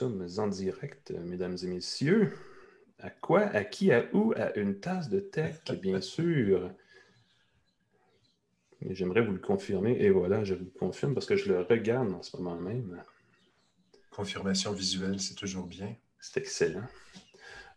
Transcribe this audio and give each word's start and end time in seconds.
sommes 0.00 0.26
en 0.38 0.48
direct, 0.48 1.10
mesdames 1.10 1.58
et 1.62 1.66
messieurs. 1.66 2.32
À 3.00 3.10
quoi, 3.10 3.42
à 3.42 3.64
qui, 3.64 3.92
à 3.92 4.04
où, 4.14 4.32
à 4.34 4.56
une 4.56 4.80
tasse 4.80 5.10
de 5.10 5.20
tech, 5.20 5.56
bien 5.82 6.00
sûr. 6.16 6.70
J'aimerais 8.88 9.20
vous 9.20 9.32
le 9.32 9.38
confirmer. 9.38 9.96
Et 10.00 10.08
voilà, 10.08 10.42
je 10.42 10.54
vous 10.54 10.64
le 10.64 10.78
confirme 10.78 11.12
parce 11.12 11.26
que 11.26 11.36
je 11.36 11.52
le 11.52 11.60
regarde 11.60 12.12
en 12.14 12.22
ce 12.22 12.34
moment 12.36 12.56
même. 12.56 13.02
Confirmation 14.10 14.72
visuelle, 14.72 15.20
c'est 15.20 15.34
toujours 15.34 15.66
bien. 15.66 15.94
C'est 16.18 16.40
excellent. 16.40 16.86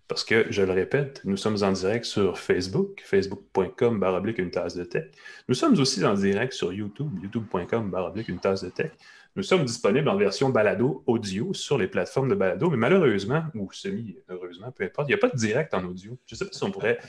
Parce 0.08 0.24
que, 0.24 0.46
je 0.50 0.62
le 0.62 0.72
répète, 0.72 1.22
nous 1.26 1.38
sommes 1.38 1.62
en 1.62 1.72
direct 1.74 2.06
sur 2.06 2.38
Facebook, 2.38 3.02
facebook.com 3.06 4.00
baroblique 4.00 4.38
une 4.38 4.52
tasse 4.52 4.76
de 4.76 4.84
tech. 4.86 5.12
Nous 5.50 5.56
sommes 5.56 5.78
aussi 5.78 6.06
en 6.06 6.14
direct 6.14 6.54
sur 6.54 6.72
YouTube, 6.72 7.12
youtube.com 7.22 7.90
baroblique 7.90 8.30
une 8.30 8.40
tasse 8.40 8.64
de 8.64 8.70
tech. 8.70 8.92
Nous 9.36 9.42
sommes 9.44 9.66
disponibles 9.66 10.10
en 10.10 10.16
version 10.16 10.50
balado 10.50 11.04
audio 11.08 11.56
sur 11.56 11.80
les 11.80 11.88
plateformes 11.88 12.30
de 12.30 12.36
balado, 12.36 12.70
mais 12.70 12.78
malheureusement, 12.78 13.44
ou 13.56 13.72
semi-heureusement, 13.72 14.72
peu 14.72 14.84
importe, 14.84 15.08
il 15.08 15.12
n'y 15.12 15.16
a 15.16 15.18
pas 15.18 15.30
de 15.30 15.36
direct 15.36 15.74
en 15.74 15.84
audio. 15.86 16.20
Je 16.28 16.36
ne 16.36 16.38
sais 16.38 16.46
pas 16.46 16.54
si 16.54 16.64
on 16.64 16.70
pourrait, 16.70 17.00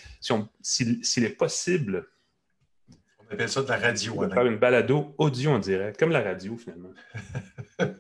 s'il 0.63 1.05
si 1.05 1.23
est 1.23 1.37
possible. 1.37 2.09
On 3.19 3.35
appelle 3.35 3.49
ça 3.51 3.63
de 3.63 3.69
la 3.69 3.77
radio. 3.77 4.15
On 4.17 4.31
faire 4.31 4.47
une 4.47 4.57
balado 4.57 5.15
audio 5.19 5.51
en 5.51 5.59
direct, 5.59 5.99
comme 5.99 6.13
la 6.13 6.23
radio 6.23 6.57
finalement. 6.57 6.93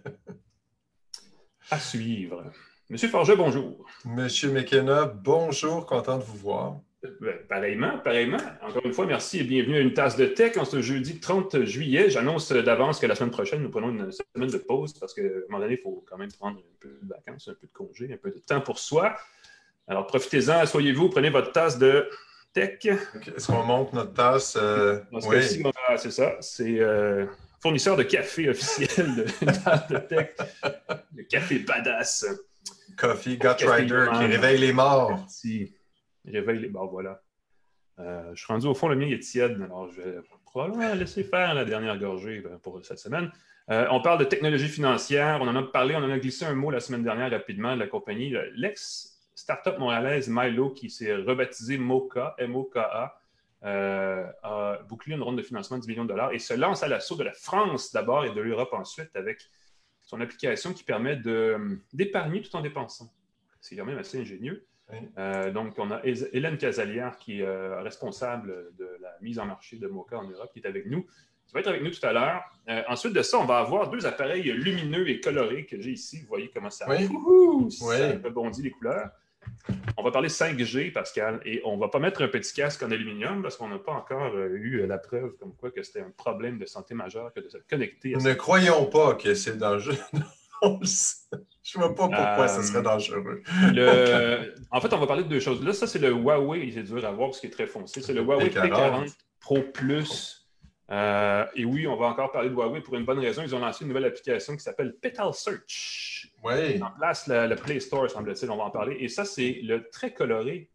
à 1.70 1.79
suivre. 1.79 2.51
Monsieur 2.88 3.09
Forget, 3.09 3.37
bonjour. 3.37 3.87
Monsieur 4.06 4.51
McKenna, 4.51 5.04
bonjour, 5.04 5.84
content 5.84 6.16
de 6.16 6.23
vous 6.23 6.37
voir. 6.37 6.80
Ben, 7.21 7.35
pareillement, 7.49 7.99
pareillement. 7.99 8.39
Encore 8.63 8.85
une 8.87 8.95
fois, 8.95 9.05
merci 9.05 9.41
et 9.41 9.45
bienvenue 9.45 9.77
à 9.77 9.81
une 9.81 9.93
tasse 9.93 10.17
de 10.17 10.25
tech 10.25 10.57
en 10.57 10.65
ce 10.65 10.81
jeudi 10.81 11.21
30 11.21 11.65
juillet. 11.65 12.09
J'annonce 12.09 12.51
d'avance 12.51 12.99
que 12.99 13.07
la 13.07 13.15
semaine 13.15 13.30
prochaine, 13.30 13.63
nous 13.63 13.69
prenons 13.69 13.91
une 13.91 14.11
semaine 14.11 14.49
de 14.49 14.57
pause 14.57 14.95
parce 14.95 15.13
qu'à 15.13 15.23
un 15.23 15.51
moment 15.51 15.61
donné, 15.61 15.75
il 15.75 15.83
faut 15.83 16.02
quand 16.09 16.16
même 16.16 16.33
prendre 16.33 16.59
un 16.59 16.77
peu 16.80 16.88
de 17.02 17.09
vacances, 17.09 17.49
un 17.49 17.55
peu 17.55 17.66
de 17.66 17.73
congé, 17.73 18.11
un 18.11 18.16
peu 18.16 18.30
de 18.30 18.38
temps 18.38 18.63
pour 18.63 18.79
soi. 18.79 19.15
Alors 19.87 20.07
profitez-en, 20.07 20.61
asseyez-vous, 20.61 21.11
prenez 21.11 21.29
votre 21.29 21.52
tasse 21.52 21.79
de 21.79 22.09
tech. 22.55 22.79
Est-ce 22.87 23.49
qu'on 23.49 23.65
monte 23.65 23.93
notre 23.93 24.15
tasse? 24.15 24.57
Euh, 24.59 25.01
oui. 25.13 25.43
C'est 25.99 26.11
ça. 26.11 26.37
C'est 26.41 26.80
euh, 26.80 27.27
fournisseur 27.61 27.99
de 27.99 28.05
café 28.05 28.49
officiel 28.49 29.15
de 29.15 29.24
tasse 29.45 29.89
de 29.89 29.99
tech. 29.99 30.30
le 31.15 31.24
café 31.24 31.59
badass. 31.59 32.24
Coffee 32.96 33.37
Gut 33.37 33.63
Rider 33.66 34.07
qui 34.15 34.24
réveille 34.24 34.59
les 34.59 34.73
morts. 34.73 35.11
Merci. 35.11 35.74
Il 36.25 36.37
réveille 36.37 36.61
les 36.61 36.69
voilà. 36.69 37.21
Euh, 38.01 38.30
je 38.35 38.43
suis 38.43 38.53
rendu 38.53 38.67
au 38.67 38.75
fond, 38.75 38.89
le 38.89 38.97
mien 38.97 39.07
est 39.07 39.21
tiède, 39.21 39.61
alors 39.63 39.89
je 39.93 40.01
vais 40.01 40.17
probablement 40.45 40.95
laisser 40.95 41.23
faire 41.23 41.55
la 41.55 41.65
dernière 41.65 41.97
gorgée 41.99 42.41
ben, 42.41 42.59
pour 42.59 42.85
cette 42.85 42.99
semaine. 42.99 43.30
Euh, 43.71 43.87
on 43.91 44.03
parle 44.03 44.19
de 44.19 44.25
technologie 44.25 44.69
financière, 44.69 45.39
on 45.41 45.49
en 45.49 45.57
a 45.57 45.63
parlé, 45.63 45.95
on 45.95 46.02
en 46.02 46.11
a 46.11 46.19
glissé 46.19 46.45
un 46.45 46.55
mot 46.55 46.71
la 46.71 46.80
semaine 46.80 47.02
dernière 47.02 47.30
rapidement 47.30 47.75
de 47.75 47.80
la 47.80 47.87
compagnie. 47.87 48.35
L'ex-startup 48.55 49.79
montréalaise 49.79 50.29
Milo, 50.29 50.71
qui 50.71 50.91
s'est 50.91 51.15
rebaptisé 51.15 51.79
MOCA, 51.79 52.35
M-O-K-A, 52.39 53.17
euh, 53.65 54.27
a 54.43 54.79
bouclé 54.89 55.15
une 55.15 55.23
ronde 55.23 55.39
de 55.39 55.43
financement 55.43 55.79
de 55.79 55.83
10 55.83 55.89
millions 55.89 56.05
de 56.05 56.11
dollars 56.11 56.33
et 56.33 56.39
se 56.39 56.52
lance 56.52 56.83
à 56.83 56.89
l'assaut 56.89 57.17
de 57.17 57.23
la 57.23 57.33
France 57.33 57.93
d'abord 57.93 58.27
et 58.27 58.35
de 58.35 58.41
l'Europe 58.41 58.75
ensuite 58.75 59.17
avec 59.17 59.49
son 60.02 60.21
application 60.21 60.75
qui 60.75 60.85
permet 60.85 61.17
d'épargner 61.95 62.43
tout 62.43 62.55
en 62.57 62.61
dépensant. 62.61 63.11
C'est 63.63 63.77
quand 63.77 63.87
même 63.87 63.97
assez 63.97 64.21
ingénieux. 64.21 64.67
Euh, 65.19 65.50
donc, 65.50 65.75
on 65.78 65.91
a 65.91 66.00
Hélène 66.04 66.59
Casalière 66.59 67.16
qui 67.19 67.41
est 67.41 67.47
euh, 67.47 67.81
responsable 67.82 68.72
de 68.78 68.88
la 69.00 69.16
mise 69.21 69.38
en 69.38 69.47
marché 69.47 69.77
de 69.77 69.87
Mocha 69.87 70.19
en 70.19 70.28
Europe, 70.28 70.50
qui 70.53 70.60
est 70.60 70.66
avec 70.66 70.87
nous, 70.87 71.06
qui 71.47 71.54
va 71.54 71.60
être 71.60 71.69
avec 71.69 71.82
nous 71.82 71.91
tout 71.91 72.04
à 72.06 72.12
l'heure. 72.12 72.43
Euh, 72.69 72.82
ensuite 72.88 73.12
de 73.12 73.22
ça, 73.22 73.38
on 73.38 73.44
va 73.44 73.59
avoir 73.59 73.91
deux 73.91 74.06
appareils 74.06 74.43
lumineux 74.53 75.09
et 75.09 75.21
colorés 75.21 75.66
que 75.66 75.81
j'ai 75.81 75.93
ici. 75.93 76.21
Vous 76.21 76.28
voyez 76.28 76.50
comment 76.53 76.71
ça, 76.71 76.87
oui. 76.88 77.09
ça 77.71 77.87
rebondit 78.22 78.62
les 78.62 78.71
couleurs. 78.71 79.10
On 79.99 80.03
va 80.03 80.11
parler 80.11 80.28
5G, 80.28 80.91
Pascal, 80.91 81.39
et 81.45 81.61
on 81.66 81.77
ne 81.77 81.81
va 81.81 81.89
pas 81.89 81.99
mettre 81.99 82.22
un 82.22 82.28
petit 82.28 82.55
casque 82.55 82.83
en 82.83 82.91
aluminium 82.91 83.43
parce 83.43 83.59
qu'on 83.59 83.69
n'a 83.69 83.78
pas 83.78 83.93
encore 83.93 84.34
eu 84.39 84.87
la 84.87 84.97
preuve 84.97 85.34
comme 85.39 85.55
quoi 85.55 85.71
que 85.71 85.83
c'était 85.83 86.01
un 86.01 86.11
problème 86.16 86.59
de 86.59 86.65
santé 86.65 86.95
majeur 86.95 87.33
que 87.34 87.41
de 87.41 87.49
se 87.51 87.59
connecter. 87.59 88.15
À 88.15 88.19
ne 88.19 88.33
croyons 88.33 88.87
pas 88.87 89.15
que 89.15 89.34
c'est 89.34 89.59
dangereux. 89.59 89.99
Je 91.63 91.79
ne 91.79 91.85
vois 91.85 91.95
pas 91.95 92.09
pourquoi 92.09 92.49
ce 92.49 92.63
serait 92.63 92.79
euh, 92.79 92.83
dangereux. 92.83 93.43
En 94.71 94.81
fait, 94.81 94.93
on 94.93 94.99
va 94.99 95.07
parler 95.07 95.25
de 95.25 95.29
deux 95.29 95.41
choses. 95.41 95.65
Là, 95.65 95.73
ça, 95.73 95.87
c'est 95.87 95.99
le 95.99 96.11
Huawei, 96.11 96.71
c'est 96.73 96.83
dur 96.83 97.05
à 97.05 97.11
voir 97.11 97.31
parce 97.31 97.41
qu'il 97.41 97.49
est 97.49 97.53
très 97.53 97.67
foncé. 97.67 98.03
C'est 98.03 98.13
le 98.13 98.23
Huawei 98.23 98.49
P40 98.49 99.15
Pro 99.41 99.63
Plus. 99.63 100.45
Euh, 100.91 101.47
et 101.55 101.65
oui, 101.65 101.87
on 101.87 101.97
va 101.97 102.07
encore 102.07 102.31
parler 102.31 102.51
de 102.51 102.55
Huawei 102.55 102.81
pour 102.83 102.95
une 102.97 103.05
bonne 103.05 103.19
raison. 103.19 103.43
Ils 103.43 103.55
ont 103.55 103.61
lancé 103.61 103.85
une 103.85 103.89
nouvelle 103.89 104.05
application 104.05 104.55
qui 104.55 104.63
s'appelle 104.63 104.95
Petal 105.01 105.33
Search. 105.33 106.31
Oui. 106.43 106.83
En 106.83 106.91
place 106.91 107.27
le, 107.27 107.55
Play 107.55 107.81
Store, 107.81 108.11
semble-t-il, 108.11 108.51
on 108.51 108.57
va 108.57 108.65
en 108.65 108.71
parler. 108.71 108.97
Et 109.01 109.09
ça, 109.09 109.25
c'est 109.25 109.61
le 109.63 109.89
très 109.89 110.13
coloré 110.13 110.71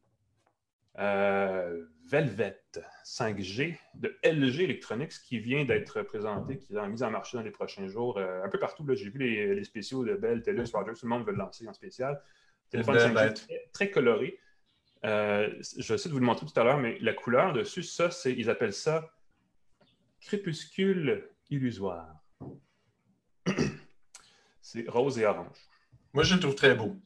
euh, 0.98 1.86
Velvet 2.10 2.60
5G 3.06 3.78
de 3.94 4.18
LG 4.24 4.62
Electronics 4.62 5.14
qui 5.24 5.40
vient 5.40 5.64
d'être 5.64 6.02
présenté, 6.02 6.58
qui 6.58 6.74
est 6.74 6.88
mise 6.88 7.04
en 7.04 7.12
marché 7.12 7.38
dans 7.38 7.44
les 7.44 7.52
prochains 7.52 7.88
jours. 7.88 8.18
Euh, 8.18 8.44
un 8.44 8.50
peu 8.50 8.58
partout, 8.58 8.84
j'ai 8.96 9.10
vu 9.10 9.20
les, 9.20 9.64
spéciaux 9.64 10.04
de 10.04 10.16
Bell, 10.16 10.42
TELUS, 10.42 10.72
Rogers, 10.74 10.94
tout 10.94 11.06
le 11.06 11.10
monde 11.10 11.26
veut 11.26 11.34
le 11.34 11.38
lancer 11.38 11.68
en 11.68 11.74
spécial. 11.74 12.20
Téléphone 12.72 12.98
5G 12.98 13.46
très, 13.72 13.92
coloré. 13.92 14.40
Euh, 15.06 15.50
je 15.78 15.88
vais 15.88 15.96
essayer 15.96 16.10
de 16.10 16.14
vous 16.14 16.20
le 16.20 16.26
montrer 16.26 16.48
tout 16.48 16.60
à 16.60 16.64
l'heure, 16.64 16.80
mais 16.80 16.98
la 17.00 17.14
couleur 17.14 17.54
dessus, 17.54 17.84
ça, 17.84 18.10
c'est, 18.10 18.34
ils 18.34 18.50
appellent 18.50 18.74
ça 18.74 19.10
crépuscule 20.22 21.30
illusoire. 21.50 22.16
c'est 24.62 24.90
rose 24.90 25.20
et 25.20 25.26
orange. 25.26 25.58
Moi, 26.14 26.24
je 26.24 26.34
le 26.34 26.40
trouve 26.40 26.56
très 26.56 26.76
beau. 26.76 26.98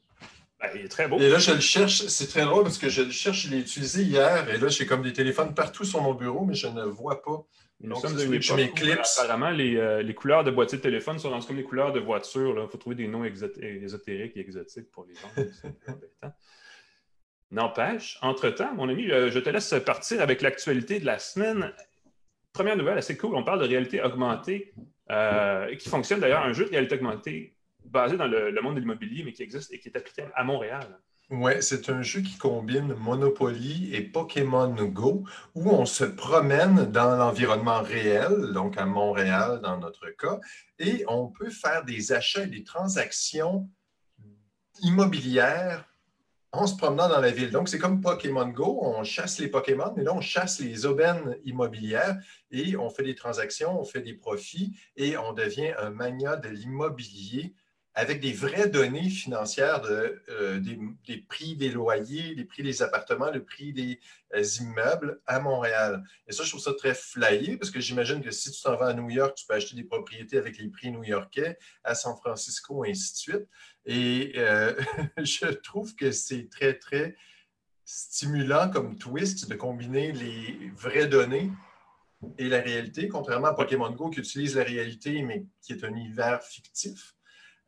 Ben, 0.63 0.69
il 0.75 0.85
est 0.85 0.89
très 0.89 1.09
beau. 1.09 1.19
Et 1.19 1.29
là, 1.29 1.39
je 1.39 1.51
le 1.51 1.59
cherche. 1.59 2.07
C'est 2.07 2.27
très 2.27 2.43
drôle 2.43 2.63
parce 2.63 2.77
que 2.77 2.87
je 2.87 3.01
le 3.01 3.11
cherche. 3.11 3.47
Je 3.47 3.51
l'ai 3.51 3.59
utilisé 3.59 4.03
hier. 4.03 4.49
Et 4.49 4.57
là, 4.57 4.69
j'ai 4.69 4.85
comme 4.85 5.01
des 5.01 5.11
téléphones 5.11 5.53
partout 5.53 5.83
sur 5.83 6.01
mon 6.01 6.13
bureau, 6.13 6.45
mais 6.45 6.55
je 6.55 6.67
ne 6.67 6.83
vois 6.83 7.21
pas. 7.21 7.45
Nous 7.81 7.95
sommes 7.97 8.15
mes 8.15 8.71
clips. 8.71 8.99
Apparemment, 9.19 9.49
les, 9.49 9.75
euh, 9.75 10.01
les, 10.01 10.13
couleurs 10.13 10.45
de 10.45 10.51
boîtier 10.51 10.77
de 10.77 10.83
téléphone 10.83 11.19
sont 11.19 11.37
comme 11.41 11.57
les 11.57 11.63
couleurs 11.63 11.91
de 11.91 11.99
voiture. 11.99 12.57
Il 12.63 12.69
faut 12.69 12.77
trouver 12.77 12.95
des 12.95 13.07
noms 13.07 13.25
ésotériques 13.25 14.37
et 14.37 14.39
exotiques 14.39 14.89
pour 14.89 15.05
les 15.05 15.15
gens. 15.15 16.31
N'empêche, 17.51 18.17
entre-temps, 18.21 18.73
mon 18.73 18.87
ami, 18.87 19.11
euh, 19.11 19.29
je 19.29 19.39
te 19.39 19.49
laisse 19.49 19.75
partir 19.85 20.21
avec 20.21 20.41
l'actualité 20.41 20.99
de 20.99 21.05
la 21.05 21.19
semaine. 21.19 21.73
Première 22.53 22.77
nouvelle, 22.77 22.97
assez 22.97 23.17
cool. 23.17 23.35
On 23.35 23.43
parle 23.43 23.59
de 23.59 23.67
réalité 23.67 24.01
augmentée, 24.01 24.73
euh, 25.11 25.75
qui 25.75 25.89
fonctionne 25.89 26.21
d'ailleurs, 26.21 26.43
un 26.43 26.53
jeu 26.53 26.65
de 26.65 26.69
réalité 26.69 26.95
augmentée 26.95 27.55
basé 27.85 28.17
dans 28.17 28.27
le, 28.27 28.61
monde 28.61 28.75
de 28.75 28.79
l'immobilier, 28.79 29.23
mais 29.23 29.33
qui 29.33 29.43
existe 29.43 29.71
et 29.73 29.79
qui 29.79 29.89
est 29.89 29.97
applicable 29.97 30.31
à 30.35 30.43
Montréal. 30.43 30.99
Oui, 31.29 31.53
c'est 31.61 31.89
un 31.89 32.01
jeu 32.01 32.21
qui 32.21 32.37
combine 32.37 32.93
Monopoly 32.93 33.95
et 33.95 34.01
Pokémon 34.01 34.75
Go, 34.85 35.23
où 35.55 35.69
on 35.69 35.85
se 35.85 36.03
promène 36.03 36.85
dans 36.91 37.15
l'environnement 37.15 37.81
réel, 37.81 38.51
donc 38.53 38.77
à 38.77 38.85
Montréal 38.85 39.61
dans 39.63 39.77
notre 39.77 40.09
cas, 40.09 40.39
et 40.79 41.05
on 41.07 41.27
peut 41.27 41.49
faire 41.49 41.85
des 41.85 42.11
achats 42.11 42.43
et 42.43 42.47
des 42.47 42.63
transactions 42.63 43.69
immobilières 44.81 45.85
en 46.51 46.67
se 46.67 46.75
promenant 46.75 47.09
dans 47.09 47.19
la 47.19 47.31
ville. 47.31 47.49
Donc, 47.49 47.67
c'est 47.67 47.79
comme 47.79 47.99
Pokémon 47.99 48.47
Go, 48.47 48.79
on 48.83 49.03
chasse 49.03 49.39
les 49.39 49.47
Pokémon, 49.47 49.91
mais 49.97 50.03
là, 50.03 50.13
on 50.13 50.21
chasse 50.21 50.59
les 50.59 50.85
aubaines 50.85 51.35
immobilières 51.45 52.17
et 52.51 52.77
on 52.77 52.91
fait 52.91 53.03
des 53.03 53.15
transactions, 53.15 53.79
on 53.79 53.83
fait 53.83 54.01
des 54.01 54.13
profits 54.13 54.77
et 54.95 55.17
on 55.17 55.33
devient 55.33 55.73
un 55.79 55.89
mania 55.89 56.35
de 56.35 56.49
l'immobilier 56.49 57.55
avec 57.95 58.19
des 58.19 58.33
vraies 58.33 58.69
données 58.69 59.09
financières 59.09 59.83
euh, 59.85 60.59
des, 60.59 61.17
prix 61.17 61.55
des 61.55 61.69
loyers, 61.69 62.33
les 62.33 62.43
prix 62.43 62.63
des 62.63 62.81
appartements, 62.81 63.29
le 63.29 63.43
prix 63.43 63.71
des 63.71 63.99
euh, 64.35 64.43
immeubles 64.61 65.21
à 65.27 65.39
Montréal. 65.39 66.03
Et 66.27 66.31
ça, 66.31 66.43
je 66.43 66.49
trouve 66.49 66.61
ça 66.61 66.73
très 66.73 66.95
flyé 66.95 67.57
parce 67.57 67.69
que 67.69 67.79
j'imagine 67.79 68.21
que 68.21 68.31
si 68.31 68.51
tu 68.51 68.61
t'en 68.61 68.75
vas 68.75 68.87
à 68.87 68.93
New 68.93 69.09
York, 69.09 69.35
tu 69.35 69.45
peux 69.45 69.53
acheter 69.53 69.75
des 69.75 69.83
propriétés 69.83 70.37
avec 70.37 70.57
les 70.57 70.69
prix 70.69 70.91
new-yorkais, 70.91 71.57
à 71.83 71.93
San 71.93 72.15
Francisco, 72.17 72.83
ainsi 72.83 73.13
de 73.13 73.17
suite. 73.17 73.47
Et 73.85 74.33
euh, 74.37 74.73
je 75.17 75.47
trouve 75.47 75.95
que 75.95 76.11
c'est 76.11 76.49
très, 76.49 76.73
très 76.79 77.15
stimulant 77.85 78.71
comme 78.71 78.97
twist 78.97 79.47
de 79.49 79.55
combiner 79.55 80.13
les 80.13 80.71
vraies 80.75 81.07
données 81.07 81.51
et 82.37 82.47
la 82.47 82.61
réalité, 82.61 83.07
contrairement 83.07 83.47
à 83.47 83.53
Pokémon 83.53 83.91
Go 83.91 84.09
qui 84.09 84.19
utilise 84.19 84.55
la 84.55 84.63
réalité, 84.63 85.21
mais 85.21 85.45
qui 85.61 85.73
est 85.73 85.83
un 85.83 85.93
univers 85.93 86.41
fictif. 86.41 87.12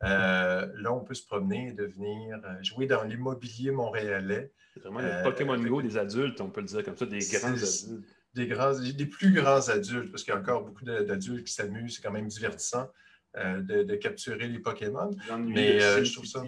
Euh, 0.04 0.66
là, 0.76 0.92
on 0.92 1.00
peut 1.00 1.14
se 1.14 1.26
promener 1.26 1.68
et 1.68 1.72
devenir, 1.72 2.38
euh, 2.44 2.62
jouer 2.62 2.86
dans 2.86 3.02
l'immobilier 3.04 3.70
montréalais. 3.70 4.52
C'est 4.74 4.80
vraiment 4.80 5.00
le 5.00 5.22
Pokémon 5.22 5.58
Go 5.58 5.80
des 5.80 5.96
adultes, 5.96 6.40
on 6.40 6.50
peut 6.50 6.60
le 6.60 6.66
dire 6.66 6.84
comme 6.84 6.96
ça, 6.96 7.06
des 7.06 7.18
grands 7.18 7.48
adultes. 7.48 8.04
Des, 8.34 8.46
grands, 8.46 8.78
des 8.78 9.06
plus 9.06 9.32
grands 9.32 9.68
adultes, 9.70 10.10
parce 10.10 10.22
qu'il 10.22 10.34
y 10.34 10.36
a 10.36 10.40
encore 10.40 10.62
beaucoup 10.64 10.84
d'adultes 10.84 11.46
qui 11.46 11.52
s'amusent, 11.52 11.96
c'est 11.96 12.02
quand 12.02 12.12
même 12.12 12.28
divertissant 12.28 12.90
euh, 13.38 13.62
de, 13.62 13.94
capturer 13.94 14.48
les 14.48 14.58
Pokémon. 14.58 15.10
Mais 15.46 15.80
je 16.04 16.12
trouve 16.12 16.26
ça. 16.26 16.44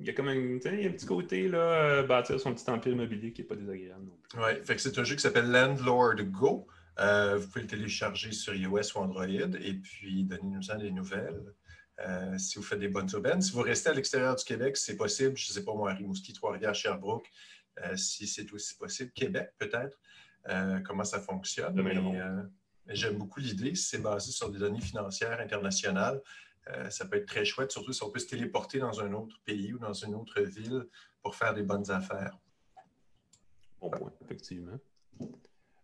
Il 0.00 0.06
y 0.06 0.10
a 0.10 0.12
comme 0.12 0.28
un, 0.28 0.56
un 0.56 0.58
petit 0.58 1.06
côté, 1.06 1.48
là, 1.48 2.02
bâtir 2.02 2.38
son 2.38 2.54
petit 2.54 2.68
empire 2.70 2.92
immobilier 2.92 3.32
qui 3.32 3.40
n'est 3.40 3.48
pas 3.48 3.56
désagréable 3.56 4.04
non 4.04 4.16
plus. 4.22 4.38
Oui, 4.40 4.78
c'est 4.78 4.96
un 4.98 5.04
jeu 5.04 5.16
qui 5.16 5.22
s'appelle 5.22 5.50
Landlord 5.50 6.16
Go. 6.24 6.66
vous 6.98 7.48
pouvez 7.48 7.62
le 7.62 7.66
télécharger 7.66 8.32
sur 8.32 8.54
iOS 8.54 8.94
ou 8.94 8.98
Android 8.98 9.26
et 9.26 9.74
puis 9.74 10.24
donnez-nous 10.24 10.78
des 10.78 10.90
nouvelles. 10.90 11.54
Euh, 12.00 12.38
si 12.38 12.56
vous 12.58 12.62
faites 12.62 12.78
des 12.78 12.88
bonnes 12.88 13.12
aubaines. 13.14 13.42
Si 13.42 13.52
vous 13.52 13.62
restez 13.62 13.90
à 13.90 13.92
l'extérieur 13.92 14.36
du 14.36 14.44
Québec, 14.44 14.76
c'est 14.76 14.96
possible. 14.96 15.36
Je 15.36 15.50
ne 15.50 15.54
sais 15.54 15.64
pas 15.64 15.74
moi, 15.74 15.92
Rimouski, 15.94 16.32
Trois-Rivières, 16.32 16.74
Sherbrooke, 16.74 17.28
euh, 17.80 17.96
si 17.96 18.26
c'est 18.26 18.50
aussi 18.52 18.76
possible. 18.76 19.10
Québec, 19.12 19.50
peut-être, 19.58 19.98
euh, 20.48 20.80
comment 20.80 21.04
ça 21.04 21.20
fonctionne. 21.20 21.80
Mais, 21.82 22.94
j'aime 22.94 23.18
beaucoup 23.18 23.40
l'idée. 23.40 23.74
Si 23.74 23.84
c'est 23.84 23.98
basé 23.98 24.32
sur 24.32 24.50
des 24.50 24.58
données 24.58 24.80
financières 24.80 25.40
internationales, 25.40 26.22
ça 26.90 27.06
peut 27.06 27.16
être 27.16 27.26
très 27.26 27.46
chouette, 27.46 27.70
surtout 27.70 27.92
si 27.92 28.02
on 28.02 28.10
peut 28.10 28.18
se 28.18 28.26
téléporter 28.26 28.78
dans 28.78 29.00
un 29.00 29.12
autre 29.14 29.40
pays 29.44 29.72
ou 29.72 29.78
dans 29.78 29.94
une 29.94 30.14
autre 30.14 30.40
ville 30.42 30.86
pour 31.22 31.34
faire 31.34 31.54
des 31.54 31.62
bonnes 31.62 31.90
affaires. 31.90 32.38
Bon 33.80 33.90
point, 33.90 34.12
effectivement. 34.22 34.78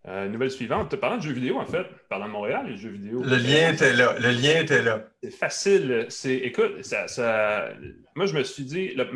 Euh, 0.07 0.29
nouvelle 0.29 0.51
suivante. 0.51 0.95
Parlant 0.97 1.17
de 1.17 1.23
jeux 1.23 1.33
vidéo, 1.33 1.59
en 1.59 1.65
fait, 1.65 1.87
parlant 2.11 2.27
de 2.27 2.33
Montréal, 2.33 2.67
les 2.69 2.77
jeux 2.77 2.91
vidéo. 2.91 3.23
Le 3.23 3.37
lien 3.37 3.73
était 3.73 3.95
là. 3.95 4.15
Le 4.19 4.31
lien 4.33 4.61
était 4.61 4.83
là. 4.83 5.09
C'est 5.23 5.31
facile. 5.31 6.07
C'est, 6.11 6.37
écoute, 6.37 6.85
ça, 6.85 7.09
ça, 7.09 7.71
moi, 8.15 8.27
je 8.27 8.37
me 8.37 8.43
suis 8.43 8.65
dit, 8.65 8.95
la, 8.95 9.07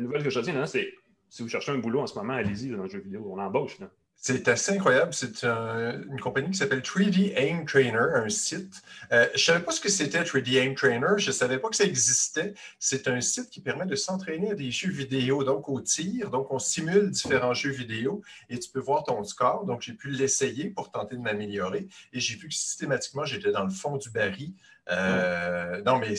nouvelle 0.00 0.22
que 0.22 0.30
je 0.30 0.38
retiens, 0.38 0.64
c'est 0.64 0.94
si 1.28 1.42
vous 1.42 1.48
cherchez 1.48 1.72
un 1.72 1.78
boulot 1.78 2.00
en 2.00 2.06
ce 2.06 2.14
moment, 2.18 2.32
allez-y 2.32 2.70
dans 2.70 2.82
le 2.82 2.88
jeu 2.88 3.00
vidéo. 3.00 3.26
On 3.30 3.38
embauche. 3.38 3.78
Là. 3.78 3.90
C'est 4.24 4.46
assez 4.46 4.70
incroyable. 4.70 5.12
C'est 5.12 5.42
une 5.42 6.20
compagnie 6.20 6.52
qui 6.52 6.58
s'appelle 6.58 6.80
3D 6.80 7.32
Aim 7.34 7.64
Trainer, 7.66 8.06
un 8.14 8.28
site. 8.28 8.80
Euh, 9.10 9.26
je 9.30 9.32
ne 9.32 9.38
savais 9.38 9.64
pas 9.64 9.72
ce 9.72 9.80
que 9.80 9.88
c'était 9.88 10.22
3D 10.22 10.64
Aim 10.64 10.74
Trainer. 10.74 11.14
Je 11.16 11.26
ne 11.26 11.32
savais 11.32 11.58
pas 11.58 11.68
que 11.68 11.74
ça 11.74 11.82
existait. 11.82 12.54
C'est 12.78 13.08
un 13.08 13.20
site 13.20 13.50
qui 13.50 13.60
permet 13.60 13.84
de 13.84 13.96
s'entraîner 13.96 14.52
à 14.52 14.54
des 14.54 14.70
jeux 14.70 14.92
vidéo, 14.92 15.42
donc 15.42 15.68
au 15.68 15.80
tir. 15.80 16.30
Donc, 16.30 16.52
on 16.52 16.60
simule 16.60 17.10
différents 17.10 17.52
jeux 17.52 17.72
vidéo 17.72 18.22
et 18.48 18.60
tu 18.60 18.70
peux 18.70 18.78
voir 18.78 19.02
ton 19.02 19.24
score. 19.24 19.64
Donc, 19.64 19.82
j'ai 19.82 19.94
pu 19.94 20.10
l'essayer 20.10 20.70
pour 20.70 20.92
tenter 20.92 21.16
de 21.16 21.20
m'améliorer 21.20 21.88
et 22.12 22.20
j'ai 22.20 22.36
vu 22.36 22.46
que 22.46 22.54
systématiquement, 22.54 23.24
j'étais 23.24 23.50
dans 23.50 23.64
le 23.64 23.70
fond 23.70 23.96
du 23.96 24.08
baril. 24.10 24.52
Euh, 24.88 25.82
non, 25.84 25.98
mais 25.98 26.14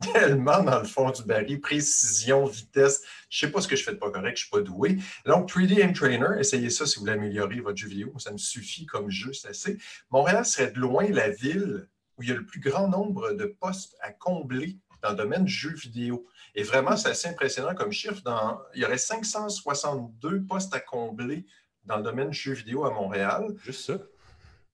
tellement 0.12 0.62
dans 0.62 0.78
le 0.78 0.86
fond 0.86 1.10
du 1.10 1.24
baril, 1.24 1.60
précision, 1.60 2.46
vitesse. 2.46 3.02
Je 3.28 3.44
ne 3.44 3.48
sais 3.48 3.52
pas 3.52 3.60
ce 3.60 3.68
que 3.68 3.76
je 3.76 3.84
fais 3.84 3.92
de 3.92 3.98
pas 3.98 4.10
correct, 4.10 4.36
je 4.36 4.44
ne 4.44 4.46
suis 4.46 4.50
pas 4.50 4.60
doué. 4.60 4.98
Donc, 5.26 5.50
3D 5.50 5.80
M 5.80 5.92
Trainer, 5.92 6.38
essayez 6.38 6.70
ça 6.70 6.86
si 6.86 6.96
vous 6.96 7.00
voulez 7.00 7.12
améliorer 7.12 7.60
votre 7.60 7.76
jeu 7.76 7.88
vidéo. 7.88 8.12
Ça 8.18 8.32
me 8.32 8.38
suffit 8.38 8.86
comme 8.86 9.10
jeu, 9.10 9.32
c'est 9.32 9.48
assez. 9.48 9.78
Montréal 10.10 10.44
serait 10.46 10.70
de 10.70 10.78
loin 10.78 11.06
la 11.10 11.28
ville 11.28 11.88
où 12.16 12.22
il 12.22 12.28
y 12.28 12.32
a 12.32 12.34
le 12.34 12.44
plus 12.44 12.60
grand 12.60 12.88
nombre 12.88 13.32
de 13.32 13.44
postes 13.44 13.96
à 14.00 14.12
combler 14.12 14.78
dans 15.02 15.10
le 15.10 15.16
domaine 15.16 15.44
du 15.44 15.52
jeu 15.52 15.74
vidéo. 15.74 16.26
Et 16.54 16.62
vraiment, 16.62 16.96
c'est 16.96 17.10
assez 17.10 17.28
impressionnant 17.28 17.74
comme 17.74 17.92
chiffre. 17.92 18.20
Dans, 18.22 18.60
il 18.74 18.80
y 18.80 18.84
aurait 18.84 18.98
562 18.98 20.44
postes 20.44 20.74
à 20.74 20.80
combler 20.80 21.46
dans 21.84 21.98
le 21.98 22.02
domaine 22.02 22.30
du 22.30 22.38
jeu 22.38 22.52
vidéo 22.52 22.84
à 22.84 22.90
Montréal. 22.90 23.54
Juste 23.62 23.86
ça. 23.86 23.98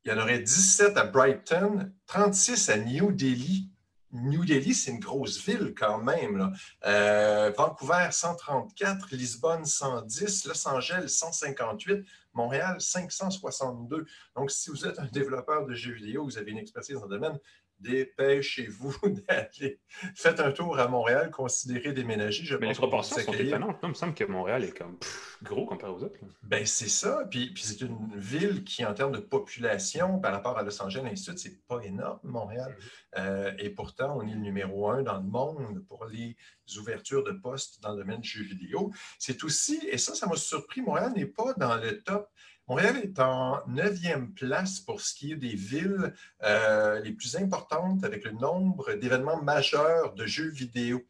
Il 0.04 0.12
y 0.12 0.14
en 0.14 0.18
aurait 0.18 0.38
17 0.38 0.96
à 0.96 1.04
Brighton, 1.04 1.92
36 2.06 2.68
à 2.68 2.76
New 2.78 3.12
Delhi, 3.12 3.70
New 4.14 4.44
Delhi, 4.44 4.74
c'est 4.74 4.92
une 4.92 5.00
grosse 5.00 5.44
ville 5.44 5.74
quand 5.76 5.98
même. 5.98 6.52
Euh, 6.86 7.52
Vancouver, 7.56 8.08
134, 8.10 9.08
Lisbonne, 9.12 9.64
110, 9.64 10.46
Los 10.46 10.68
Angeles, 10.68 11.08
158, 11.08 12.06
Montréal, 12.32 12.80
562. 12.80 14.06
Donc, 14.36 14.50
si 14.50 14.70
vous 14.70 14.86
êtes 14.86 14.98
un 15.00 15.06
développeur 15.06 15.66
de 15.66 15.74
jeux 15.74 15.94
vidéo, 15.94 16.24
vous 16.24 16.38
avez 16.38 16.52
une 16.52 16.58
expertise 16.58 16.96
dans 16.96 17.06
le 17.06 17.10
domaine, 17.10 17.38
dépêchez-vous 17.78 18.94
d'aller. 19.28 19.80
Faites 20.14 20.40
un 20.40 20.52
tour 20.52 20.78
à 20.78 20.88
Montréal, 20.88 21.30
considérez 21.30 21.92
déménager. 21.92 22.44
Je 22.44 22.56
Mais 22.56 22.68
les 22.68 22.74
proportions 22.74 23.18
sont 23.18 23.32
étonnantes. 23.32 23.78
Il 23.82 23.90
me 23.90 23.94
semble 23.94 24.14
que 24.14 24.24
Montréal 24.24 24.64
est 24.64 24.76
comme 24.76 24.98
gros 25.42 25.66
comparé 25.66 25.92
aux 25.92 26.02
autres. 26.02 26.18
Ben, 26.42 26.64
c'est 26.66 26.88
ça. 26.88 27.26
Puis, 27.30 27.52
puis 27.52 27.62
c'est 27.62 27.80
une 27.80 28.16
ville 28.16 28.64
qui, 28.64 28.84
en 28.84 28.94
termes 28.94 29.12
de 29.12 29.18
population, 29.18 30.18
par 30.18 30.32
rapport 30.32 30.58
à 30.58 30.62
Los 30.62 30.82
Angeles, 30.82 31.08
ainsi 31.10 31.32
de 31.32 31.36
c'est 31.36 31.66
pas 31.66 31.80
énorme, 31.82 32.20
Montréal. 32.22 32.76
Mm-hmm. 32.78 33.18
Euh, 33.18 33.52
et 33.58 33.70
pourtant, 33.70 34.16
on 34.18 34.26
est 34.26 34.32
le 34.32 34.40
numéro 34.40 34.88
un 34.88 35.02
dans 35.02 35.18
le 35.18 35.24
monde 35.24 35.84
pour 35.86 36.06
les 36.06 36.36
ouvertures 36.78 37.22
de 37.22 37.32
postes 37.32 37.80
dans 37.82 37.92
le 37.92 37.98
domaine 37.98 38.20
du 38.20 38.28
jeu 38.28 38.44
vidéo. 38.44 38.92
C'est 39.18 39.44
aussi, 39.44 39.80
et 39.90 39.98
ça, 39.98 40.14
ça 40.14 40.26
m'a 40.26 40.36
surpris, 40.36 40.80
Montréal 40.80 41.12
n'est 41.14 41.26
pas 41.26 41.52
dans 41.54 41.76
le 41.76 42.02
top 42.02 42.28
Montréal 42.66 42.96
est 42.96 43.18
en 43.18 43.60
neuvième 43.66 44.32
place 44.32 44.80
pour 44.80 45.00
ce 45.00 45.14
qui 45.14 45.32
est 45.32 45.36
des 45.36 45.54
villes 45.54 46.14
euh, 46.42 46.98
les 47.00 47.12
plus 47.12 47.36
importantes 47.36 48.04
avec 48.04 48.24
le 48.24 48.32
nombre 48.32 48.94
d'événements 48.94 49.42
majeurs 49.42 50.14
de 50.14 50.24
jeux 50.24 50.48
vidéo. 50.48 51.02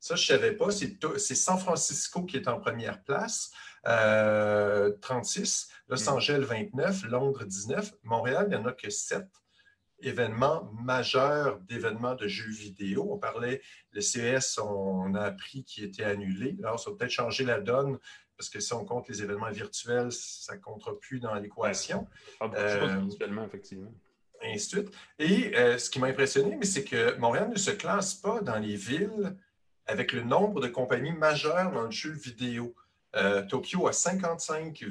Ça, 0.00 0.16
je 0.16 0.32
ne 0.32 0.38
savais 0.38 0.52
pas. 0.52 0.68
C'est 0.70 1.34
San 1.34 1.58
Francisco 1.58 2.24
qui 2.24 2.36
est 2.36 2.48
en 2.48 2.60
première 2.60 3.02
place, 3.04 3.52
36, 3.84 3.88
euh, 3.88 5.94
Los 5.94 6.04
mm. 6.04 6.08
Angeles 6.08 6.40
29, 6.40 7.04
Londres 7.04 7.44
19. 7.44 7.92
Montréal, 8.02 8.46
il 8.48 8.50
n'y 8.50 8.56
en 8.56 8.66
a 8.66 8.72
que 8.72 8.90
7 8.90 9.24
événements 10.02 10.70
majeurs 10.82 11.60
d'événements 11.60 12.14
de 12.14 12.26
jeux 12.26 12.50
vidéo. 12.50 13.08
On 13.12 13.18
parlait, 13.18 13.62
le 13.92 14.00
CES, 14.00 14.58
on, 14.58 15.14
a 15.14 15.22
appris 15.22 15.64
qu'il 15.64 15.84
était 15.84 16.04
annulé. 16.04 16.56
Alors, 16.62 16.78
ça 16.78 16.90
va 16.90 16.96
peut-être 16.96 17.12
changer 17.12 17.44
la 17.44 17.60
donne 17.60 17.98
parce 18.42 18.50
que 18.50 18.58
si 18.58 18.72
on 18.72 18.84
compte 18.84 19.06
les 19.08 19.22
événements 19.22 19.52
virtuels, 19.52 20.10
ça 20.10 20.56
ne 20.56 20.60
comptera 20.60 20.98
plus 20.98 21.20
dans 21.20 21.32
l'équation. 21.36 22.08
Ah, 22.40 22.50
euh, 22.56 22.98
virtuellement, 23.06 23.44
effectivement. 23.44 23.94
Et 24.42 24.54
ainsi 24.54 24.74
de 24.74 24.82
suite. 24.82 24.94
Et 25.20 25.56
euh, 25.56 25.78
ce 25.78 25.88
qui 25.88 26.00
m'a 26.00 26.08
impressionné, 26.08 26.58
c'est 26.64 26.82
que 26.82 27.16
Montréal 27.18 27.50
ne 27.50 27.56
se 27.56 27.70
classe 27.70 28.14
pas 28.14 28.40
dans 28.40 28.58
les 28.58 28.74
villes 28.74 29.36
avec 29.86 30.12
le 30.12 30.24
nombre 30.24 30.60
de 30.60 30.66
compagnies 30.66 31.12
majeures 31.12 31.70
dans 31.70 31.84
le 31.84 31.92
jeu 31.92 32.10
vidéo. 32.10 32.74
Euh, 33.14 33.42
Tokyo 33.42 33.86
a 33.86 33.92
55, 33.92 34.86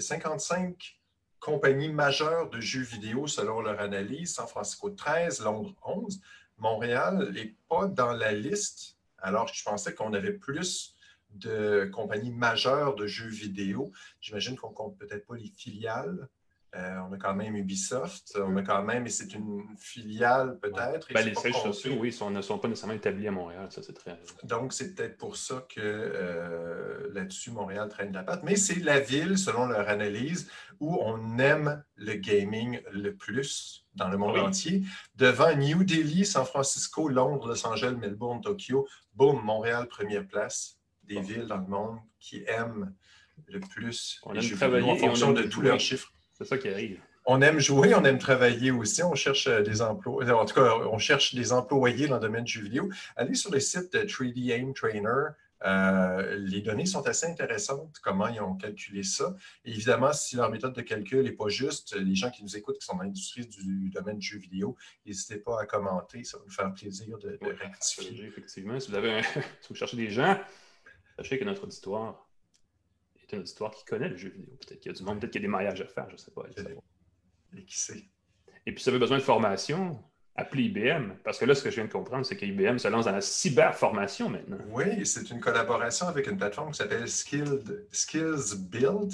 55 0.00 0.98
compagnies 1.38 1.92
majeures 1.92 2.50
de 2.50 2.60
jeux 2.60 2.82
vidéo 2.82 3.28
selon 3.28 3.60
leur 3.60 3.78
analyse, 3.78 4.34
San 4.34 4.48
Francisco 4.48 4.90
13, 4.90 5.44
Londres 5.44 5.76
11. 5.84 6.20
Montréal 6.58 7.30
n'est 7.32 7.54
pas 7.68 7.86
dans 7.86 8.14
la 8.14 8.32
liste, 8.32 8.96
alors 9.18 9.46
je 9.46 9.62
pensais 9.62 9.94
qu'on 9.94 10.12
avait 10.12 10.32
plus 10.32 10.95
de 11.38 11.90
compagnies 11.92 12.32
majeures 12.32 12.94
de 12.94 13.06
jeux 13.06 13.28
vidéo. 13.28 13.92
J'imagine 14.20 14.56
qu'on 14.56 14.72
compte 14.72 14.98
peut-être 14.98 15.26
pas 15.26 15.36
les 15.36 15.52
filiales. 15.56 16.28
Euh, 16.76 16.98
on 17.08 17.12
a 17.14 17.16
quand 17.16 17.34
même 17.34 17.56
Ubisoft, 17.56 18.36
on 18.36 18.54
a 18.56 18.62
quand 18.62 18.82
même, 18.82 19.06
et 19.06 19.10
c'est 19.10 19.32
une 19.32 19.64
filiale 19.78 20.58
peut-être. 20.60 21.10
Ben, 21.14 21.24
les 21.24 21.34
sièges 21.34 21.62
sociaux, 21.62 21.94
oui, 21.98 22.14
ne 22.30 22.42
sont 22.42 22.58
pas 22.58 22.68
nécessairement 22.68 22.96
établis 22.96 23.28
à 23.28 23.30
Montréal, 23.30 23.68
ça 23.70 23.82
c'est 23.82 23.94
très. 23.94 24.20
Donc 24.42 24.74
c'est 24.74 24.94
peut-être 24.94 25.16
pour 25.16 25.36
ça 25.36 25.64
que 25.74 25.80
euh, 25.80 27.08
là-dessus, 27.14 27.50
Montréal 27.50 27.88
traîne 27.88 28.12
la 28.12 28.24
patte. 28.24 28.42
Mais 28.42 28.56
c'est 28.56 28.80
la 28.80 29.00
ville, 29.00 29.38
selon 29.38 29.66
leur 29.66 29.88
analyse, 29.88 30.50
où 30.78 30.98
on 31.00 31.38
aime 31.38 31.82
le 31.94 32.14
gaming 32.14 32.80
le 32.92 33.14
plus 33.14 33.86
dans 33.94 34.08
le 34.08 34.18
monde 34.18 34.36
entier. 34.36 34.82
Devant 35.14 35.54
New 35.56 35.82
Delhi, 35.82 36.26
San 36.26 36.44
Francisco, 36.44 37.08
Londres, 37.08 37.48
Los 37.48 37.66
Angeles, 37.66 37.96
Melbourne, 37.98 38.42
Tokyo, 38.42 38.86
boum, 39.14 39.42
Montréal, 39.42 39.88
première 39.88 40.26
place 40.26 40.75
des 41.06 41.20
villes 41.20 41.46
dans 41.46 41.58
le 41.58 41.66
monde 41.66 41.98
qui 42.18 42.42
aiment 42.46 42.92
le 43.46 43.60
plus 43.60 44.20
on 44.24 44.32
les 44.32 44.40
jeux 44.40 44.56
vidéo 44.56 44.88
en 44.88 44.96
fonction 44.96 45.32
de 45.32 45.42
tous 45.42 45.60
leurs 45.60 45.80
chiffres. 45.80 46.12
C'est 46.32 46.44
ça 46.44 46.58
qui 46.58 46.68
arrive. 46.68 47.00
On 47.28 47.42
aime 47.42 47.58
jouer, 47.58 47.94
on 47.94 48.04
aime 48.04 48.18
travailler 48.18 48.70
aussi. 48.70 49.02
On 49.02 49.14
cherche 49.14 49.48
euh, 49.48 49.62
des 49.62 49.82
emplois. 49.82 50.24
En 50.32 50.44
tout 50.44 50.54
cas, 50.54 50.76
on 50.92 50.98
cherche 50.98 51.34
des 51.34 51.52
employés 51.52 52.06
dans 52.06 52.16
le 52.16 52.20
domaine 52.20 52.44
du 52.44 52.52
jeu 52.52 52.62
vidéo. 52.62 52.88
Allez 53.16 53.34
sur 53.34 53.50
le 53.50 53.58
site 53.58 53.92
de 53.92 54.00
3D 54.00 54.52
Aim 54.52 54.72
Trainer. 54.72 55.30
Euh, 55.64 56.36
les 56.36 56.60
données 56.60 56.86
sont 56.86 57.06
assez 57.08 57.26
intéressantes, 57.26 57.96
comment 58.02 58.28
ils 58.28 58.40
ont 58.40 58.56
calculé 58.56 59.02
ça. 59.02 59.34
évidemment, 59.64 60.12
si 60.12 60.36
leur 60.36 60.50
méthode 60.50 60.74
de 60.74 60.82
calcul 60.82 61.24
n'est 61.24 61.32
pas 61.32 61.48
juste, 61.48 61.96
les 61.96 62.14
gens 62.14 62.30
qui 62.30 62.42
nous 62.42 62.56
écoutent, 62.58 62.78
qui 62.78 62.84
sont 62.84 62.96
dans 62.96 63.04
l'industrie 63.04 63.46
du 63.46 63.88
domaine 63.88 64.18
du 64.18 64.26
jeu 64.26 64.38
vidéo, 64.38 64.76
n'hésitez 65.06 65.38
pas 65.38 65.62
à 65.62 65.64
commenter, 65.64 66.24
ça 66.24 66.36
va 66.36 66.44
nous 66.44 66.52
faire 66.52 66.72
plaisir 66.74 67.18
de, 67.18 67.38
rectifier. 67.40 68.26
Effectivement, 68.26 68.78
si 68.78 68.90
vous, 68.90 68.96
avez 68.96 69.22
si 69.62 69.68
vous 69.70 69.74
cherchez 69.74 69.96
des 69.96 70.10
gens, 70.10 70.38
Sachez 71.16 71.38
que 71.38 71.44
notre 71.44 71.64
auditoire 71.64 72.28
est 73.22 73.32
une 73.32 73.40
auditoire 73.40 73.70
qui 73.72 73.84
connaît 73.84 74.08
le 74.08 74.16
jeu 74.16 74.28
vidéo. 74.28 74.56
Peut-être 74.60 74.80
qu'il 74.80 74.92
y 74.92 74.94
a 74.94 74.98
du 74.98 75.02
monde, 75.02 75.20
peut-être 75.20 75.32
qu'il 75.32 75.40
y 75.40 75.44
a 75.44 75.48
des 75.48 75.52
mariages 75.52 75.80
à 75.80 75.86
faire, 75.86 76.08
je 76.08 76.14
ne 76.14 76.18
sais 76.18 76.30
pas. 76.30 76.42
Et 77.56 77.64
qui 77.64 77.78
sait? 77.78 78.04
Et 78.66 78.72
puis, 78.72 78.82
si 78.82 78.90
vous 78.90 78.96
avez 78.96 78.98
besoin 78.98 79.18
de 79.18 79.22
formation, 79.22 79.98
appelez 80.36 80.64
IBM. 80.64 81.14
Parce 81.24 81.38
que 81.38 81.44
là, 81.44 81.54
ce 81.54 81.62
que 81.62 81.70
je 81.70 81.76
viens 81.76 81.86
de 81.86 81.92
comprendre, 81.92 82.26
c'est 82.26 82.36
qu'IBM 82.36 82.78
se 82.78 82.88
lance 82.88 83.06
dans 83.06 83.12
la 83.12 83.20
cyberformation 83.20 84.28
maintenant. 84.28 84.58
Oui, 84.70 85.06
c'est 85.06 85.30
une 85.30 85.40
collaboration 85.40 86.08
avec 86.08 86.26
une 86.26 86.36
plateforme 86.36 86.72
qui 86.72 86.78
s'appelle 86.78 87.08
Skills 87.08 88.56
Build. 88.58 89.12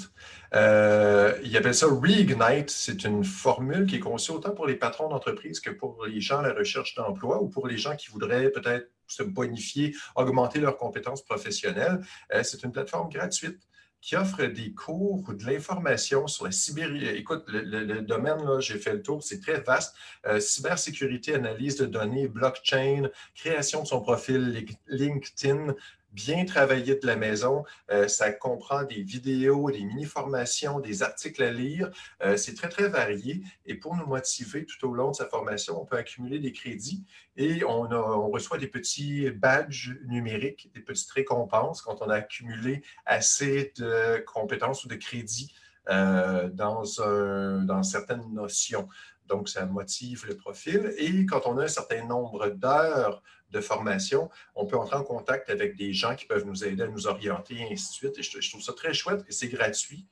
Euh, 0.53 1.37
il 1.43 1.55
appelle 1.55 1.75
ça 1.75 1.87
Reignite. 1.87 2.69
C'est 2.69 3.03
une 3.05 3.23
formule 3.23 3.85
qui 3.85 3.97
est 3.97 3.99
conçue 3.99 4.31
autant 4.31 4.51
pour 4.51 4.67
les 4.67 4.75
patrons 4.75 5.07
d'entreprise 5.07 5.59
que 5.59 5.69
pour 5.69 6.05
les 6.05 6.19
gens 6.19 6.39
à 6.39 6.47
la 6.49 6.53
recherche 6.53 6.95
d'emploi 6.95 7.41
ou 7.41 7.47
pour 7.47 7.67
les 7.67 7.77
gens 7.77 7.95
qui 7.95 8.09
voudraient 8.09 8.49
peut-être 8.49 8.89
se 9.13 9.23
bonifier, 9.23 9.95
augmenter 10.15 10.59
leurs 10.59 10.77
compétences 10.77 11.23
professionnelles. 11.23 12.01
Euh, 12.33 12.43
c'est 12.43 12.63
une 12.63 12.71
plateforme 12.71 13.09
gratuite 13.09 13.59
qui 14.03 14.17
offre 14.17 14.43
des 14.43 14.73
cours 14.73 15.23
ou 15.29 15.33
de 15.33 15.45
l'information 15.45 16.27
sur 16.27 16.43
la 16.43 16.51
cyber... 16.51 16.89
Écoute, 17.15 17.45
le, 17.47 18.01
domaine, 18.01 18.43
là, 18.43 18.59
j'ai 18.59 18.77
fait 18.77 18.91
le 18.91 19.01
tour, 19.01 19.23
c'est 19.23 19.39
très 19.39 19.61
vaste. 19.61 19.95
Euh, 20.25 20.41
cybersécurité, 20.41 21.35
analyse 21.35 21.77
de 21.77 21.85
données, 21.85 22.27
blockchain, 22.27 23.09
création 23.33 23.83
de 23.83 23.87
son 23.87 24.01
profil 24.01 24.67
LinkedIn, 24.87 25.73
bien 26.13 26.45
travaillé 26.45 26.95
de 26.95 27.05
la 27.05 27.15
maison. 27.15 27.65
Euh, 27.91 28.07
ça 28.07 28.31
comprend 28.31 28.83
des 28.83 29.01
vidéos, 29.01 29.71
des 29.71 29.83
mini-formations, 29.83 30.79
des 30.79 31.03
articles 31.03 31.43
à 31.43 31.51
lire. 31.51 31.89
Euh, 32.23 32.37
c'est 32.37 32.53
très, 32.53 32.69
très 32.69 32.87
varié. 32.87 33.43
Et 33.65 33.75
pour 33.75 33.95
nous 33.95 34.05
motiver 34.05 34.65
tout 34.65 34.87
au 34.87 34.93
long 34.93 35.11
de 35.11 35.15
sa 35.15 35.25
formation, 35.25 35.81
on 35.81 35.85
peut 35.85 35.97
accumuler 35.97 36.39
des 36.39 36.51
crédits 36.51 37.03
et 37.35 37.63
on, 37.65 37.83
reçoit 38.29 38.57
des 38.57 38.67
petits 38.67 39.29
badges 39.31 39.95
numériques, 40.05 40.71
des 40.73 40.81
petites 40.81 41.11
récompenses 41.11 41.81
quand 41.81 42.01
on 42.01 42.09
a 42.09 42.15
accumulé 42.15 42.83
assez 43.05 43.73
de 43.77 44.23
compétences 44.25 44.85
ou 44.85 44.87
de 44.87 44.95
crédits 44.95 45.53
euh, 45.89 46.49
dans 46.49 47.83
certaines 47.83 48.33
notions. 48.33 48.87
Donc, 49.27 49.49
ça 49.49 49.65
motive 49.65 50.25
le 50.27 50.35
profil. 50.35 50.93
Et 50.97 51.25
quand 51.25 51.41
on 51.45 51.57
a 51.57 51.63
un 51.63 51.67
certain 51.67 52.05
nombre 52.05 52.49
d'heures 52.49 53.23
de 53.53 53.61
formation, 53.61 54.29
on 54.55 54.65
peut 54.65 54.75
entrer 54.75 54.97
en 54.97 55.03
contact 55.03 55.49
avec 55.49 55.77
des 55.77 55.93
gens 55.93 56.15
qui 56.15 56.25
peuvent 56.25 56.45
nous 56.45 56.65
aider 56.65 56.83
à 56.83 56.87
nous 56.87 57.07
orienter, 57.07 57.55
et 57.55 57.71
ainsi 57.71 57.89
de 57.89 57.93
suite. 57.93 58.19
Et 58.19 58.23
je, 58.23 58.49
trouve 58.49 58.61
ça 58.61 58.73
très 58.73 58.93
chouette 58.93 59.23
et 59.29 59.31
c'est 59.31 59.47
gratuit. 59.47 60.05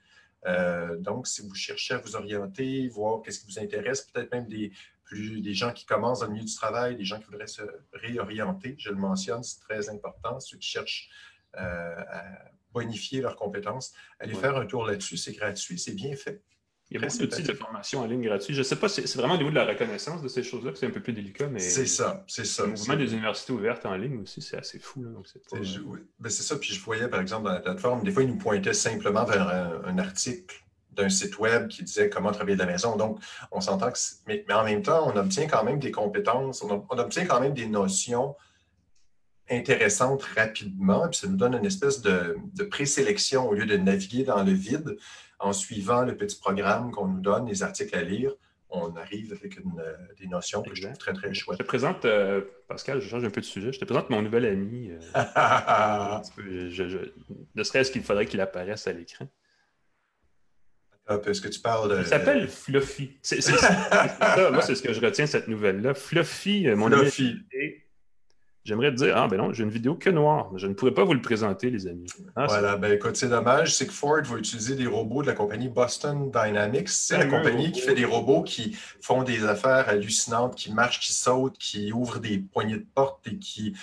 Euh, 0.45 0.95
donc, 0.97 1.27
si 1.27 1.41
vous 1.41 1.53
cherchez 1.53 1.95
à 1.95 1.97
vous 1.97 2.15
orienter, 2.15 2.87
voir 2.87 3.21
qu'est-ce 3.21 3.39
qui 3.41 3.47
vous 3.47 3.59
intéresse, 3.59 4.01
peut-être 4.03 4.31
même 4.31 4.47
des, 4.47 4.71
plus, 5.03 5.41
des 5.41 5.53
gens 5.53 5.73
qui 5.73 5.85
commencent 5.85 6.19
dans 6.21 6.27
le 6.27 6.33
milieu 6.33 6.45
du 6.45 6.55
travail, 6.55 6.95
des 6.95 7.03
gens 7.03 7.19
qui 7.19 7.25
voudraient 7.25 7.47
se 7.47 7.63
réorienter, 7.93 8.75
je 8.77 8.89
le 8.89 8.95
mentionne, 8.95 9.43
c'est 9.43 9.59
très 9.59 9.89
important. 9.89 10.39
Ceux 10.39 10.57
qui 10.57 10.69
cherchent 10.69 11.09
euh, 11.57 11.95
à 12.07 12.23
bonifier 12.71 13.21
leurs 13.21 13.35
compétences, 13.35 13.93
allez 14.19 14.35
faire 14.35 14.55
un 14.55 14.65
tour 14.65 14.85
là-dessus, 14.85 15.17
c'est 15.17 15.33
gratuit, 15.33 15.77
c'est 15.77 15.93
bien 15.93 16.15
fait. 16.15 16.41
Il 16.91 16.99
y 16.99 17.03
a 17.03 17.07
beaucoup 17.07 17.19
d'outils 17.19 17.43
de 17.43 17.53
formation 17.53 18.01
en 18.01 18.05
ligne 18.05 18.21
gratuits. 18.21 18.53
Je 18.53 18.59
ne 18.59 18.63
sais 18.63 18.75
pas, 18.75 18.89
c'est 18.89 19.15
vraiment 19.15 19.35
au 19.35 19.37
niveau 19.37 19.49
de 19.49 19.55
la 19.55 19.63
reconnaissance 19.63 20.21
de 20.21 20.27
ces 20.27 20.43
choses-là 20.43 20.73
que 20.73 20.77
c'est 20.77 20.87
un 20.87 20.91
peu 20.91 20.99
plus 20.99 21.13
délicat, 21.13 21.47
mais. 21.47 21.59
C'est 21.59 21.85
ça, 21.85 22.25
c'est 22.27 22.45
ça. 22.45 22.65
Le 22.65 22.71
mouvement 22.71 22.97
des 22.97 23.13
universités 23.13 23.53
ouvertes 23.53 23.85
en 23.85 23.95
ligne 23.95 24.19
aussi, 24.19 24.41
c'est 24.41 24.57
assez 24.57 24.77
fou. 24.77 25.01
Ben, 26.19 26.29
c'est 26.29 26.43
ça. 26.43 26.57
Puis 26.57 26.73
je 26.73 26.83
voyais, 26.83 27.07
par 27.07 27.21
exemple, 27.21 27.45
dans 27.45 27.53
la 27.53 27.61
plateforme, 27.61 28.03
des 28.03 28.11
fois, 28.11 28.23
ils 28.23 28.29
nous 28.29 28.37
pointaient 28.37 28.73
simplement 28.73 29.23
vers 29.23 29.47
un, 29.85 29.97
article 29.99 30.61
d'un 30.91 31.07
site 31.07 31.39
web 31.39 31.69
qui 31.69 31.83
disait 31.83 32.09
comment 32.09 32.31
travailler 32.31 32.57
de 32.57 32.61
la 32.61 32.69
maison. 32.69 32.97
Donc, 32.97 33.19
on 33.53 33.61
s'entend 33.61 33.89
que. 33.89 33.99
Mais, 34.27 34.43
en 34.51 34.65
même 34.65 34.81
temps, 34.81 35.09
on 35.09 35.15
obtient 35.15 35.47
quand 35.47 35.63
même 35.63 35.79
des 35.79 35.91
compétences, 35.91 36.61
on, 36.61 36.85
obtient 36.89 37.25
quand 37.25 37.39
même 37.39 37.53
des 37.53 37.67
notions 37.67 38.35
intéressantes 39.49 40.23
rapidement. 40.23 41.07
Puis 41.07 41.19
ça 41.19 41.27
nous 41.27 41.37
donne 41.37 41.53
une 41.53 41.65
espèce 41.65 42.01
de, 42.01 42.35
de 42.53 42.63
présélection 42.65 43.47
au 43.47 43.53
lieu 43.53 43.65
de 43.65 43.77
naviguer 43.77 44.25
dans 44.25 44.43
le 44.43 44.51
vide 44.51 44.97
en 45.41 45.53
suivant 45.53 46.03
le 46.03 46.15
petit 46.15 46.39
programme 46.39 46.91
qu'on 46.91 47.07
nous 47.07 47.19
donne, 47.19 47.47
les 47.47 47.63
articles 47.63 47.95
à 47.95 48.03
lire, 48.03 48.31
on 48.69 48.95
arrive 48.95 49.33
avec 49.33 49.57
euh, 49.57 49.97
des 50.19 50.27
notions 50.27 50.61
que 50.61 50.73
je 50.73 50.83
trouve 50.83 50.97
très, 50.97 51.13
très 51.13 51.33
chouettes. 51.33 51.57
Je 51.59 51.63
te 51.63 51.67
présente, 51.67 52.05
euh, 52.05 52.41
Pascal, 52.67 53.01
je 53.01 53.09
change 53.09 53.25
un 53.25 53.29
peu 53.29 53.41
de 53.41 53.45
sujet, 53.45 53.73
je 53.73 53.79
te 53.79 53.85
présente 53.85 54.09
mon 54.09 54.21
nouvel 54.21 54.45
ami. 54.45 54.91
Euh, 54.91 54.99
ne 57.55 57.63
serait-ce 57.63 57.91
qu'il 57.91 58.03
faudrait 58.03 58.27
qu'il 58.27 58.39
apparaisse 58.39 58.87
à 58.87 58.93
l'écran. 58.93 59.27
Est-ce 61.25 61.41
que 61.41 61.49
tu 61.49 61.59
parles 61.59 61.89
de... 61.89 61.99
Il 61.99 62.05
s'appelle 62.05 62.47
Fluffy. 62.47 63.17
C'est 63.21 63.41
ça, 63.41 64.49
moi, 64.51 64.61
c'est 64.61 64.75
ce 64.75 64.81
que 64.81 64.93
je 64.93 65.01
retiens 65.01 65.25
de 65.25 65.29
cette 65.29 65.49
nouvelle-là. 65.49 65.93
Fluffy, 65.93 66.69
mon 66.69 66.87
Fluffy. 66.87 67.35
ami 67.53 67.73
j'aimerais 68.63 68.91
te 68.91 68.95
dire, 68.95 69.15
ah 69.17 69.27
ben 69.27 69.37
non, 69.37 69.53
j'ai 69.53 69.63
une 69.63 69.69
vidéo 69.69 69.95
que 69.95 70.09
noire. 70.09 70.51
Je 70.57 70.67
ne 70.67 70.73
pourrais 70.73 70.93
pas 70.93 71.03
vous 71.03 71.13
le 71.13 71.21
présenter, 71.21 71.69
les 71.69 71.87
amis. 71.87 72.07
Ah, 72.35 72.45
voilà, 72.47 72.77
ben 72.77 72.91
écoute, 72.91 73.15
c'est 73.15 73.29
dommage, 73.29 73.75
c'est 73.75 73.87
que 73.87 73.93
Ford 73.93 74.21
va 74.23 74.37
utiliser 74.37 74.75
des 74.75 74.87
robots 74.87 75.21
de 75.21 75.27
la 75.27 75.33
compagnie 75.33 75.69
Boston 75.69 76.31
Dynamics. 76.31 76.89
C'est 76.89 77.17
la 77.17 77.25
compagnie 77.25 77.71
qui 77.71 77.81
fait 77.81 77.95
des 77.95 78.05
robots 78.05 78.43
qui 78.43 78.77
font 79.01 79.23
des 79.23 79.45
affaires 79.45 79.89
hallucinantes, 79.89 80.55
qui 80.55 80.73
marchent, 80.73 80.99
qui 80.99 81.13
sautent, 81.13 81.57
qui 81.57 81.91
ouvrent 81.91 82.19
des 82.19 82.37
poignées 82.37 82.77
de 82.77 82.85
porte 82.93 83.27
et 83.27 83.37
qui 83.37 83.73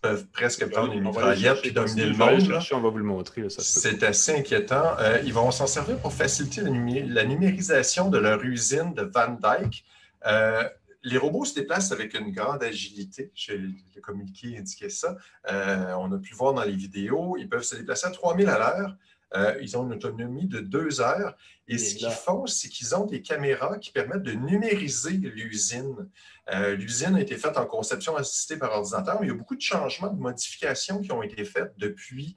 peuvent 0.00 0.26
presque 0.32 0.68
prendre 0.70 0.92
une 0.92 1.04
mitraillette 1.04 1.64
et 1.64 1.70
dominer 1.70 2.06
le 2.06 2.16
monde. 2.16 2.62
on 2.72 2.80
va 2.80 2.88
vous 2.88 2.98
le 2.98 3.04
montrer. 3.04 3.44
C'est 3.48 4.02
assez 4.02 4.38
inquiétant. 4.38 4.96
Euh, 4.98 5.20
ils 5.24 5.32
vont 5.32 5.50
s'en 5.50 5.66
servir 5.66 5.98
pour 5.98 6.12
faciliter 6.12 6.62
la, 6.62 7.24
numérisation 7.24 8.08
de 8.08 8.18
leur 8.18 8.42
usine 8.42 8.94
de 8.94 9.02
Van 9.02 9.36
Dyke. 9.40 9.84
Euh, 10.26 10.64
les 11.02 11.16
robots 11.16 11.44
se 11.44 11.54
déplacent 11.54 11.92
avec 11.92 12.14
une 12.14 12.30
grande 12.30 12.62
agilité. 12.62 13.32
Le 13.48 14.00
communiqué 14.00 14.56
indiquait 14.58 14.90
ça. 14.90 15.16
Euh, 15.50 15.94
on 15.98 16.12
a 16.12 16.18
pu 16.18 16.34
voir 16.34 16.52
dans 16.52 16.64
les 16.64 16.76
vidéos. 16.76 17.36
Ils 17.38 17.48
peuvent 17.48 17.62
se 17.62 17.76
déplacer 17.76 18.06
à 18.06 18.10
3000 18.10 18.48
à 18.48 18.58
l'heure. 18.58 18.96
Euh, 19.36 19.56
ils 19.62 19.76
ont 19.76 19.84
une 19.84 19.92
autonomie 19.92 20.46
de 20.46 20.58
deux 20.58 21.00
heures. 21.00 21.36
Et, 21.68 21.78
ce 21.78 21.94
qu'ils 21.94 22.10
font, 22.10 22.46
c'est 22.46 22.68
qu'ils 22.68 22.94
ont 22.96 23.06
des 23.06 23.22
caméras 23.22 23.78
qui 23.78 23.92
permettent 23.92 24.24
de 24.24 24.32
numériser 24.32 25.12
l'usine. 25.12 26.08
Euh, 26.52 26.74
l'usine 26.74 27.14
a 27.14 27.20
été 27.20 27.36
faite 27.36 27.56
en 27.56 27.64
conception 27.64 28.16
assistée 28.16 28.56
par 28.56 28.72
ordinateur, 28.72 29.20
mais 29.20 29.26
il 29.26 29.30
y 29.30 29.32
a 29.32 29.36
beaucoup 29.36 29.54
de 29.54 29.60
changements, 29.60 30.12
de 30.12 30.20
modifications 30.20 31.00
qui 31.00 31.12
ont 31.12 31.22
été 31.22 31.44
faites 31.44 31.72
depuis 31.78 32.36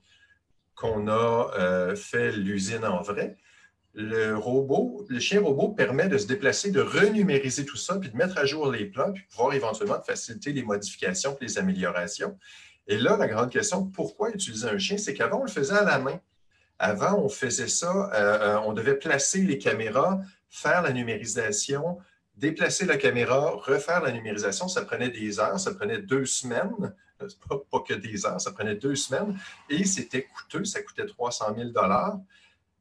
qu'on 0.75 1.07
a 1.07 1.95
fait 1.95 2.31
l'usine 2.31 2.83
en 2.83 3.01
vrai 3.01 3.37
le 3.93 4.35
robot, 4.35 5.05
le 5.07 5.19
chien 5.19 5.41
robot 5.41 5.69
permet 5.69 6.07
de 6.07 6.17
se 6.17 6.25
déplacer, 6.25 6.71
de 6.71 6.81
renumériser 6.81 7.65
tout 7.65 7.77
ça, 7.77 7.99
puis 7.99 8.09
de 8.09 8.17
mettre 8.17 8.37
à 8.37 8.45
jour 8.45 8.71
les 8.71 8.85
plans, 8.85 9.11
puis 9.11 9.23
pouvoir 9.29 9.53
éventuellement 9.53 10.01
faciliter 10.01 10.51
les 10.51 10.63
modifications 10.63 11.37
les 11.39 11.57
améliorations. 11.59 12.37
Et 12.87 12.97
là, 12.97 13.17
la 13.17 13.27
grande 13.27 13.51
question, 13.51 13.85
pourquoi 13.85 14.31
utiliser 14.31 14.67
un 14.67 14.77
chien? 14.77 14.97
C'est 14.97 15.13
qu'avant, 15.13 15.41
on 15.41 15.43
le 15.43 15.51
faisait 15.51 15.75
à 15.75 15.83
la 15.83 15.99
main. 15.99 16.19
Avant, 16.79 17.19
on 17.19 17.29
faisait 17.29 17.67
ça, 17.67 18.11
euh, 18.13 18.55
euh, 18.55 18.59
on 18.65 18.73
devait 18.73 18.95
placer 18.95 19.41
les 19.41 19.57
caméras, 19.57 20.19
faire 20.49 20.81
la 20.81 20.91
numérisation, 20.91 21.99
déplacer 22.35 22.85
la 22.85 22.97
caméra, 22.97 23.51
refaire 23.51 24.01
la 24.01 24.11
numérisation. 24.11 24.67
Ça 24.67 24.83
prenait 24.83 25.09
des 25.09 25.39
heures, 25.39 25.59
ça 25.59 25.73
prenait 25.73 25.99
deux 25.99 26.25
semaines. 26.25 26.93
Pas, 27.47 27.55
pas 27.71 27.79
que 27.87 27.93
des 27.93 28.25
heures, 28.25 28.41
ça 28.41 28.51
prenait 28.51 28.75
deux 28.75 28.95
semaines. 28.95 29.37
Et 29.69 29.85
c'était 29.85 30.23
coûteux, 30.23 30.65
ça 30.65 30.81
coûtait 30.81 31.05
300 31.05 31.55
000 31.55 31.69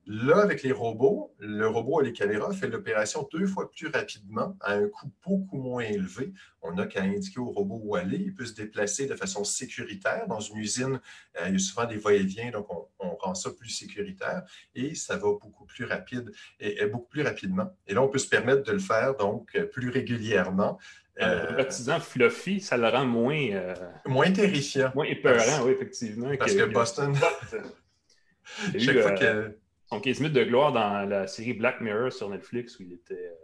Là, 0.07 0.39
avec 0.39 0.65
les 0.65 0.73
robots, 0.73 1.33
le 1.39 1.69
robot 1.69 2.03
et 2.03 2.07
les 2.07 2.13
caméras 2.13 2.53
fait 2.53 2.67
l'opération 2.67 3.29
deux 3.33 3.47
fois 3.47 3.71
plus 3.71 3.87
rapidement, 3.87 4.57
à 4.61 4.73
un 4.73 4.89
coût 4.89 5.13
beaucoup 5.25 5.59
moins 5.59 5.85
élevé. 5.85 6.33
On 6.61 6.73
n'a 6.73 6.87
qu'à 6.87 7.03
indiquer 7.03 7.39
au 7.39 7.51
robot 7.51 7.81
où 7.85 7.95
aller. 7.95 8.17
Il 8.17 8.35
peut 8.35 8.45
se 8.45 8.55
déplacer 8.55 9.07
de 9.07 9.15
façon 9.15 9.45
sécuritaire. 9.45 10.27
Dans 10.27 10.41
une 10.41 10.57
usine, 10.57 11.01
euh, 11.41 11.45
il 11.47 11.53
y 11.53 11.57
a 11.57 11.59
souvent 11.59 11.87
des 11.87 11.99
va-et-vient, 11.99 12.51
donc 12.51 12.67
on, 12.71 12.89
rend 13.23 13.35
ça 13.37 13.51
plus 13.53 13.69
sécuritaire 13.69 14.43
et 14.75 14.97
ça 14.97 15.15
va 15.15 15.29
beaucoup 15.41 15.65
plus 15.65 15.85
rapide 15.85 16.33
et, 16.59 16.85
beaucoup 16.87 17.09
plus 17.09 17.23
rapidement. 17.23 17.73
Et 17.87 17.95
là, 17.95 18.03
on 18.03 18.09
peut 18.09 18.19
se 18.19 18.29
permettre 18.29 18.65
de 18.65 18.73
le 18.73 18.81
faire 18.81 19.15
donc 19.15 19.57
plus 19.71 19.91
régulièrement. 19.91 20.77
Euh, 21.21 21.53
baptisant 21.53 22.01
Fluffy, 22.01 22.61
ça 22.61 22.77
le 22.77 22.89
rend 22.89 23.05
moins... 23.05 23.51
Euh, 23.53 23.75
moins 24.07 24.33
terrifiant. 24.33 24.91
Moins 24.97 25.05
épeurant, 25.05 25.65
oui, 25.65 25.73
effectivement. 25.73 26.33
Parce 26.37 26.55
que, 26.55 26.65
Boston... 26.65 27.15
Chaque 28.77 28.99
fois 28.99 29.13
que 29.13 29.57
son 29.93 30.01
15 30.01 30.21
minutes 30.21 30.37
de 30.37 30.45
gloire 30.45 30.73
dans 30.73 31.07
la 31.07 31.27
série 31.27 31.53
Black 31.53 31.83
Mirror 31.83 32.11
sur 32.11 32.31
Netflix 32.31 32.79
où 32.79 32.83
il 32.83 32.95
était 32.95 33.13
euh, 33.13 33.35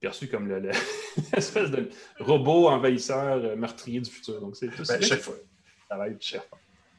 perçu 0.00 0.26
comme 0.26 0.48
l'espèce 1.32 1.70
de 1.70 1.90
robot 2.20 2.68
envahisseur 2.68 3.36
euh, 3.36 3.54
meurtrier 3.54 4.00
du 4.00 4.10
futur. 4.10 4.40
Donc, 4.40 4.56
c'est 4.56 4.68
tout 4.68 4.84
ben, 4.88 5.02
chaque 5.02 5.20
fois. 5.20 5.34
Ça 5.90 5.98
va 5.98 6.08
être 6.08 6.24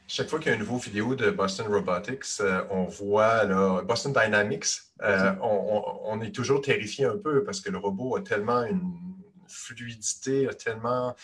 Chaque 0.06 0.28
fois 0.28 0.38
qu'il 0.38 0.50
y 0.50 0.52
a 0.52 0.54
une 0.54 0.64
nouvelle 0.64 0.78
vidéo 0.78 1.16
de 1.16 1.32
Boston 1.32 1.66
Robotics, 1.66 2.40
euh, 2.40 2.62
on 2.70 2.84
voit 2.84 3.42
là, 3.42 3.82
Boston 3.82 4.12
Dynamics, 4.12 4.68
on, 5.02 6.20
est 6.22 6.32
toujours 6.32 6.60
terrifié 6.60 7.06
un 7.06 7.18
peu 7.18 7.42
parce 7.42 7.60
que 7.60 7.70
le 7.70 7.78
robot 7.78 8.16
a 8.16 8.20
tellement 8.20 8.62
une 8.62 8.92
fluidité, 9.48 10.48
a 10.48 10.54
tellement. 10.54 11.16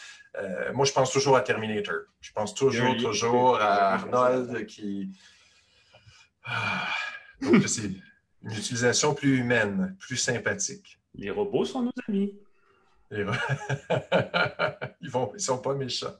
moi, 0.74 0.84
je 0.84 0.92
pense 0.92 1.12
toujours 1.12 1.36
à 1.36 1.42
Terminator. 1.42 2.06
Je 2.20 2.32
pense 2.32 2.54
toujours, 2.54 2.96
toujours 2.96 3.56
à 3.60 3.94
Arnold 3.94 4.66
qui. 4.66 5.10
Ah, 6.44 6.88
donc, 7.42 7.68
c'est 7.68 7.84
une 7.84 8.50
utilisation 8.50 9.14
plus 9.14 9.38
humaine, 9.38 9.96
plus 9.98 10.16
sympathique. 10.16 10.98
Les 11.14 11.30
robots 11.30 11.64
sont 11.64 11.82
nos 11.82 11.92
amis. 12.08 12.34
ils 13.12 13.24
ne 15.04 15.38
sont 15.38 15.58
pas 15.58 15.74
méchants. 15.74 16.16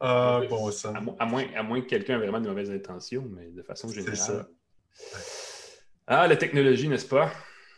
Ah, 0.00 0.40
bon 0.48 0.70
ça. 0.70 0.94
À, 1.18 1.26
moins, 1.26 1.44
à 1.54 1.62
moins 1.62 1.80
que 1.82 1.86
quelqu'un 1.86 2.14
ait 2.14 2.18
vraiment 2.18 2.40
de 2.40 2.48
mauvaises 2.48 2.70
intentions, 2.70 3.28
mais 3.30 3.50
de 3.50 3.62
façon 3.62 3.88
générale. 3.88 4.16
C'est 4.16 4.32
ça. 4.32 4.48
Ah, 6.06 6.26
la 6.26 6.36
technologie, 6.36 6.88
n'est-ce 6.88 7.06
pas? 7.06 7.30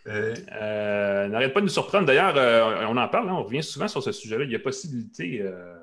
Euh, 0.06 1.28
n'arrête 1.28 1.52
pas 1.52 1.60
de 1.60 1.66
nous 1.66 1.72
surprendre. 1.72 2.06
D'ailleurs, 2.06 2.36
euh, 2.36 2.86
on 2.88 2.96
en 2.96 3.08
parle, 3.08 3.28
hein, 3.28 3.34
on 3.34 3.42
revient 3.42 3.62
souvent 3.62 3.88
sur 3.88 4.02
ce 4.02 4.12
sujet-là. 4.12 4.44
Il 4.44 4.50
y 4.50 4.56
a 4.56 4.60
possibilité 4.60 5.40
euh, 5.42 5.74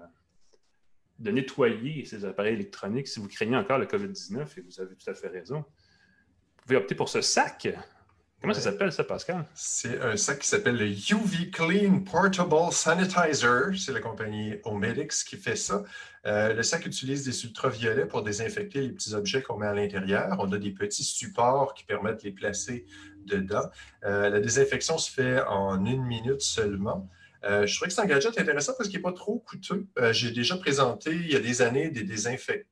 de 1.19 1.31
nettoyer 1.31 2.05
ces 2.05 2.25
appareils 2.25 2.55
électroniques 2.55 3.07
si 3.07 3.19
vous 3.19 3.27
craignez 3.27 3.57
encore 3.57 3.79
le 3.79 3.85
COVID-19, 3.85 4.45
et 4.57 4.61
vous 4.61 4.81
avez 4.81 4.95
tout 4.95 5.09
à 5.09 5.13
fait 5.13 5.27
raison 5.27 5.65
pouvez 6.69 6.77
opter 6.77 6.93
pour 6.93 7.09
ce 7.09 7.21
sac. 7.21 7.67
Comment 8.39 8.53
ça 8.53 8.61
s'appelle, 8.61 8.91
ça, 8.91 9.03
Pascal? 9.03 9.43
C'est 9.55 9.99
un 10.01 10.15
sac 10.15 10.38
qui 10.38 10.47
s'appelle 10.47 10.77
le 10.77 10.85
UV 10.85 11.49
Clean 11.51 11.99
Portable 12.01 12.71
Sanitizer. 12.71 13.75
C'est 13.75 13.91
la 13.91 13.99
compagnie 13.99 14.53
Omedix 14.63 15.23
qui 15.23 15.35
fait 15.35 15.55
ça. 15.55 15.83
Euh, 16.27 16.53
le 16.53 16.61
sac 16.61 16.85
utilise 16.85 17.25
des 17.25 17.43
ultraviolets 17.43 18.05
pour 18.05 18.21
désinfecter 18.21 18.81
les 18.81 18.89
petits 18.89 19.15
objets 19.15 19.41
qu'on 19.41 19.57
met 19.57 19.65
à 19.65 19.73
l'intérieur. 19.73 20.38
On 20.38 20.51
a 20.51 20.59
des 20.59 20.69
petits 20.69 21.03
supports 21.03 21.73
qui 21.73 21.85
permettent 21.85 22.19
de 22.19 22.25
les 22.25 22.33
placer 22.33 22.85
dedans. 23.25 23.67
Euh, 24.05 24.29
la 24.29 24.39
désinfection 24.39 24.99
se 24.99 25.11
fait 25.11 25.41
en 25.41 25.83
une 25.85 26.03
minute 26.03 26.41
seulement. 26.41 27.09
Euh, 27.45 27.65
je 27.65 27.73
trouvais 27.73 27.88
que 27.88 27.95
c'est 27.95 28.01
un 28.01 28.05
gadget 28.05 28.38
intéressant 28.38 28.73
parce 28.77 28.89
qu'il 28.89 28.99
n'est 28.99 29.03
pas 29.03 29.13
trop 29.13 29.39
coûteux. 29.39 29.88
J'ai 30.11 30.29
déjà 30.29 30.55
présenté 30.55 31.11
il 31.15 31.31
y 31.31 31.35
a 31.35 31.39
des 31.39 31.63
années 31.63 31.89
des 31.89 32.03
désinfectants 32.03 32.69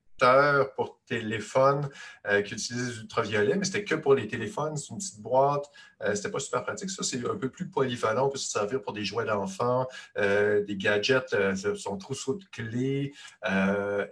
pour 0.76 0.98
téléphone 1.06 1.88
euh, 2.26 2.42
qui 2.42 2.54
utilisait 2.54 2.92
des 2.92 3.00
ultraviolets, 3.00 3.56
mais 3.56 3.64
c'était 3.64 3.84
que 3.84 3.94
pour 3.94 4.14
les 4.14 4.26
téléphones. 4.28 4.76
C'est 4.76 4.90
une 4.90 4.98
petite 4.98 5.20
boîte. 5.20 5.70
Euh, 6.02 6.14
c'était 6.14 6.30
pas 6.30 6.38
super 6.38 6.62
pratique. 6.62 6.90
Ça, 6.90 7.02
c'est 7.02 7.18
un 7.28 7.36
peu 7.36 7.48
plus 7.48 7.68
polyvalent. 7.68 8.26
On 8.26 8.28
peut 8.28 8.38
se 8.38 8.50
servir 8.50 8.82
pour 8.82 8.92
des 8.92 9.04
jouets 9.04 9.24
d'enfants, 9.24 9.86
euh, 10.16 10.64
des 10.64 10.76
gadgets, 10.76 11.34
son 11.76 11.96
trousseau 11.96 12.34
de 12.34 12.44
clés, 12.46 13.12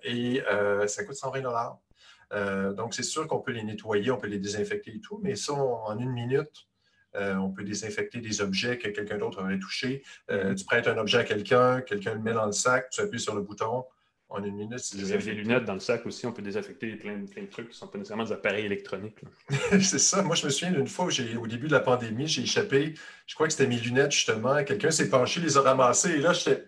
et 0.02 0.42
ça 0.86 1.04
coûte 1.04 1.16
120 1.16 2.72
Donc, 2.74 2.94
c'est 2.94 3.02
sûr 3.02 3.26
qu'on 3.26 3.40
peut 3.40 3.52
les 3.52 3.62
nettoyer, 3.62 4.10
on 4.10 4.18
peut 4.18 4.28
les 4.28 4.38
désinfecter 4.38 4.94
et 4.96 5.00
tout, 5.00 5.18
mais 5.22 5.34
ça, 5.34 5.52
en 5.52 5.98
une 5.98 6.12
minute, 6.12 6.68
on 7.14 7.50
peut 7.50 7.64
désinfecter 7.64 8.20
des 8.20 8.40
objets 8.40 8.78
que 8.78 8.88
quelqu'un 8.88 9.18
d'autre 9.18 9.42
aurait 9.42 9.58
touchés. 9.58 10.02
Tu 10.28 10.64
prêtes 10.64 10.88
un 10.88 10.98
objet 10.98 11.18
à 11.18 11.24
quelqu'un, 11.24 11.80
quelqu'un 11.80 12.14
le 12.14 12.20
met 12.20 12.32
dans 12.32 12.46
le 12.46 12.52
sac, 12.52 12.90
tu 12.90 13.00
appuies 13.00 13.20
sur 13.20 13.34
le 13.34 13.42
bouton, 13.42 13.84
en 14.28 14.42
une 14.42 14.56
minute, 14.56 14.80
c'est 14.80 14.98
des 14.98 15.34
lunettes 15.34 15.64
dans 15.64 15.74
le 15.74 15.80
sac 15.80 16.04
aussi, 16.04 16.26
on 16.26 16.32
peut 16.32 16.42
désaffecter 16.42 16.96
plein, 16.96 17.24
plein 17.26 17.42
de 17.42 17.48
trucs 17.48 17.66
qui 17.66 17.74
ne 17.74 17.76
sont 17.76 17.86
pas 17.86 17.98
nécessairement 17.98 18.24
des 18.24 18.32
appareils 18.32 18.64
électroniques. 18.64 19.20
c'est 19.80 19.98
ça. 19.98 20.22
Moi, 20.22 20.34
je 20.34 20.46
me 20.46 20.50
souviens 20.50 20.72
d'une 20.72 20.88
fois, 20.88 21.06
où 21.06 21.42
au 21.42 21.46
début 21.46 21.68
de 21.68 21.72
la 21.72 21.80
pandémie, 21.80 22.26
j'ai 22.26 22.42
échappé, 22.42 22.94
je 23.26 23.34
crois 23.34 23.46
que 23.46 23.52
c'était 23.52 23.68
mes 23.68 23.78
lunettes 23.78 24.12
justement. 24.12 24.64
Quelqu'un 24.64 24.90
s'est 24.90 25.08
penché, 25.08 25.40
les 25.40 25.56
a 25.56 25.60
ramassées 25.60 26.16
et 26.16 26.18
là, 26.18 26.32
j'étais. 26.32 26.64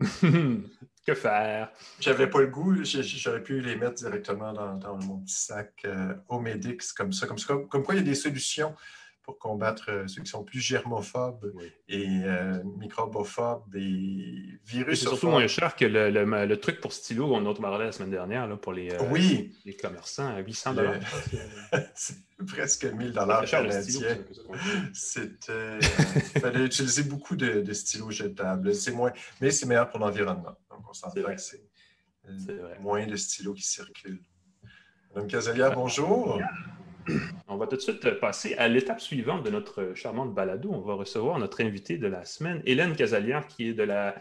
que 1.06 1.14
faire? 1.14 1.70
J'avais 2.00 2.28
pas 2.28 2.40
le 2.40 2.46
goût, 2.46 2.82
j'aurais 2.84 3.42
pu 3.42 3.60
les 3.60 3.76
mettre 3.76 3.94
directement 3.94 4.52
dans, 4.52 4.96
mon 4.98 5.18
petit 5.18 5.34
sac 5.34 5.72
euh, 5.84 6.14
Omedix, 6.28 6.92
comme 6.92 7.12
ça. 7.12 7.26
Comme, 7.26 7.38
comme, 7.40 7.68
comme 7.68 7.82
quoi, 7.82 7.94
il 7.94 7.98
y 7.98 8.00
a 8.00 8.04
des 8.04 8.14
solutions 8.14 8.74
pour 9.24 9.38
combattre 9.38 9.90
euh, 9.90 10.06
ceux 10.06 10.22
qui 10.22 10.30
sont 10.30 10.44
plus 10.44 10.60
germophobes 10.60 11.52
et 11.88 12.06
euh, 12.24 12.62
microbophobes 12.78 13.74
et 13.74 14.60
virus. 14.64 15.00
C'est 15.00 15.06
surtout 15.06 15.28
moins 15.28 15.46
cher 15.46 15.74
que 15.74 15.86
le, 15.86 16.54
truc 16.56 16.80
pour 16.80 16.92
stylo 16.92 17.28
qu'on 17.28 17.50
a 17.50 17.54
parlé 17.54 17.86
la 17.86 17.92
semaine 17.92 18.10
dernière 18.10 18.46
là, 18.46 18.56
pour 18.56 18.72
les, 18.72 18.92
euh, 18.92 18.98
oui. 19.10 19.54
les 19.64 19.74
commerçants 19.74 20.28
à 20.28 20.38
800 20.40 20.74
C'est 21.94 22.16
presque 22.46 22.84
1000 22.84 23.12
dollars 23.12 23.44
canadiens. 23.46 24.18
C'était. 24.92 25.78
Il 26.34 26.40
fallait 26.40 26.64
utiliser 26.64 27.04
beaucoup 27.04 27.36
de, 27.36 27.72
stylos 27.72 28.10
jetables. 28.10 28.74
C'est 28.74 28.92
moins, 28.92 29.12
mais 29.40 29.50
c'est 29.50 29.66
meilleur 29.66 29.88
pour 29.88 30.00
l'environnement. 30.00 30.56
Donc 30.70 30.88
on 30.88 30.92
s'entend 30.92 31.22
que 31.22 31.36
c'est 31.38 31.64
moins 32.80 33.06
de 33.06 33.16
stylos 33.16 33.54
qui 33.54 33.62
circulent. 33.62 34.22
Madame 35.14 35.28
Casalia, 35.28 35.70
bonjour. 35.70 36.40
On 37.48 37.56
va 37.56 37.66
tout 37.66 37.76
de 37.76 37.80
suite 37.80 38.18
passer 38.20 38.54
à 38.54 38.68
l'étape 38.68 39.00
suivante 39.00 39.44
de 39.44 39.50
notre 39.50 39.92
charmante 39.94 40.34
balado. 40.34 40.70
On 40.72 40.80
va 40.80 40.94
recevoir 40.94 41.38
notre 41.38 41.60
invité 41.62 41.98
de 41.98 42.06
la 42.06 42.24
semaine, 42.24 42.62
Hélène 42.64 42.96
Casalière, 42.96 43.46
qui 43.46 43.68
est 43.68 43.74
de 43.74 43.82
la, 43.82 44.14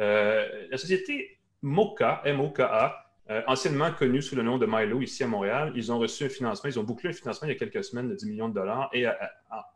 euh, 0.00 0.46
société 0.76 1.38
MOCA, 1.62 2.22
M-O-K-A, 2.24 3.06
euh, 3.30 3.42
anciennement 3.46 3.92
connue 3.92 4.22
sous 4.22 4.34
le 4.34 4.42
nom 4.42 4.58
de 4.58 4.66
Milo 4.66 5.02
ici 5.02 5.22
à 5.22 5.26
Montréal. 5.26 5.72
Ils 5.76 5.92
ont 5.92 5.98
reçu 5.98 6.24
un 6.24 6.28
financement, 6.28 6.68
ils 6.68 6.78
ont 6.80 6.82
bouclé 6.82 7.10
un 7.10 7.12
financement 7.12 7.46
il 7.46 7.52
y 7.52 7.54
a 7.54 7.58
quelques 7.58 7.84
semaines 7.84 8.08
de 8.08 8.14
10 8.14 8.26
millions 8.26 8.48
de 8.48 8.54
dollars 8.54 8.90
et 8.92 9.06
euh, 9.06 9.12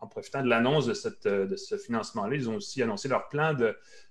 en 0.01 0.07
profitant 0.07 0.43
de 0.43 0.49
l'annonce 0.49 0.87
de, 0.87 1.57
ce 1.57 1.77
financement-là, 1.77 2.35
ils 2.35 2.49
ont 2.49 2.57
aussi 2.57 2.83
annoncé 2.83 3.09
leur 3.09 3.29
plan 3.29 3.55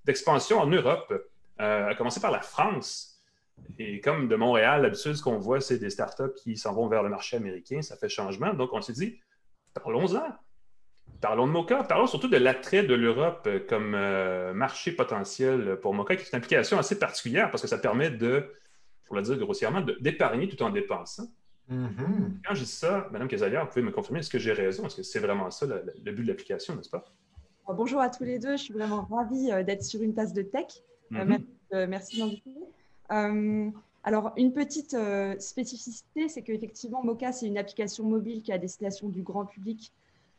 d'expansion 0.05 0.60
en 0.60 0.67
Europe, 0.67 1.13
à 1.57 1.93
commencer 1.95 2.19
par 2.19 2.31
la 2.31 2.41
France. 2.41 3.12
Et 3.79 4.01
comme 4.01 4.27
de 4.27 4.36
Montréal, 4.36 4.83
d'habitude, 4.83 5.13
ce 5.13 5.24
qu'on 5.24 5.38
voit, 5.38 5.60
c'est 5.60 5.79
des 5.79 5.89
startups 5.89 6.33
qui 6.36 6.57
s'en 6.57 6.74
vont 6.74 6.88
vers 6.88 7.03
le 7.03 7.10
marché 7.10 7.38
américain. 7.38 7.81
Ça 7.81 7.95
fait 7.98 8.10
changement. 8.10 8.53
Donc, 8.53 8.72
on 8.74 8.81
s'est 8.81 8.93
dit, 8.93 9.19
parlons-en. 9.74 10.24
Parlons 11.22 11.48
de 11.48 11.51
Mocha. 11.53 11.83
Parlons 11.83 12.07
surtout 12.07 12.27
de 12.27 12.38
l'attrait 12.38 12.83
de 12.83 12.93
l'Europe 12.93 13.48
comme 13.69 13.95
euh, 13.95 14.53
marché 14.53 14.91
potentiel 14.91 15.77
pour 15.81 15.93
Mocha, 15.93 16.15
qui 16.17 16.24
est 16.24 16.29
une 16.31 16.38
application 16.38 16.77
assez 16.77 17.00
particulière 17.00 17.50
parce 17.50 17.62
que 17.62 17.67
ça 17.67 17.77
permet 17.77 18.10
de, 18.10 18.51
pour 19.05 19.15
le 19.15 19.22
dire 19.22 19.38
grossièrement, 19.38 19.81
d'épargner 20.01 20.50
tout 20.50 20.62
en 20.63 20.69
dépensant. 20.69 21.27
Mm-hmm. 21.72 22.41
Quand 22.45 22.53
je 22.53 22.63
dis 22.63 22.69
ça, 22.69 23.07
Mme 23.12 23.29
Casalière, 23.29 23.63
vous 23.63 23.69
pouvez 23.69 23.83
me 23.83 23.91
confirmer, 23.91 24.19
est-ce 24.19 24.29
que 24.29 24.39
j'ai 24.39 24.51
raison? 24.51 24.86
Est-ce 24.86 24.98
que 24.98 25.03
c'est 25.03 25.19
vraiment 25.19 25.50
ça 25.50 25.65
le, 25.65 26.12
but 26.12 26.24
de 26.24 26.27
l'application, 26.27 26.75
n'est-ce 26.75 26.89
pas? 26.89 27.05
Bonjour 27.69 28.01
à 28.01 28.10
tous 28.10 28.25
les 28.25 28.38
deux. 28.38 28.57
Je 28.57 28.63
suis 28.63 28.74
vraiment 28.74 29.07
ravie 29.10 29.50
euh, 29.50 29.63
d'être 29.63 29.83
sur 29.83 30.01
une 30.01 30.13
tasse 30.13 30.33
de 30.33 30.41
tech. 30.41 30.65
Euh, 31.13 31.24
mm-hmm. 31.24 31.88
merci 31.88 32.17
de 32.17 32.24
m'inviter. 32.24 32.51
Euh, 33.12 33.69
alors, 34.03 34.33
une 34.37 34.53
petite 34.53 34.94
euh, 34.94 35.37
spécificité, 35.39 36.27
c'est 36.27 36.42
qu'effectivement, 36.42 37.03
Mocha, 37.03 37.31
c'est 37.31 37.48
une 37.48 37.57
application 37.57 38.03
mobile 38.03 38.42
qui 38.42 38.51
a 38.51 38.57
destination 38.57 39.09
du 39.09 39.22
grand 39.22 39.46
public 39.46 39.94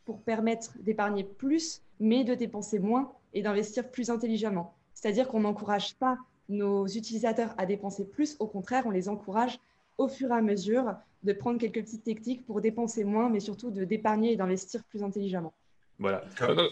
pour 0.05 0.21
permettre 0.21 0.77
d'épargner 0.79 1.23
plus, 1.23 1.81
mais 1.99 2.23
de 2.23 2.35
dépenser 2.35 2.79
moins 2.79 3.11
et 3.33 3.41
d'investir 3.41 3.89
plus 3.89 4.09
intelligemment. 4.09 4.73
C'est-à-dire 4.93 5.27
qu'on 5.27 5.41
n'encourage 5.41 5.95
pas 5.95 6.17
nos 6.47 6.85
utilisateurs 6.85 7.55
à 7.57 7.65
dépenser 7.65 8.05
plus, 8.05 8.35
au 8.39 8.45
contraire, 8.45 8.83
on 8.85 8.91
les 8.91 9.09
encourage 9.09 9.59
au 9.97 10.07
fur 10.07 10.29
et 10.29 10.35
à 10.35 10.41
mesure 10.41 10.95
de 11.23 11.33
prendre 11.33 11.59
quelques 11.59 11.81
petites 11.81 12.03
techniques 12.03 12.45
pour 12.45 12.61
dépenser 12.61 13.03
moins, 13.03 13.29
mais 13.29 13.39
surtout 13.39 13.71
d'épargner 13.71 14.33
et 14.33 14.35
d'investir 14.35 14.83
plus 14.83 15.01
intelligemment. 15.01 15.53
Voilà. 15.97 16.23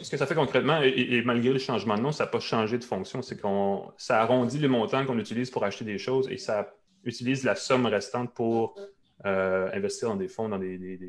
Ce 0.02 0.12
que 0.12 0.18
ça 0.18 0.26
fait 0.26 0.36
concrètement, 0.36 0.82
et, 0.82 1.22
malgré 1.24 1.54
le 1.54 1.60
changement 1.60 1.96
de 1.96 2.02
nom, 2.02 2.12
ça 2.12 2.26
n'a 2.26 2.30
pas 2.30 2.40
changé 2.40 2.78
de 2.78 2.84
fonction, 2.84 3.22
c'est 3.22 3.40
qu'on 3.40 3.92
ça 3.98 4.22
arrondit 4.22 4.58
les 4.58 4.68
montants 4.68 5.06
qu'on 5.06 5.18
utilise 5.18 5.50
pour 5.50 5.64
acheter 5.64 5.86
des 5.86 5.98
choses 5.98 6.28
et 6.30 6.38
ça 6.38 6.74
utilise 7.06 7.44
la 7.44 7.56
somme 7.56 7.86
restante 7.86 8.34
pour 8.34 8.78
euh, 9.26 9.70
investir 9.74 10.10
dans 10.10 10.16
des 10.16 10.28
fonds, 10.28 10.50
dans 10.50 10.60
des, 10.60 11.00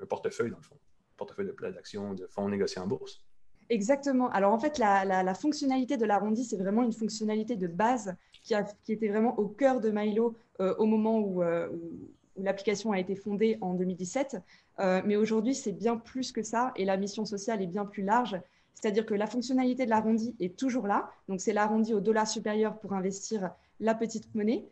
un 0.00 0.06
portefeuille, 0.06 0.50
dans 0.50 0.58
le 0.58 0.62
fond. 0.62 0.74
Un 0.74 1.16
portefeuille 1.16 1.52
d'actions, 1.72 2.14
de 2.14 2.26
fonds 2.26 2.48
négociés 2.48 2.80
en 2.80 2.86
bourse. 2.86 3.22
Exactement. 3.70 4.28
Alors 4.30 4.52
en 4.52 4.58
fait, 4.58 4.78
la, 4.78 5.34
fonctionnalité 5.34 5.96
de 5.96 6.04
l'arrondi, 6.04 6.44
c'est 6.44 6.58
vraiment 6.58 6.82
une 6.82 6.92
fonctionnalité 6.92 7.56
de 7.56 7.68
base 7.68 8.14
qui, 8.42 8.54
a, 8.54 8.64
qui 8.64 8.92
était 8.92 9.08
vraiment 9.08 9.38
au 9.38 9.48
cœur 9.48 9.80
de 9.80 9.90
Milo 9.90 10.34
euh, 10.60 10.74
au 10.76 10.84
moment 10.84 11.18
où, 11.18 11.42
euh, 11.42 11.68
où 11.70 12.10
l'application 12.36 12.92
a 12.92 12.98
été 12.98 13.14
fondée 13.14 13.56
en 13.60 13.74
2017. 13.74 14.36
Euh, 14.80 15.02
mais 15.04 15.16
aujourd'hui, 15.16 15.54
c'est 15.54 15.72
bien 15.72 15.96
plus 15.96 16.32
que 16.32 16.42
ça 16.42 16.72
et 16.76 16.84
la 16.84 16.96
mission 16.96 17.24
sociale 17.24 17.62
est 17.62 17.66
bien 17.66 17.84
plus 17.84 18.02
large. 18.02 18.40
C'est-à-dire 18.74 19.06
que 19.06 19.14
la 19.14 19.26
fonctionnalité 19.26 19.84
de 19.84 19.90
l'arrondi 19.90 20.34
est 20.40 20.56
toujours 20.56 20.86
là. 20.86 21.10
Donc, 21.28 21.40
c'est 21.40 21.52
l'arrondi 21.52 21.94
au 21.94 22.00
dollar 22.00 22.26
supérieur 22.26 22.78
pour 22.78 22.94
investir 22.94 23.50
la 23.80 23.94
petite 23.94 24.34
monnaie. 24.34 24.64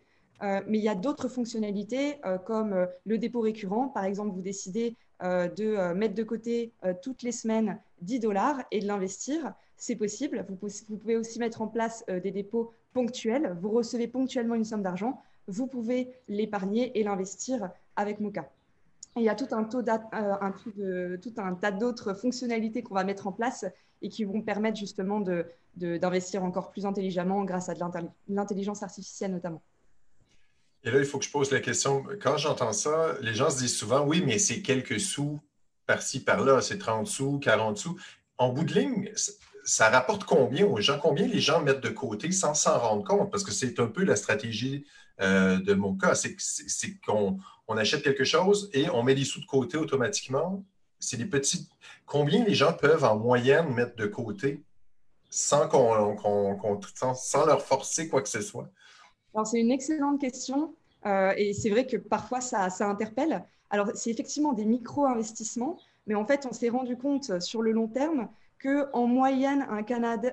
Euh, 0.42 0.62
mais 0.66 0.78
il 0.78 0.84
y 0.84 0.88
a 0.88 0.94
d'autres 0.94 1.28
fonctionnalités 1.28 2.16
euh, 2.24 2.38
comme 2.38 2.86
le 3.04 3.18
dépôt 3.18 3.40
récurrent. 3.40 3.88
Par 3.88 4.04
exemple, 4.04 4.34
vous 4.34 4.42
décidez 4.42 4.96
de 5.22 5.92
mettre 5.92 6.14
de 6.14 6.22
côté 6.22 6.72
toutes 7.02 7.22
les 7.22 7.30
semaines 7.30 7.78
10 8.00 8.20
dollars 8.20 8.56
et 8.70 8.80
de 8.80 8.86
l'investir. 8.86 9.52
C'est 9.76 9.96
possible. 9.96 10.46
Vous, 10.48 10.56
vous, 10.88 10.96
pouvez 10.96 11.18
aussi 11.18 11.38
mettre 11.38 11.60
en 11.60 11.68
place 11.68 12.06
des 12.08 12.30
dépôts 12.30 12.72
ponctuels. 12.94 13.54
Vous 13.60 13.68
recevez 13.68 14.08
ponctuellement 14.08 14.54
une 14.54 14.64
somme 14.64 14.82
d'argent. 14.82 15.20
Vous 15.46 15.66
pouvez 15.66 16.08
l'épargner 16.26 16.98
et 16.98 17.02
l'investir 17.02 17.70
avec 17.96 18.18
Il 19.16 19.22
y 19.22 19.28
a 19.28 19.34
tout 19.34 19.48
un, 19.50 19.64
taux 19.64 19.82
euh, 19.82 21.16
tout 21.18 21.34
un 21.38 21.54
tas 21.54 21.72
d'autres 21.72 22.14
fonctionnalités 22.14 22.82
qu'on 22.82 22.94
va 22.94 23.04
mettre 23.04 23.26
en 23.26 23.32
place 23.32 23.64
et 24.02 24.08
qui 24.08 24.24
vont 24.24 24.40
permettre 24.40 24.78
justement 24.78 25.20
d'investir 25.76 26.44
encore 26.44 26.70
plus 26.70 26.86
intelligemment 26.86 27.44
grâce 27.44 27.68
à 27.68 27.74
de 27.74 27.80
l'intelligence 28.28 28.82
artificielle 28.82 29.32
notamment. 29.32 29.62
Et 30.84 30.90
là, 30.90 30.98
il 30.98 31.04
faut 31.04 31.18
que 31.18 31.24
je 31.24 31.30
pose 31.30 31.50
la 31.50 31.60
question. 31.60 32.04
Quand 32.22 32.38
j'entends 32.38 32.72
ça, 32.72 33.14
les 33.20 33.34
gens 33.34 33.50
se 33.50 33.58
disent 33.58 33.76
souvent, 33.76 34.06
oui, 34.06 34.22
mais 34.24 34.38
c'est 34.38 34.62
quelques 34.62 35.00
sous 35.00 35.40
par-ci, 35.86 36.20
par-là, 36.20 36.60
c'est 36.60 36.78
30 36.78 37.06
sous, 37.06 37.40
40 37.40 37.76
sous. 37.76 37.98
En 38.38 38.50
bout 38.50 38.62
de 38.62 38.74
ligne, 38.74 39.10
ça 39.64 39.90
rapporte 39.90 40.22
combien 40.22 40.64
aux 40.64 40.80
gens? 40.80 40.98
Combien 41.00 41.26
les 41.26 41.40
gens 41.40 41.60
mettent 41.60 41.82
de 41.82 41.88
côté 41.88 42.30
sans 42.30 42.54
s'en 42.54 42.78
rendre 42.78 43.04
compte? 43.04 43.30
Parce 43.30 43.42
que 43.42 43.50
c'est 43.50 43.80
un 43.80 43.88
peu 43.88 44.04
la 44.04 44.14
stratégie 44.14 44.86
euh, 45.20 45.58
de 45.58 45.74
mon 45.74 45.96
cas. 45.96 46.14
C'est 46.14 46.36
qu'on 47.04 47.38
on 47.70 47.76
achète 47.76 48.02
quelque 48.02 48.24
chose 48.24 48.68
et 48.74 48.90
on 48.90 49.04
met 49.04 49.14
des 49.14 49.24
sous 49.24 49.40
de 49.40 49.46
côté 49.46 49.78
automatiquement. 49.78 50.64
C'est 50.98 51.16
des 51.16 51.24
petits. 51.24 51.68
Combien 52.04 52.44
les 52.44 52.54
gens 52.54 52.72
peuvent 52.72 53.04
en 53.04 53.16
moyenne 53.16 53.72
mettre 53.72 53.94
de 53.94 54.06
côté 54.06 54.64
sans, 55.30 55.68
qu'on, 55.68 56.16
sans, 57.14 57.46
leur 57.46 57.62
forcer 57.62 58.08
quoi 58.08 58.22
que 58.22 58.28
ce 58.28 58.40
soit? 58.40 58.68
Alors, 59.32 59.46
c'est 59.46 59.60
une 59.60 59.70
excellente 59.70 60.20
question. 60.20 60.74
Euh, 61.06 61.32
et 61.36 61.52
c'est 61.52 61.70
vrai 61.70 61.86
que 61.86 61.96
parfois, 61.96 62.40
ça, 62.40 62.68
ça 62.70 62.88
interpelle. 62.88 63.44
Alors, 63.70 63.92
c'est 63.94 64.10
effectivement 64.10 64.52
des 64.52 64.64
micro-investissements, 64.64 65.78
mais 66.08 66.16
en 66.16 66.26
fait, 66.26 66.46
on 66.50 66.52
s'est 66.52 66.70
rendu 66.70 66.96
compte 66.96 67.40
sur 67.40 67.62
le 67.62 67.70
long 67.70 67.86
terme 67.86 68.28
qu'en 68.60 69.06
moyenne, 69.06 69.64
un, 69.70 69.84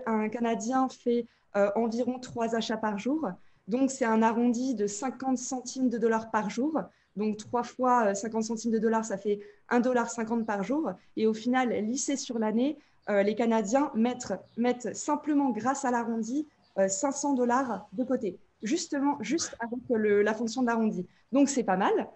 un, 0.07 0.29
Canadien 0.29 0.89
fait 0.89 1.27
euh, 1.55 1.69
environ 1.75 2.17
trois 2.17 2.55
achats 2.55 2.77
par 2.77 2.97
jour. 2.97 3.29
Donc, 3.67 3.91
c'est 3.91 4.05
un 4.05 4.23
arrondi 4.23 4.73
de 4.73 4.87
50 4.87 5.37
centimes 5.37 5.89
de 5.89 5.99
dollars 5.99 6.31
par 6.31 6.49
jour. 6.49 6.81
Donc, 7.17 7.37
trois 7.37 7.63
fois 7.63 8.13
50 8.13 8.41
euh, 8.41 8.45
centimes 8.45 8.71
de 8.71 8.77
dollars, 8.77 9.03
ça 9.03 9.17
fait 9.17 9.39
1,50$ 9.71 10.45
par 10.45 10.63
jour. 10.63 10.91
Et 11.17 11.25
au 11.25 11.33
final, 11.33 11.69
lissé 11.85 12.15
sur 12.15 12.37
l'année, 12.37 12.77
euh, 13.09 13.23
les 13.23 13.35
Canadiens 13.35 13.91
mettent, 13.95 14.95
simplement, 14.95 15.49
grâce 15.49 15.83
à 15.83 15.91
l'arrondi, 15.91 16.47
500 16.77 17.33
euh, 17.33 17.35
dollars 17.35 17.87
de 17.93 18.03
côté, 18.03 18.37
justement, 18.61 19.17
juste 19.19 19.57
avec 19.59 19.79
la 19.89 20.33
fonction 20.33 20.61
d'arrondi. 20.61 21.05
Donc, 21.31 21.49
c'est 21.49 21.63
pas 21.63 21.77
mal. 21.77 22.07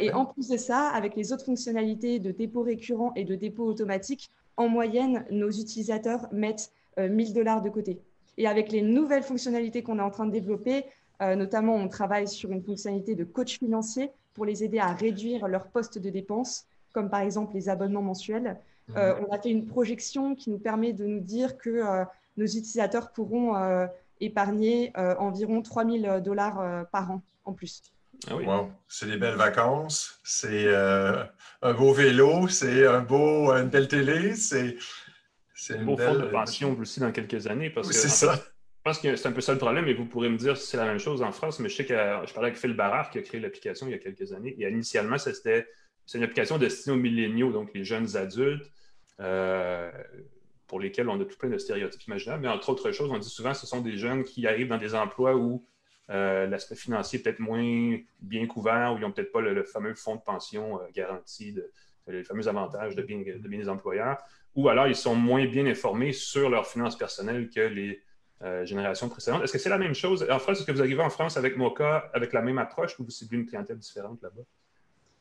et 0.00 0.12
en 0.12 0.26
plus 0.26 0.48
de 0.48 0.56
ça, 0.56 0.88
avec 0.88 1.14
les 1.14 1.32
autres 1.32 1.44
fonctionnalités 1.44 2.18
de 2.18 2.32
dépôt 2.32 2.62
récurrent 2.62 3.12
et 3.14 3.24
de 3.24 3.36
dépôt 3.36 3.64
automatique, 3.64 4.30
en 4.56 4.68
moyenne, 4.68 5.24
nos 5.30 5.50
utilisateurs 5.50 6.28
mettent 6.32 6.72
1000 6.98 7.32
dollars 7.32 7.62
de 7.62 7.70
côté. 7.70 8.00
Et 8.36 8.46
avec 8.46 8.72
les 8.72 8.82
nouvelles 8.82 9.22
fonctionnalités 9.22 9.82
qu'on 9.82 9.98
est 9.98 10.02
en 10.02 10.10
train 10.10 10.26
de 10.26 10.32
développer, 10.32 10.84
notamment, 11.20 11.76
on 11.76 11.88
travaille 11.88 12.28
sur 12.28 12.50
une 12.50 12.62
fonctionnalité 12.62 13.14
de 13.14 13.24
coach 13.24 13.58
financier 13.58 14.10
pour 14.34 14.44
les 14.44 14.64
aider 14.64 14.78
à 14.78 14.92
réduire 14.92 15.48
leurs 15.48 15.68
postes 15.68 15.98
de 15.98 16.10
dépenses, 16.10 16.66
comme 16.92 17.10
par 17.10 17.20
exemple 17.20 17.54
les 17.54 17.68
abonnements 17.68 18.02
mensuels. 18.02 18.58
Mhm. 18.88 18.96
on 18.96 19.32
a 19.32 19.38
fait 19.38 19.50
une 19.50 19.66
projection 19.66 20.34
qui 20.34 20.50
nous 20.50 20.58
permet 20.58 20.92
de 20.92 21.06
nous 21.06 21.20
dire 21.20 21.56
que 21.56 22.04
nos 22.36 22.46
utilisateurs 22.46 23.12
pourront 23.12 23.54
épargner 24.20 24.92
environ 24.96 25.62
3000 25.62 26.20
dollars 26.24 26.86
par 26.90 27.12
an 27.12 27.22
en 27.44 27.52
plus. 27.52 27.82
Ah 28.30 28.36
c'est 28.88 29.06
des 29.06 29.16
belles 29.16 29.36
vacances, 29.36 30.20
c'est 30.22 30.66
euh, 30.66 31.24
un 31.60 31.74
beau 31.74 31.92
vélo, 31.92 32.46
c'est 32.46 32.86
un 32.86 33.00
beau, 33.00 33.50
une 33.50 33.68
belle 33.68 33.88
télé, 33.88 34.36
c'est 34.36 34.76
un 35.70 35.84
beau 35.84 35.96
fonds 35.96 36.14
de 36.14 36.26
pension 36.26 36.76
aussi 36.78 37.00
dans 37.00 37.10
quelques 37.10 37.46
années. 37.48 37.70
Parce 37.70 37.88
que, 37.88 37.94
c'est 37.94 38.08
ça. 38.08 38.38
Je 38.82 38.90
pense 38.90 38.98
que 38.98 39.14
c'est 39.14 39.28
un 39.28 39.32
peu 39.32 39.40
ça 39.40 39.52
le 39.52 39.58
problème, 39.58 39.86
et 39.86 39.94
vous 39.94 40.06
pourrez 40.06 40.28
me 40.28 40.36
dire 40.36 40.56
si 40.56 40.66
c'est 40.66 40.76
la 40.76 40.86
même 40.86 40.98
chose 40.98 41.22
en 41.22 41.30
France, 41.30 41.60
mais 41.60 41.68
je 41.68 41.76
sais 41.76 41.84
que 41.84 41.94
je 41.94 42.34
parlais 42.34 42.48
avec 42.48 42.56
Phil 42.56 42.74
Barrard 42.74 43.10
qui 43.10 43.18
a 43.18 43.22
créé 43.22 43.40
l'application 43.40 43.86
il 43.86 43.92
y 43.92 43.94
a 43.94 43.98
quelques 43.98 44.32
années, 44.32 44.56
et 44.58 44.68
initialement, 44.68 45.18
c'était 45.18 45.68
c'est 46.04 46.18
une 46.18 46.24
application 46.24 46.58
destinée 46.58 46.96
aux 46.96 46.98
milléniaux, 46.98 47.52
donc 47.52 47.72
les 47.74 47.84
jeunes 47.84 48.16
adultes. 48.16 48.68
Euh, 49.20 49.90
pour 50.66 50.80
lesquels 50.80 51.06
on 51.10 51.20
a 51.20 51.24
tout 51.26 51.36
plein 51.36 51.50
de 51.50 51.58
stéréotypes 51.58 52.02
imaginables, 52.04 52.42
mais 52.42 52.48
entre 52.48 52.70
autres 52.70 52.92
choses, 52.92 53.10
on 53.10 53.18
dit 53.18 53.28
souvent 53.28 53.52
que 53.52 53.58
ce 53.58 53.66
sont 53.66 53.82
des 53.82 53.98
jeunes 53.98 54.24
qui 54.24 54.46
arrivent 54.46 54.68
dans 54.68 54.78
des 54.78 54.94
emplois 54.94 55.36
où 55.36 55.66
euh, 56.08 56.46
l'aspect 56.46 56.76
financier 56.76 57.18
est 57.18 57.22
peut-être 57.22 57.40
moins 57.40 57.98
bien 58.22 58.46
couvert 58.46 58.94
ou 58.94 58.96
ils 58.96 59.02
n'ont 59.02 59.12
peut-être 59.12 59.32
pas 59.32 59.42
le, 59.42 59.64
fameux 59.64 59.94
fonds 59.94 60.16
de 60.16 60.22
pension 60.22 60.80
euh, 60.80 60.84
garanti, 60.94 61.52
de, 61.52 61.70
les 62.08 62.24
fameux 62.24 62.48
avantages 62.48 62.96
de 62.96 63.02
bien, 63.02 63.18
de 63.18 63.48
des 63.48 63.68
employeurs, 63.68 64.16
ou 64.54 64.70
alors 64.70 64.88
ils 64.88 64.96
sont 64.96 65.14
moins 65.14 65.44
bien 65.44 65.66
informés 65.66 66.12
sur 66.12 66.48
leurs 66.48 66.66
finances 66.66 66.96
personnelles 66.96 67.50
que 67.50 67.60
les 67.60 68.00
euh, 68.42 68.64
générations 68.64 69.08
précédentes. 69.08 69.42
Est-ce 69.42 69.52
que 69.52 69.58
c'est 69.58 69.70
la 69.70 69.78
même 69.78 69.94
chose? 69.94 70.26
En 70.30 70.38
France? 70.38 70.58
Est-ce 70.58 70.66
que 70.66 70.72
vous 70.72 70.80
arrivez 70.80 71.02
en 71.02 71.10
France 71.10 71.36
avec 71.36 71.56
Mocha 71.56 72.10
avec 72.12 72.32
la 72.32 72.42
même 72.42 72.58
approche 72.58 72.98
ou 72.98 73.04
vous 73.04 73.10
ciblez 73.10 73.38
une 73.38 73.46
clientèle 73.46 73.78
différente 73.78 74.20
là-bas? 74.22 74.42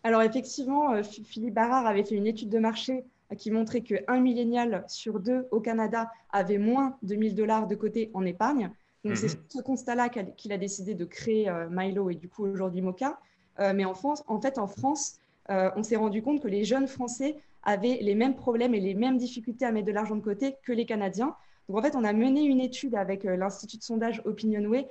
Alors 0.03 0.23
effectivement, 0.23 1.01
Philippe 1.03 1.53
Barrard 1.53 1.85
avait 1.85 2.03
fait 2.03 2.15
une 2.15 2.25
étude 2.25 2.49
de 2.49 2.57
marché 2.57 3.03
qui 3.37 3.51
montrait 3.51 3.81
qu'un 3.81 4.19
millénial 4.19 4.83
sur 4.87 5.19
deux 5.19 5.47
au 5.51 5.59
Canada 5.59 6.11
avait 6.31 6.57
moins 6.57 6.97
de 7.03 7.15
1000 7.15 7.35
dollars 7.35 7.67
de 7.67 7.75
côté 7.75 8.11
en 8.13 8.25
épargne. 8.25 8.71
Donc, 9.03 9.17
c'est 9.17 9.35
mhm. 9.35 9.43
ce 9.49 9.61
constat-là 9.61 10.09
qu'il 10.09 10.51
a 10.51 10.57
décidé 10.57 10.93
de 10.93 11.05
créer 11.05 11.49
euh, 11.49 11.67
Milo 11.69 12.09
et 12.09 12.15
du 12.15 12.29
coup 12.29 12.45
aujourd'hui 12.45 12.81
Mocha. 12.81 13.19
Euh, 13.59 13.73
mais 13.75 13.85
en, 13.85 13.93
France, 13.93 14.23
en 14.27 14.39
fait, 14.39 14.57
en 14.57 14.67
France, 14.67 15.19
euh, 15.49 15.71
on 15.75 15.83
s'est 15.83 15.95
rendu 15.95 16.21
compte 16.21 16.41
que 16.41 16.47
les 16.47 16.63
jeunes 16.63 16.87
Français 16.87 17.37
avaient 17.63 17.99
les 18.01 18.15
mêmes 18.15 18.35
problèmes 18.35 18.73
et 18.75 18.79
les 18.79 18.93
mêmes 18.93 19.17
difficultés 19.17 19.65
à 19.65 19.71
mettre 19.71 19.87
de 19.87 19.91
l'argent 19.91 20.15
de 20.15 20.21
côté 20.21 20.55
que 20.63 20.71
les 20.71 20.85
Canadiens. 20.85 21.35
Donc, 21.67 21.77
en 21.77 21.81
fait, 21.81 21.95
on 21.95 22.03
a 22.03 22.13
mené 22.13 22.43
une 22.43 22.59
étude 22.59 22.95
avec 22.95 23.23
l'Institut 23.23 23.77
de 23.77 23.83
sondage 23.83 24.21
Opinionway, 24.25 24.87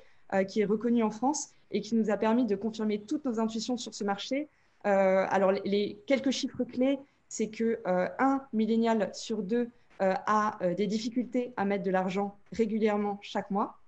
qui 0.48 0.60
est 0.60 0.64
reconnu 0.64 1.02
en 1.02 1.10
France 1.10 1.50
et 1.72 1.80
qui 1.80 1.96
nous 1.96 2.10
a 2.10 2.16
permis 2.16 2.46
de 2.46 2.54
confirmer 2.54 3.00
toutes 3.00 3.24
nos 3.24 3.40
intuitions 3.40 3.76
sur 3.76 3.94
ce 3.94 4.04
marché. 4.04 4.48
alors, 4.84 5.52
les, 5.52 5.98
quelques 6.06 6.30
chiffres 6.30 6.64
clés, 6.64 6.98
c'est 7.28 7.48
que 7.48 7.80
un 7.86 8.40
millénial 8.52 9.10
sur 9.12 9.42
deux 9.42 9.68
a 9.98 10.58
des 10.76 10.86
difficultés 10.86 11.52
à 11.56 11.64
mettre 11.64 11.82
de 11.82 11.90
l'argent 11.90 12.36
régulièrement 12.52 13.18
chaque 13.20 13.50
mois 13.50 13.80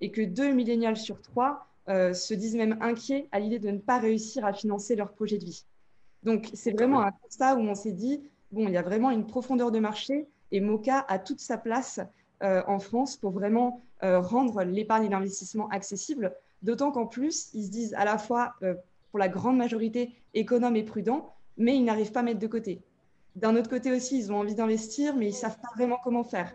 et 0.00 0.10
que 0.10 0.22
deux 0.22 0.52
millénials 0.52 0.96
sur 0.96 1.20
trois 1.20 1.66
euh, 1.88 2.12
se 2.12 2.34
disent 2.34 2.56
même 2.56 2.76
inquiets 2.80 3.28
à 3.32 3.40
l'idée 3.40 3.58
de 3.58 3.70
ne 3.70 3.78
pas 3.78 3.98
réussir 3.98 4.44
à 4.44 4.52
financer 4.52 4.96
leur 4.96 5.12
projet 5.12 5.38
de 5.38 5.44
vie. 5.44 5.64
Donc, 6.22 6.50
c'est 6.54 6.72
vraiment 6.72 7.00
un 7.00 7.10
constat 7.10 7.56
où 7.56 7.60
on 7.60 7.74
s'est 7.74 7.92
dit, 7.92 8.22
bon, 8.52 8.68
il 8.68 8.74
y 8.74 8.76
a 8.76 8.82
vraiment 8.82 9.10
une 9.10 9.26
profondeur 9.26 9.70
de 9.70 9.78
marché 9.78 10.26
et 10.52 10.60
Mocha 10.60 11.04
a 11.08 11.18
toute 11.18 11.40
sa 11.40 11.56
place 11.56 11.98
euh, 11.98 12.04
en 12.42 12.78
France 12.78 13.16
pour 13.16 13.30
vraiment 13.30 13.82
euh, 14.02 14.20
rendre 14.20 14.62
l'épargne 14.62 15.06
et 15.06 15.08
l'investissement 15.08 15.68
accessible, 15.68 16.34
d'autant 16.62 16.90
qu'en 16.90 17.06
plus, 17.06 17.50
ils 17.54 17.66
se 17.66 17.70
disent 17.70 17.94
à 17.94 18.04
la 18.04 18.18
fois, 18.18 18.54
pour 19.10 19.18
la 19.18 19.28
grande 19.28 19.56
majorité, 19.56 20.12
économes 20.34 20.76
et 20.76 20.82
prudents, 20.82 21.34
mais 21.56 21.76
ils 21.76 21.84
n'arrivent 21.84 22.12
pas 22.12 22.20
à 22.20 22.22
mettre 22.22 22.40
de 22.40 22.46
côté. 22.46 22.80
D'un 23.36 23.56
autre 23.56 23.70
côté 23.70 23.92
aussi, 23.92 24.18
ils 24.18 24.32
ont 24.32 24.36
envie 24.36 24.54
d'investir, 24.54 25.16
mais 25.16 25.26
ils 25.26 25.32
ne 25.32 25.34
savent 25.34 25.58
pas 25.60 25.68
vraiment 25.76 25.98
comment 26.02 26.24
faire. 26.24 26.54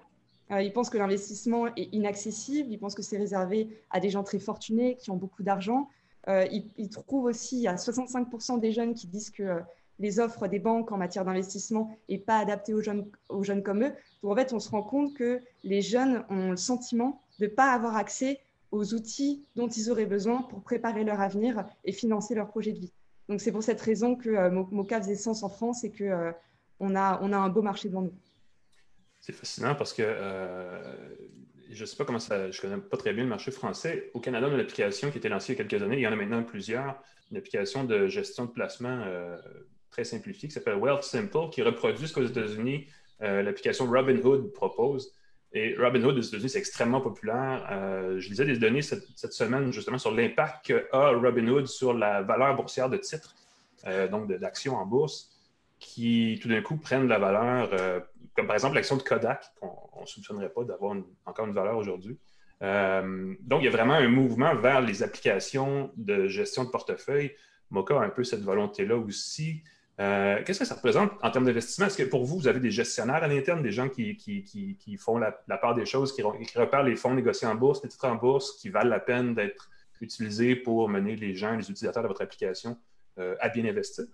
Euh, 0.51 0.61
ils 0.61 0.71
pensent 0.71 0.89
que 0.89 0.97
l'investissement 0.97 1.67
est 1.75 1.93
inaccessible, 1.93 2.71
ils 2.71 2.77
pensent 2.77 2.95
que 2.95 3.01
c'est 3.01 3.17
réservé 3.17 3.69
à 3.89 3.99
des 3.99 4.09
gens 4.09 4.23
très 4.23 4.39
fortunés 4.39 4.95
qui 4.97 5.09
ont 5.09 5.15
beaucoup 5.15 5.43
d'argent. 5.43 5.89
Euh, 6.27 6.45
ils, 6.77 6.89
trouvent 6.89 7.25
aussi 7.25 7.67
à 7.67 7.75
65% 7.75 8.59
des 8.59 8.71
jeunes 8.71 8.93
qui 8.93 9.07
disent 9.07 9.29
que 9.29 9.43
euh, 9.43 9.59
les 9.99 10.19
offres 10.19 10.47
des 10.47 10.59
banques 10.59 10.91
en 10.91 10.97
matière 10.97 11.25
d'investissement 11.25 11.97
n'est 12.09 12.17
pas 12.17 12.37
adaptées 12.37 12.73
aux 12.73 12.81
jeunes, 12.81 13.63
comme 13.63 13.83
eux. 13.83 13.93
Donc 14.21 14.31
en 14.31 14.35
fait, 14.35 14.53
on 14.53 14.59
se 14.59 14.69
rend 14.69 14.83
compte 14.83 15.13
que 15.13 15.39
les 15.63 15.81
jeunes 15.81 16.23
ont 16.29 16.51
le 16.51 16.57
sentiment 16.57 17.21
de 17.39 17.45
ne 17.45 17.49
pas 17.49 17.71
avoir 17.71 17.95
accès 17.95 18.39
aux 18.71 18.93
outils 18.93 19.45
dont 19.55 19.67
ils 19.67 19.89
auraient 19.89 20.05
besoin 20.05 20.41
pour 20.43 20.61
préparer 20.61 21.03
leur 21.03 21.21
avenir 21.21 21.65
et 21.85 21.91
financer 21.91 22.35
leur 22.35 22.47
projet 22.47 22.73
de 22.73 22.79
vie. 22.79 22.91
Donc 23.29 23.41
c'est 23.41 23.51
pour 23.51 23.63
cette 23.63 23.81
raison 23.81 24.15
que 24.15 24.49
Moca 24.49 25.01
faisait 25.01 25.15
sens 25.15 25.43
en 25.43 25.49
France 25.49 25.83
et 25.83 25.91
qu'on 25.91 26.33
on 26.79 26.95
a, 26.95 27.19
on 27.21 27.31
a 27.31 27.37
un 27.37 27.49
beau 27.49 27.61
marché 27.61 27.89
devant 27.89 28.01
nous. 28.01 28.13
C'est 29.19 29.33
fascinant 29.33 29.73
parce 29.75 29.93
que 29.93 30.03
euh, 30.05 30.93
je 31.71 31.81
ne 31.81 31.85
sais 31.85 31.95
pas 31.95 32.05
comment 32.05 32.19
ça, 32.19 32.51
je 32.51 32.61
connais 32.61 32.77
pas 32.77 32.97
très 32.97 33.13
bien 33.13 33.23
le 33.23 33.29
marché 33.29 33.49
français. 33.49 34.11
Au 34.13 34.19
Canada, 34.19 34.47
on 34.47 34.51
a 34.51 34.55
une 34.55 34.61
application 34.61 35.09
qui 35.09 35.15
a 35.15 35.17
été 35.17 35.29
lancée 35.29 35.53
il 35.53 35.57
y 35.57 35.61
a 35.61 35.63
quelques 35.63 35.81
années, 35.81 35.97
il 35.97 36.01
y 36.01 36.07
en 36.07 36.11
a 36.11 36.15
maintenant 36.15 36.43
plusieurs, 36.43 37.01
une 37.31 37.37
application 37.37 37.83
de 37.85 38.07
gestion 38.07 38.45
de 38.45 38.51
placement 38.51 39.01
euh, 39.05 39.37
très 39.95 40.03
simplifiée 40.03 40.49
qui 40.49 40.53
s'appelle 40.53 40.75
Wealth 40.75 41.03
Simple, 41.03 41.49
qui 41.51 41.61
reproduit 41.61 42.07
ce 42.07 42.13
qu'aux 42.13 42.25
États-Unis, 42.25 42.87
euh, 43.21 43.41
l'application 43.41 43.85
Robinhood 43.89 44.51
propose. 44.51 45.13
Et 45.53 45.75
Robinhood 45.77 46.17
aux 46.17 46.21
États-Unis, 46.21 46.49
c'est 46.49 46.59
extrêmement 46.59 46.99
populaire. 46.99 47.65
je 48.19 48.29
lisais 48.29 48.45
des 48.45 48.57
données 48.57 48.81
cette, 48.81 49.31
semaine 49.31 49.71
justement 49.71 49.97
sur 49.97 50.11
l'impact 50.11 50.65
qu'a 50.65 51.09
Robinhood 51.11 51.67
sur 51.67 51.93
la 51.93 52.21
valeur 52.21 52.55
boursière 52.55 52.89
de 52.89 52.97
titres, 52.97 53.33
donc 54.11 54.27
d'actions 54.27 54.75
en 54.75 54.85
bourse 54.85 55.35
qui 55.79 56.39
tout 56.41 56.47
d'un 56.47 56.61
coup 56.61 56.77
prennent 56.77 57.07
la 57.07 57.19
valeur, 57.19 57.69
euh, 57.73 57.99
comme 58.35 58.47
par 58.47 58.55
exemple 58.55 58.75
l'action 58.75 58.97
de 58.97 59.03
Kodak, 59.03 59.45
qu'on 59.59 60.01
ne 60.01 60.05
soupçonnerait 60.05 60.49
pas 60.49 60.63
d'avoir 60.63 60.95
encore 61.25 61.45
une 61.45 61.53
valeur 61.53 61.77
aujourd'hui. 61.77 62.17
Euh, 62.61 63.35
donc, 63.41 63.61
il 63.61 63.65
y 63.65 63.67
a 63.67 63.71
vraiment 63.71 63.93
un 63.93 64.07
mouvement 64.07 64.55
vers 64.55 64.81
les 64.81 65.03
applications 65.03 65.91
de 65.97 66.27
gestion 66.27 66.63
de 66.63 66.69
portefeuille. 66.69 67.33
Mocha 67.69 67.99
a 67.99 68.03
un 68.03 68.09
peu 68.09 68.23
cette 68.23 68.41
volonté-là 68.41 68.95
aussi. 68.95 69.61
Euh, 69.99 70.43
qu'est-ce 70.43 70.59
que 70.59 70.65
ça 70.65 70.75
représente 70.75 71.11
en 71.21 71.31
termes 71.31 71.45
d'investissement? 71.45 71.85
Est-ce 71.85 71.97
que 71.97 72.03
pour 72.03 72.25
vous, 72.25 72.37
vous 72.37 72.47
avez 72.47 72.59
des 72.59 72.71
gestionnaires 72.71 73.23
à 73.23 73.27
l'interne, 73.27 73.61
des 73.61 73.71
gens 73.71 73.87
qui, 73.87 74.17
qui, 74.17 74.97
font 74.97 75.17
la, 75.17 75.31
part 75.31 75.73
des 75.73 75.85
choses, 75.85 76.13
qui, 76.13 76.21
repèrent 76.21 76.83
les 76.83 76.95
fonds 76.95 77.13
négociés 77.13 77.47
en 77.47 77.55
bourse, 77.55 77.81
les 77.83 77.89
titres 77.89 78.07
en 78.07 78.15
bourse, 78.15 78.57
qui 78.59 78.69
valent 78.69 78.89
la 78.89 78.99
peine 78.99 79.33
d'être 79.33 79.69
utilisés 80.01 80.55
pour 80.55 80.89
mener 80.89 81.15
les 81.15 81.35
gens, 81.35 81.55
les 81.55 81.69
utilisateurs 81.69 82.03
de 82.03 82.09
votre 82.09 82.21
application 82.21 82.77
à 83.39 83.47
bien 83.47 83.65
investir? 83.65 84.05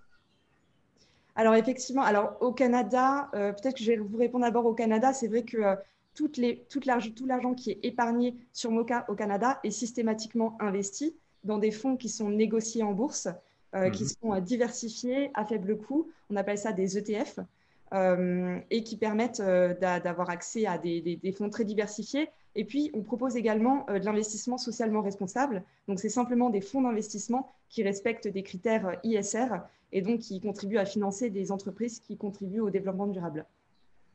Alors 1.35 1.55
effectivement, 1.55 2.03
alors 2.03 2.37
au 2.41 2.51
Canada, 2.51 3.29
euh, 3.33 3.53
peut-être 3.53 3.77
que 3.77 3.83
je 3.83 3.91
vais 3.91 3.97
vous 3.97 4.17
répondre 4.17 4.45
d'abord 4.45 4.65
au 4.65 4.73
Canada. 4.73 5.13
C'est 5.13 5.27
vrai 5.27 5.43
que 5.43 5.57
euh, 5.57 5.75
tout 6.13 6.81
l'argent 7.25 7.53
qui 7.53 7.71
est 7.71 7.79
épargné 7.83 8.35
sur 8.51 8.71
Mocha 8.71 9.05
au 9.07 9.15
Canada 9.15 9.59
est 9.63 9.71
systématiquement 9.71 10.57
investi 10.59 11.15
dans 11.43 11.57
des 11.57 11.71
fonds 11.71 11.95
qui 11.95 12.09
sont 12.09 12.29
négociés 12.29 12.83
en 12.83 12.91
bourse, 12.91 13.29
euh, 13.75 13.89
qui 13.89 14.03
mhm. 14.03 14.09
sont 14.21 14.39
diversifiés 14.39 15.31
à 15.33 15.45
faible 15.45 15.77
coût. 15.77 16.09
On 16.29 16.35
appelle 16.35 16.57
ça 16.57 16.71
des 16.71 16.97
ETF. 16.97 17.39
et 18.69 18.83
qui 18.83 18.95
permettent 18.95 19.41
d'avoir 19.41 20.29
accès 20.29 20.65
à 20.65 20.77
des, 20.77 21.35
fonds 21.37 21.49
très 21.49 21.65
diversifiés. 21.65 22.29
Et 22.55 22.63
puis, 22.65 22.89
on 22.93 23.01
propose 23.01 23.35
également 23.35 23.85
de 23.89 24.05
l'investissement 24.05 24.57
socialement 24.57 25.01
responsable. 25.01 25.63
Donc, 25.87 25.99
c'est 25.99 26.09
simplement 26.09 26.49
des 26.49 26.61
fonds 26.61 26.81
d'investissement 26.81 27.49
qui 27.69 27.83
respectent 27.83 28.29
des 28.29 28.43
critères 28.43 28.97
ISR 29.03 29.47
et 29.91 30.01
donc 30.01 30.19
qui 30.19 30.39
contribuent 30.39 30.77
à 30.77 30.85
financer 30.85 31.29
des 31.29 31.51
entreprises 31.51 31.99
qui 31.99 32.17
contribuent 32.17 32.61
au 32.61 32.69
développement 32.69 33.07
durable. 33.07 33.45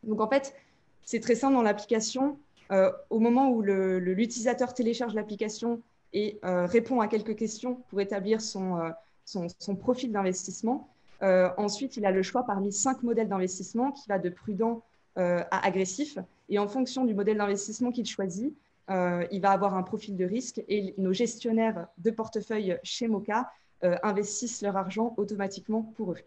Donc 0.04 0.20
en 0.20 0.28
fait, 0.28 0.54
c'est 1.02 1.20
très 1.20 1.34
simple 1.34 1.54
dans 1.54 1.62
l'application. 1.62 2.38
Euh, 2.72 2.90
au 3.10 3.18
moment 3.18 3.50
où 3.50 3.62
l'utilisateur 3.62 4.74
télécharge 4.74 5.14
l'application 5.14 5.82
et 6.12 6.38
euh, 6.44 6.66
répond 6.66 7.00
à 7.00 7.08
quelques 7.08 7.36
questions 7.36 7.76
pour 7.88 8.00
établir 8.00 8.40
son, 8.40 8.76
euh, 8.78 8.90
son, 9.26 9.76
profil 9.76 10.12
d'investissement, 10.12 10.88
ensuite 11.20 11.96
il 11.96 12.06
a 12.06 12.10
le 12.10 12.22
choix 12.22 12.44
parmi 12.44 12.72
cinq 12.72 13.02
modèles 13.02 13.28
d'investissement 13.28 13.92
qui 13.92 14.08
va 14.08 14.18
de 14.18 14.30
prudent 14.30 14.82
à 15.16 15.66
agressif. 15.66 16.18
Et 16.48 16.58
en 16.58 16.68
fonction 16.68 17.04
du 17.04 17.14
modèle 17.14 17.38
d'investissement 17.38 17.90
qu'il 17.90 18.06
choisit, 18.06 18.54
il 18.88 19.40
va 19.42 19.50
avoir 19.50 19.74
un 19.74 19.82
profil 19.82 20.16
de 20.16 20.24
risque 20.24 20.62
et 20.68 20.94
nos 20.96 21.12
gestionnaires 21.12 21.88
de 21.98 22.10
portefeuille 22.10 22.78
chez 22.82 23.08
Mocha 23.08 23.50
euh, 23.84 23.94
investissent 24.02 24.62
leur 24.62 24.74
argent 24.78 25.12
automatiquement 25.18 25.82
pour 25.96 26.12
eux. 26.12 26.18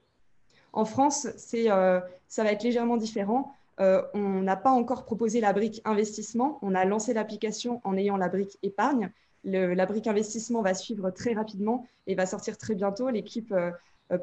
En 0.72 0.86
France, 0.86 1.28
euh, 1.56 2.00
ça 2.28 2.44
va 2.44 2.52
être 2.52 2.62
légèrement 2.62 2.96
différent. 2.96 3.56
Euh, 3.80 4.04
on 4.14 4.44
n'a 4.44 4.56
pas 4.56 4.70
encore 4.70 5.04
proposé 5.04 5.42
la 5.42 5.52
brique 5.52 5.82
investissement. 5.84 6.60
On 6.62 6.76
a 6.76 6.86
lancé 6.86 7.12
l'application 7.12 7.82
en 7.84 7.98
ayant 7.98 8.18
la 8.18 8.30
brique 8.30 8.60
épargne. 8.62 9.10
La 9.44 9.86
brique 9.86 10.08
investissement 10.08 10.62
va 10.62 10.74
suivre 10.74 11.12
très 11.12 11.34
rapidement 11.34 11.86
et 12.08 12.16
va 12.16 12.26
sortir 12.26 12.58
très 12.58 12.76
bientôt. 12.76 13.10
L'équipe 13.10 13.54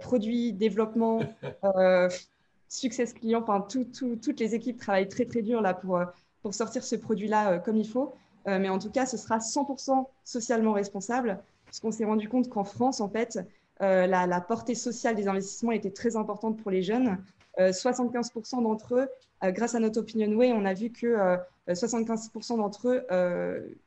produit, 0.01 0.53
développement, 0.53 1.21
success 2.69 3.13
client, 3.13 3.43
enfin 3.43 3.61
toutes 3.61 4.41
les 4.41 4.55
équipes 4.55 4.79
travaillent 4.79 5.09
très 5.09 5.25
très 5.25 5.43
dur 5.43 5.61
là 5.61 5.75
pour, 5.75 6.01
pour 6.43 6.55
sortir 6.55 6.85
ce 6.85 6.97
produit-là 6.97 7.59
comme 7.59 7.77
il 7.77 7.89
faut. 7.89 8.15
mais 8.47 8.69
en 8.69 8.79
tout 8.79 8.91
cas, 8.91 9.07
ce 9.07 9.17
sera 9.17 9.39
100% 9.39 10.07
socialement 10.25 10.73
responsable, 10.73 11.39
puisqu'on 11.67 11.93
s'est 11.93 12.05
rendu 12.05 12.29
compte 12.29 12.49
qu'en 12.49 12.65
France, 12.65 13.01
en 13.01 13.09
fait, 13.09 13.39
la, 13.81 14.41
portée 14.41 14.75
sociale 14.75 15.15
des 15.15 15.29
investissements 15.29 15.73
était 15.73 15.91
très 15.91 16.17
importante 16.17 16.59
pour 16.63 16.71
les 16.71 16.83
jeunes. 16.83 17.19
75% 17.59 18.63
d'entre 18.63 18.97
eux, 18.97 19.09
grâce 19.53 19.75
à 19.75 19.81
notre 19.81 20.01
Opinion 20.01 20.31
Way, 20.37 20.53
on 20.53 20.65
a 20.65 20.75
vu 20.75 20.91
que 20.91 21.39
75% 21.69 22.59
d'entre 22.59 22.89
eux 22.89 23.79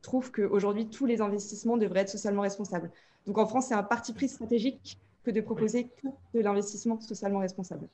trouvent 0.00 0.32
qu'aujourd'hui, 0.32 0.88
tous 0.88 1.06
les 1.06 1.20
investissements 1.20 1.76
devraient 1.76 2.00
être 2.00 2.08
socialement 2.08 2.42
responsables. 2.42 2.90
Donc 3.26 3.38
en 3.38 3.46
France, 3.46 3.66
c'est 3.68 3.74
un 3.74 3.82
parti 3.82 4.12
pris 4.12 4.28
stratégique 4.28 4.98
que 5.24 5.30
de 5.30 5.40
proposer 5.40 5.84
que 5.84 6.08
de 6.34 6.40
l'investissement 6.40 7.00
socialement 7.00 7.40
responsable. 7.40 7.88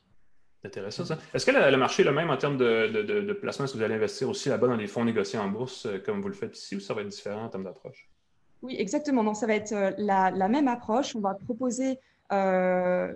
C'est 0.60 0.68
intéressant 0.68 1.04
ça. 1.04 1.18
Est-ce 1.34 1.46
que 1.46 1.52
le, 1.52 1.76
marché 1.76 2.02
est 2.02 2.06
le 2.06 2.12
même 2.12 2.30
en 2.30 2.36
termes 2.36 2.56
de, 2.56 3.32
placement? 3.34 3.64
Est-ce 3.64 3.74
que 3.74 3.78
vous 3.78 3.84
allez 3.84 3.94
investir 3.94 4.28
aussi 4.28 4.48
là-bas 4.48 4.66
dans 4.66 4.76
les 4.76 4.88
fonds 4.88 5.04
négociés 5.04 5.38
en 5.38 5.48
bourse 5.48 5.86
euh, 5.86 5.98
comme 5.98 6.20
vous 6.20 6.28
le 6.28 6.34
faites 6.34 6.58
ici 6.58 6.74
ou 6.74 6.80
ça 6.80 6.94
va 6.94 7.02
être 7.02 7.08
différent 7.08 7.44
en 7.44 7.48
termes 7.48 7.64
d'approche? 7.64 8.08
Oui, 8.62 8.74
exactement. 8.76 9.22
Non, 9.22 9.34
ça 9.34 9.46
va 9.46 9.54
être 9.54 9.72
euh, 9.72 9.92
la, 9.98 10.48
même 10.48 10.66
approche. 10.66 11.14
On 11.14 11.20
va 11.20 11.34
proposer 11.34 12.00
euh, 12.32 13.12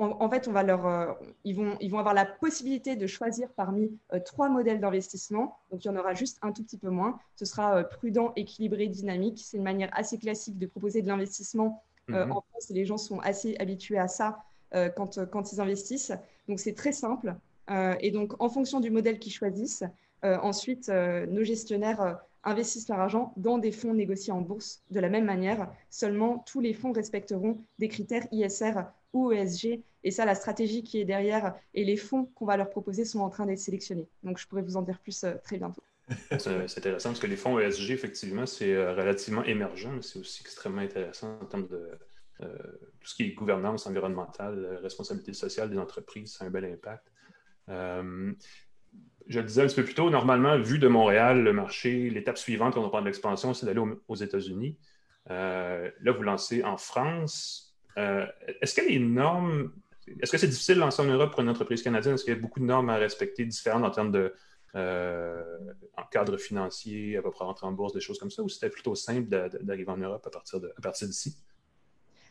en, 0.00 0.30
fait, 0.30 0.48
on 0.48 0.52
va 0.52 0.62
leur, 0.62 0.86
euh, 0.86 1.12
ils, 1.44 1.54
vont, 1.54 1.76
ils 1.80 1.90
vont 1.90 1.98
avoir 1.98 2.14
la 2.14 2.24
possibilité 2.24 2.96
de 2.96 3.06
choisir 3.06 3.48
parmi 3.50 3.90
euh, 4.12 4.20
trois 4.20 4.48
modèles 4.48 4.80
d'investissement. 4.80 5.58
Donc, 5.70 5.84
il 5.84 5.88
y 5.88 5.90
en 5.90 5.96
aura 5.96 6.14
juste 6.14 6.38
un 6.42 6.52
tout 6.52 6.62
petit 6.62 6.78
peu 6.78 6.88
moins. 6.88 7.18
Ce 7.36 7.44
sera 7.44 7.76
euh, 7.76 7.82
prudent, 7.84 8.32
équilibré, 8.36 8.86
dynamique. 8.86 9.40
C'est 9.44 9.58
une 9.58 9.62
manière 9.62 9.90
assez 9.92 10.18
classique 10.18 10.58
de 10.58 10.66
proposer 10.66 11.02
de 11.02 11.08
l'investissement 11.08 11.82
mhm. 12.08 12.32
en 12.32 12.42
France 12.50 12.70
et 12.70 12.74
les 12.74 12.86
gens 12.86 12.98
sont 12.98 13.20
assez 13.20 13.56
habitués 13.58 13.98
à 13.98 14.08
ça 14.08 14.42
quand, 14.96 15.24
quand 15.30 15.52
ils 15.52 15.60
investissent. 15.60 16.12
Donc, 16.48 16.60
c'est 16.60 16.74
très 16.74 16.92
simple. 16.92 17.34
et 18.00 18.10
donc, 18.12 18.40
en 18.40 18.48
fonction 18.48 18.78
du 18.78 18.90
modèle 18.90 19.18
qu'ils 19.18 19.32
choisissent, 19.32 19.84
ensuite, 20.22 20.88
nos 20.88 21.42
gestionnaires 21.42 22.20
investissent 22.44 22.88
leur 22.88 23.00
argent 23.00 23.32
dans 23.36 23.58
des 23.58 23.72
fonds 23.72 23.94
négociés 23.94 24.32
en 24.32 24.40
bourse 24.40 24.82
de 24.90 25.00
la 25.00 25.08
même 25.08 25.24
manière. 25.24 25.68
Seulement, 25.90 26.38
tous 26.46 26.60
les 26.60 26.72
fonds 26.72 26.92
respecteront 26.92 27.58
des 27.78 27.88
critères 27.88 28.26
ISR 28.30 28.74
ou 29.12 29.32
ESG. 29.32 29.82
Et 30.02 30.10
ça, 30.10 30.24
la 30.24 30.34
stratégie 30.34 30.82
qui 30.82 31.00
est 31.00 31.04
derrière 31.04 31.54
et 31.74 31.84
les 31.84 31.96
fonds 31.96 32.24
qu'on 32.34 32.46
va 32.46 32.56
leur 32.56 32.70
proposer 32.70 33.04
sont 33.04 33.20
en 33.20 33.28
train 33.28 33.46
d'être 33.46 33.58
sélectionnés. 33.58 34.08
Donc, 34.22 34.38
je 34.38 34.46
pourrais 34.46 34.62
vous 34.62 34.76
en 34.76 34.82
dire 34.82 34.98
plus 34.98 35.24
euh, 35.24 35.34
très 35.42 35.58
bientôt. 35.58 35.82
C'est 36.38 36.78
intéressant 36.78 37.10
parce 37.10 37.20
que 37.20 37.26
les 37.26 37.36
fonds 37.36 37.58
ESG, 37.58 37.90
effectivement, 37.90 38.44
c'est 38.44 38.74
euh, 38.74 38.94
relativement 38.94 39.44
émergent, 39.44 39.90
mais 39.94 40.02
c'est 40.02 40.18
aussi 40.18 40.42
extrêmement 40.42 40.80
intéressant 40.80 41.38
en 41.40 41.44
termes 41.44 41.68
de 41.68 41.88
euh, 42.40 42.56
tout 42.98 43.06
ce 43.06 43.14
qui 43.14 43.22
est 43.22 43.30
gouvernance 43.32 43.86
environnementale, 43.86 44.80
responsabilité 44.82 45.32
sociale 45.34 45.70
des 45.70 45.78
entreprises, 45.78 46.34
c'est 46.36 46.44
un 46.44 46.50
bel 46.50 46.64
impact. 46.64 47.12
je 47.68 49.38
le 49.38 49.44
disais 49.44 49.62
un 49.62 49.66
petit 49.66 49.76
peu 49.76 49.84
plus 49.84 49.94
tôt, 49.94 50.10
normalement, 50.10 50.58
vu 50.58 50.80
de 50.80 50.88
Montréal, 50.88 51.44
le 51.44 51.52
marché, 51.52 52.10
l'étape 52.10 52.38
suivante 52.38 52.74
quand 52.74 52.84
on 52.84 52.90
parle 52.90 53.04
d'expansion, 53.04 53.54
c'est 53.54 53.66
d'aller 53.66 53.82
aux, 54.08 54.16
États-Unis. 54.16 54.78
là, 55.28 55.92
vous 56.06 56.22
lancez 56.24 56.64
en 56.64 56.76
France. 56.76 57.69
Euh, 57.98 58.26
est-ce 58.60 58.74
que 58.74 58.86
les 58.86 58.98
normes, 58.98 59.72
est-ce 60.20 60.30
que 60.30 60.38
c'est 60.38 60.48
difficile 60.48 60.76
de 60.76 60.80
lancer 60.80 61.02
en 61.02 61.06
Europe 61.06 61.30
pour 61.30 61.40
une 61.40 61.48
entreprise 61.48 61.82
canadienne? 61.82 62.14
Est-ce 62.14 62.24
qu'il 62.24 62.34
y 62.34 62.36
a 62.36 62.40
beaucoup 62.40 62.60
de 62.60 62.64
normes 62.64 62.90
à 62.90 62.96
respecter 62.96 63.44
différentes 63.44 63.84
en 63.84 63.90
termes 63.90 64.12
de 64.12 64.34
euh, 64.76 65.42
en 65.96 66.04
cadre 66.04 66.36
financier, 66.36 67.16
à 67.16 67.22
peu 67.22 67.30
près 67.30 67.44
rentrer 67.44 67.66
en 67.66 67.72
bourse, 67.72 67.92
des 67.92 68.00
choses 68.00 68.18
comme 68.18 68.30
ça, 68.30 68.42
ou 68.42 68.48
c'était 68.48 68.70
plutôt 68.70 68.94
simple 68.94 69.28
d'arriver 69.28 69.90
en 69.90 69.96
Europe 69.96 70.24
à 70.26 70.30
partir, 70.30 70.60
de, 70.60 70.72
à 70.76 70.80
partir 70.80 71.08
d'ici? 71.08 71.36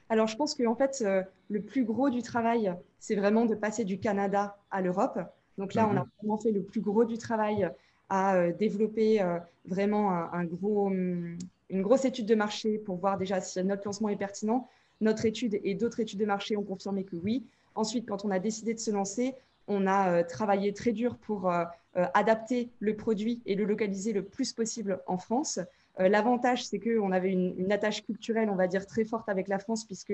Alors, 0.08 0.28
je 0.28 0.38
pense 0.38 0.56
qu'en 0.56 0.76
fait, 0.76 1.04
euh, 1.06 1.22
le 1.50 1.62
plus 1.62 1.84
gros 1.84 2.10
du 2.10 2.22
travail, 2.22 2.74
c'est 2.98 3.16
vraiment 3.16 3.46
de 3.46 3.56
passer 3.56 3.84
du 3.84 4.00
Canada 4.00 4.58
à 4.72 4.82
l'Europe. 4.82 5.20
Donc 5.58 5.74
là, 5.74 5.88
on 5.88 5.98
a 5.98 6.02
mm-hmm. 6.02 6.08
vraiment 6.18 6.38
fait 6.38 6.52
le 6.52 6.64
plus 6.64 6.82
gros 6.82 7.04
du 7.04 7.18
travail 7.18 7.70
à 8.08 8.50
développer 8.52 9.24
vraiment 9.66 10.12
un, 10.12 10.44
gros, 10.46 10.88
hum, 10.88 11.38
une 11.70 11.82
grosse 11.82 12.06
étude 12.06 12.26
de 12.26 12.36
marché 12.36 12.80
pour 12.80 12.98
voir 12.98 13.18
déjà 13.18 13.40
si 13.40 13.64
notre 13.64 13.86
lancement 13.86 14.10
est 14.10 14.16
pertinent. 14.16 14.68
Notre 15.02 15.26
étude 15.26 15.60
et 15.64 15.76
d'autres 15.76 16.00
études 16.00 16.20
de 16.20 16.26
marché 16.26 16.58
ont 16.58 16.64
confirmé 16.64 17.04
que 17.04 17.16
oui. 17.16 17.46
Ensuite, 17.76 18.08
quand 18.08 18.26
on 18.26 18.32
a 18.32 18.40
décidé 18.40 18.74
de 18.74 18.80
se 18.80 18.92
lancer, 18.92 19.36
on 19.70 19.88
a 19.88 20.12
euh, 20.12 20.24
travaillé 20.24 20.74
très 20.74 20.92
dur 20.92 21.16
pour 21.16 21.50
euh, 21.50 21.64
euh, 21.96 22.06
adapter 22.14 22.70
le 22.80 22.96
produit 22.96 23.42
et 23.46 23.56
le 23.56 23.64
localiser 23.64 24.12
le 24.12 24.24
plus 24.24 24.52
possible 24.52 25.00
en 25.08 25.18
France. 25.18 25.60
L'avantage, 25.98 26.66
c'est 26.66 26.80
qu'on 26.80 27.12
avait 27.12 27.34
une, 27.34 27.72
attache 27.74 28.06
culturelle, 28.06 28.50
on 28.50 28.56
va 28.56 28.68
dire, 28.68 28.88
très 28.88 29.04
forte 29.04 29.28
avec 29.28 29.50
la 29.50 29.60
France, 29.60 29.84
puisque 29.84 30.14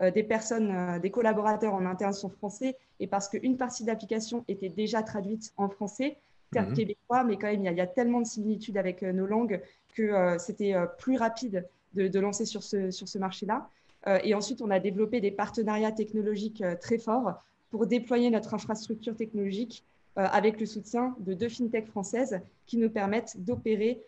des 0.00 0.22
personnes, 0.22 0.98
des 1.02 1.10
collaborateurs 1.10 1.74
en 1.74 1.84
interne 1.84 2.14
sont 2.14 2.30
français, 2.30 2.74
et 3.00 3.06
parce 3.06 3.28
qu'une 3.28 3.58
partie 3.58 3.84
d'application 3.84 4.46
était 4.48 4.70
déjà 4.70 5.02
traduite 5.02 5.52
en 5.58 5.68
français, 5.68 6.16
terme 6.52 6.70
mhm. 6.70 6.74
québécois, 6.74 7.22
mais 7.24 7.36
quand 7.36 7.48
même, 7.48 7.62
il 7.66 7.70
y, 7.70 7.80
a, 7.82 7.86
tellement 7.86 8.22
de 8.22 8.26
similitudes 8.26 8.78
avec 8.78 9.02
nos 9.02 9.26
langues 9.26 9.60
que 9.94 10.38
c'était 10.38 10.72
plus 10.96 11.18
rapide 11.18 11.68
de, 11.92 12.18
lancer 12.18 12.46
sur 12.46 12.62
ce, 12.62 12.90
sur 12.90 13.06
ce 13.06 13.18
marché-là. 13.18 13.68
Euh, 14.08 14.18
et 14.22 14.34
ensuite, 14.34 14.62
on 14.62 14.70
a 14.70 14.78
développé 14.78 15.20
des 15.20 15.30
partenariats 15.30 15.92
technologiques 15.92 16.62
euh, 16.62 16.76
très 16.76 16.98
forts 16.98 17.34
pour 17.70 17.86
déployer 17.86 18.30
notre 18.30 18.54
infrastructure 18.54 19.16
technologique 19.16 19.84
euh, 20.18 20.26
avec 20.30 20.60
le 20.60 20.66
soutien 20.66 21.16
de 21.20 21.34
deux 21.34 21.48
fintechs 21.48 21.86
françaises 21.86 22.40
qui 22.66 22.78
nous 22.78 22.90
permettent 22.90 23.36
d'opérer 23.44 24.02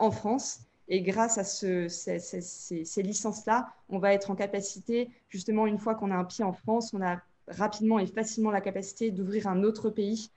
en 0.00 0.10
France. 0.10 0.60
Et 0.88 1.02
grâce 1.02 1.36
à 1.36 1.44
ce, 1.44 1.88
ces, 1.88 3.02
licences-là, 3.02 3.68
on 3.90 3.98
va 3.98 4.14
être 4.14 4.30
en 4.30 4.34
capacité, 4.34 5.10
justement, 5.28 5.66
une 5.66 5.76
fois 5.76 5.94
qu'on 5.94 6.10
a 6.10 6.14
un 6.14 6.24
pied 6.24 6.42
en 6.42 6.54
France, 6.54 6.94
on 6.94 7.02
a 7.02 7.20
rapidement 7.48 7.98
et 7.98 8.06
facilement 8.06 8.50
la 8.50 8.62
capacité 8.62 9.10
d'ouvrir 9.10 9.46
un 9.46 9.62
autre 9.64 9.90
pays 9.90 10.30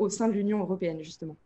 au 0.00 0.08
sein 0.08 0.26
de 0.26 0.32
l'Union 0.32 0.58
européenne, 0.58 1.00
justement. 1.04 1.36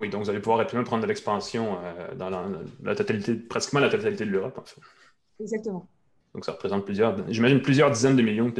Oui, 0.00 0.10
donc 0.10 0.24
vous 0.24 0.28
allez 0.28 0.40
pouvoir 0.40 0.58
rapidement 0.58 0.84
prendre 0.84 1.02
de 1.02 1.08
l'expansion 1.08 1.78
dans 2.18 2.28
la, 2.28 2.46
la, 2.82 2.94
totalité, 2.94 3.36
pratiquement 3.36 3.80
la 3.80 3.88
totalité 3.88 4.26
de 4.26 4.30
l'Europe, 4.30 4.58
en 4.58 4.64
fait. 4.64 4.82
Exactement. 5.40 5.88
Donc, 6.34 6.44
ça 6.44 6.52
représente 6.52 6.84
plusieurs, 6.84 7.16
j'imagine, 7.28 7.60
plusieurs 7.60 7.90
dizaines 7.90 8.14
de 8.14 8.22
millions 8.22 8.52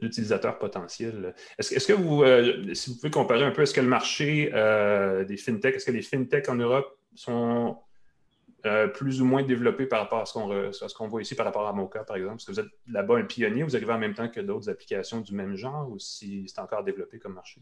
d'utilisateurs 0.00 0.58
potentiels. 0.58 1.34
Est-ce 1.58 1.86
que 1.86 1.92
vous, 1.92 2.22
euh, 2.22 2.72
si 2.74 2.90
vous 2.90 2.96
pouvez 2.96 3.10
comparer 3.10 3.44
un 3.44 3.50
peu, 3.50 3.62
est-ce 3.62 3.74
que 3.74 3.80
le 3.80 3.88
marché 3.88 4.50
euh, 4.54 5.24
des 5.24 5.36
fintechs, 5.36 5.74
est-ce 5.74 5.86
que 5.86 5.90
les 5.90 6.02
fintechs 6.02 6.48
en 6.48 6.54
Europe 6.54 6.96
sont 7.16 7.76
euh, 8.66 8.86
plus 8.86 9.20
ou 9.20 9.24
moins 9.24 9.42
développés 9.42 9.86
par 9.86 10.00
rapport 10.00 10.20
à 10.20 10.26
ce 10.26 10.94
qu'on 10.94 11.08
voit 11.08 11.22
ici, 11.22 11.34
par 11.34 11.46
rapport 11.46 11.66
à 11.66 11.72
Mocha, 11.72 12.04
par 12.04 12.16
exemple? 12.16 12.36
Est-ce 12.36 12.46
que 12.46 12.52
vous 12.52 12.60
êtes 12.60 12.72
là-bas 12.86 13.16
un 13.16 13.24
pionnier, 13.24 13.64
vous 13.64 13.74
arrivez 13.74 13.92
en 13.92 13.98
même 13.98 14.14
temps 14.14 14.28
que 14.28 14.40
d'autres 14.40 14.70
applications 14.70 15.20
du 15.20 15.34
même 15.34 15.56
genre 15.56 15.90
ou 15.90 15.98
si 15.98 16.46
c'est 16.46 16.60
encore 16.60 16.84
développé 16.84 17.18
comme 17.18 17.34
marché? 17.34 17.60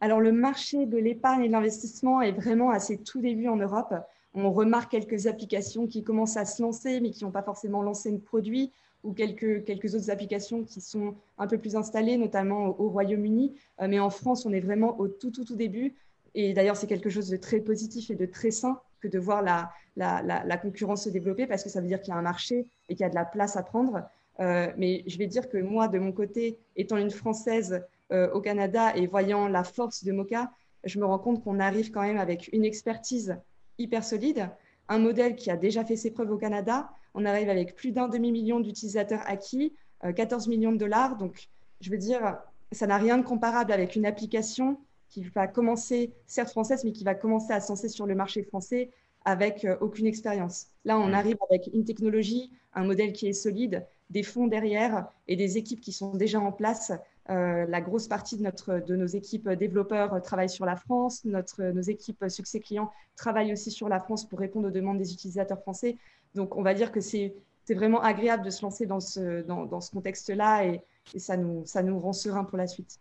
Alors, 0.00 0.20
le 0.20 0.32
marché 0.32 0.86
de 0.86 0.96
l'épargne 0.96 1.44
et 1.44 1.48
de 1.48 1.52
l'investissement 1.52 2.22
est 2.22 2.32
vraiment 2.32 2.70
à 2.70 2.78
ses 2.78 3.02
tout 3.02 3.20
débuts 3.20 3.48
en 3.48 3.56
Europe. 3.56 3.92
On 4.34 4.52
remarque 4.52 4.90
quelques 4.90 5.26
applications 5.26 5.86
qui 5.86 6.02
commencent 6.02 6.36
à 6.36 6.44
se 6.44 6.62
lancer, 6.62 7.00
mais 7.00 7.10
qui 7.10 7.24
n'ont 7.24 7.30
pas 7.30 7.42
forcément 7.42 7.82
lancé 7.82 8.12
de 8.12 8.18
produit, 8.18 8.70
ou 9.02 9.12
quelques, 9.12 9.64
quelques 9.64 9.94
autres 9.94 10.10
applications 10.10 10.62
qui 10.62 10.80
sont 10.80 11.14
un 11.38 11.46
peu 11.46 11.58
plus 11.58 11.76
installées, 11.76 12.16
notamment 12.16 12.78
au, 12.80 12.90
Royaume-Uni. 12.90 13.54
Euh, 13.80 13.88
mais 13.88 13.98
en 13.98 14.10
France, 14.10 14.46
on 14.46 14.52
est 14.52 14.60
vraiment 14.60 14.98
au 15.00 15.08
tout, 15.08 15.30
tout, 15.30 15.44
tout 15.44 15.56
début. 15.56 15.94
Et 16.34 16.52
d'ailleurs, 16.52 16.76
c'est 16.76 16.86
quelque 16.86 17.10
chose 17.10 17.28
de 17.28 17.36
très 17.36 17.60
positif 17.60 18.10
et 18.10 18.14
de 18.14 18.26
très 18.26 18.50
sain 18.50 18.80
que 19.00 19.08
de 19.08 19.18
voir 19.18 19.42
la, 19.42 19.72
la, 19.96 20.56
concurrence 20.58 21.04
se 21.04 21.08
développer, 21.08 21.46
parce 21.46 21.64
que 21.64 21.70
ça 21.70 21.80
veut 21.80 21.86
dire 21.86 22.00
qu'il 22.00 22.12
y 22.12 22.14
a 22.14 22.18
un 22.18 22.22
marché 22.22 22.66
et 22.88 22.94
qu'il 22.94 23.00
y 23.00 23.06
a 23.06 23.10
de 23.10 23.14
la 23.14 23.24
place 23.24 23.56
à 23.56 23.62
prendre. 23.62 24.02
Euh, 24.40 24.68
mais 24.76 25.02
je 25.06 25.18
vais 25.18 25.26
dire 25.26 25.48
que 25.48 25.58
moi, 25.58 25.88
de 25.88 25.98
mon 25.98 26.12
côté, 26.12 26.58
étant 26.76 26.96
une 26.96 27.10
Française 27.10 27.82
euh, 28.12 28.30
au 28.32 28.40
Canada 28.40 28.94
et 28.94 29.06
voyant 29.06 29.48
la 29.48 29.64
force 29.64 30.04
de 30.04 30.12
Mocha, 30.12 30.50
je 30.84 30.98
me 30.98 31.04
rends 31.04 31.18
compte 31.18 31.42
qu'on 31.42 31.60
arrive 31.60 31.90
quand 31.90 32.02
même 32.02 32.18
avec 32.18 32.50
une 32.52 32.64
expertise 32.64 33.36
hyper 33.80 34.04
solide, 34.04 34.50
un 34.88 34.98
modèle 34.98 35.36
qui 35.36 35.50
a 35.50 35.56
déjà 35.56 35.84
fait 35.84 35.96
ses 35.96 36.10
preuves 36.10 36.30
au 36.30 36.36
Canada. 36.36 36.90
On 37.14 37.24
arrive 37.24 37.48
avec 37.48 37.74
plus 37.74 37.92
d'un 37.92 38.08
demi-million 38.08 38.60
d'utilisateurs 38.60 39.22
acquis, 39.26 39.74
14 40.14 40.46
euh, 40.46 40.50
millions 40.50 40.72
de 40.72 40.78
dollars. 40.78 41.16
Donc, 41.16 41.48
je 41.80 41.90
veux 41.90 41.98
dire, 41.98 42.38
ça 42.72 42.86
n'a 42.86 42.98
rien 42.98 43.18
de 43.18 43.24
comparable 43.24 43.72
avec 43.72 43.96
une 43.96 44.06
application 44.06 44.78
qui 45.08 45.24
va 45.24 45.46
commencer, 45.46 46.12
certes 46.26 46.50
française, 46.50 46.84
mais 46.84 46.92
qui 46.92 47.04
va 47.04 47.14
commencer 47.14 47.52
à 47.52 47.60
se 47.60 47.68
lancer 47.68 47.88
sur 47.88 48.06
le 48.06 48.14
marché 48.14 48.42
français 48.42 48.90
avec 49.24 49.64
euh, 49.64 49.76
aucune 49.80 50.06
expérience. 50.06 50.68
Là, 50.84 50.98
on 50.98 51.08
mm. 51.08 51.14
arrive 51.14 51.36
avec 51.50 51.68
une 51.72 51.84
technologie, 51.84 52.50
un 52.74 52.84
modèle 52.84 53.12
qui 53.12 53.28
est 53.28 53.32
solide, 53.32 53.86
des 54.08 54.22
fonds 54.22 54.46
derrière 54.46 55.06
et 55.28 55.36
des 55.36 55.58
équipes 55.58 55.80
qui 55.80 55.92
sont 55.92 56.14
déjà 56.14 56.40
en 56.40 56.52
place 56.52 56.92
la 57.30 57.80
grosse 57.80 58.08
partie 58.08 58.36
de, 58.36 58.96
nos 58.96 59.06
équipes 59.06 59.48
développeurs 59.50 60.20
travaillent 60.22 60.50
sur 60.50 60.66
la 60.66 60.76
France. 60.76 61.24
Nos 61.24 61.80
équipes 61.82 62.24
succès 62.28 62.60
clients 62.60 62.90
travaillent 63.16 63.52
aussi 63.52 63.70
sur 63.70 63.88
la 63.88 64.00
France 64.00 64.28
pour 64.28 64.38
répondre 64.38 64.68
aux 64.68 64.72
demandes 64.72 64.98
des 64.98 65.12
utilisateurs 65.12 65.60
français. 65.60 65.96
Donc, 66.34 66.56
on 66.56 66.62
va 66.62 66.74
dire 66.74 66.92
que 66.92 67.00
c'est 67.00 67.34
vraiment 67.68 68.02
agréable 68.02 68.44
de 68.44 68.50
se 68.50 68.62
lancer 68.62 68.86
dans 68.86 69.00
ce, 69.00 69.90
contexte-là 69.92 70.66
et, 70.66 70.82
ça, 71.18 71.36
nous, 71.36 71.98
rend 71.98 72.12
serein 72.12 72.44
pour 72.44 72.58
la 72.58 72.66
suite. 72.66 72.98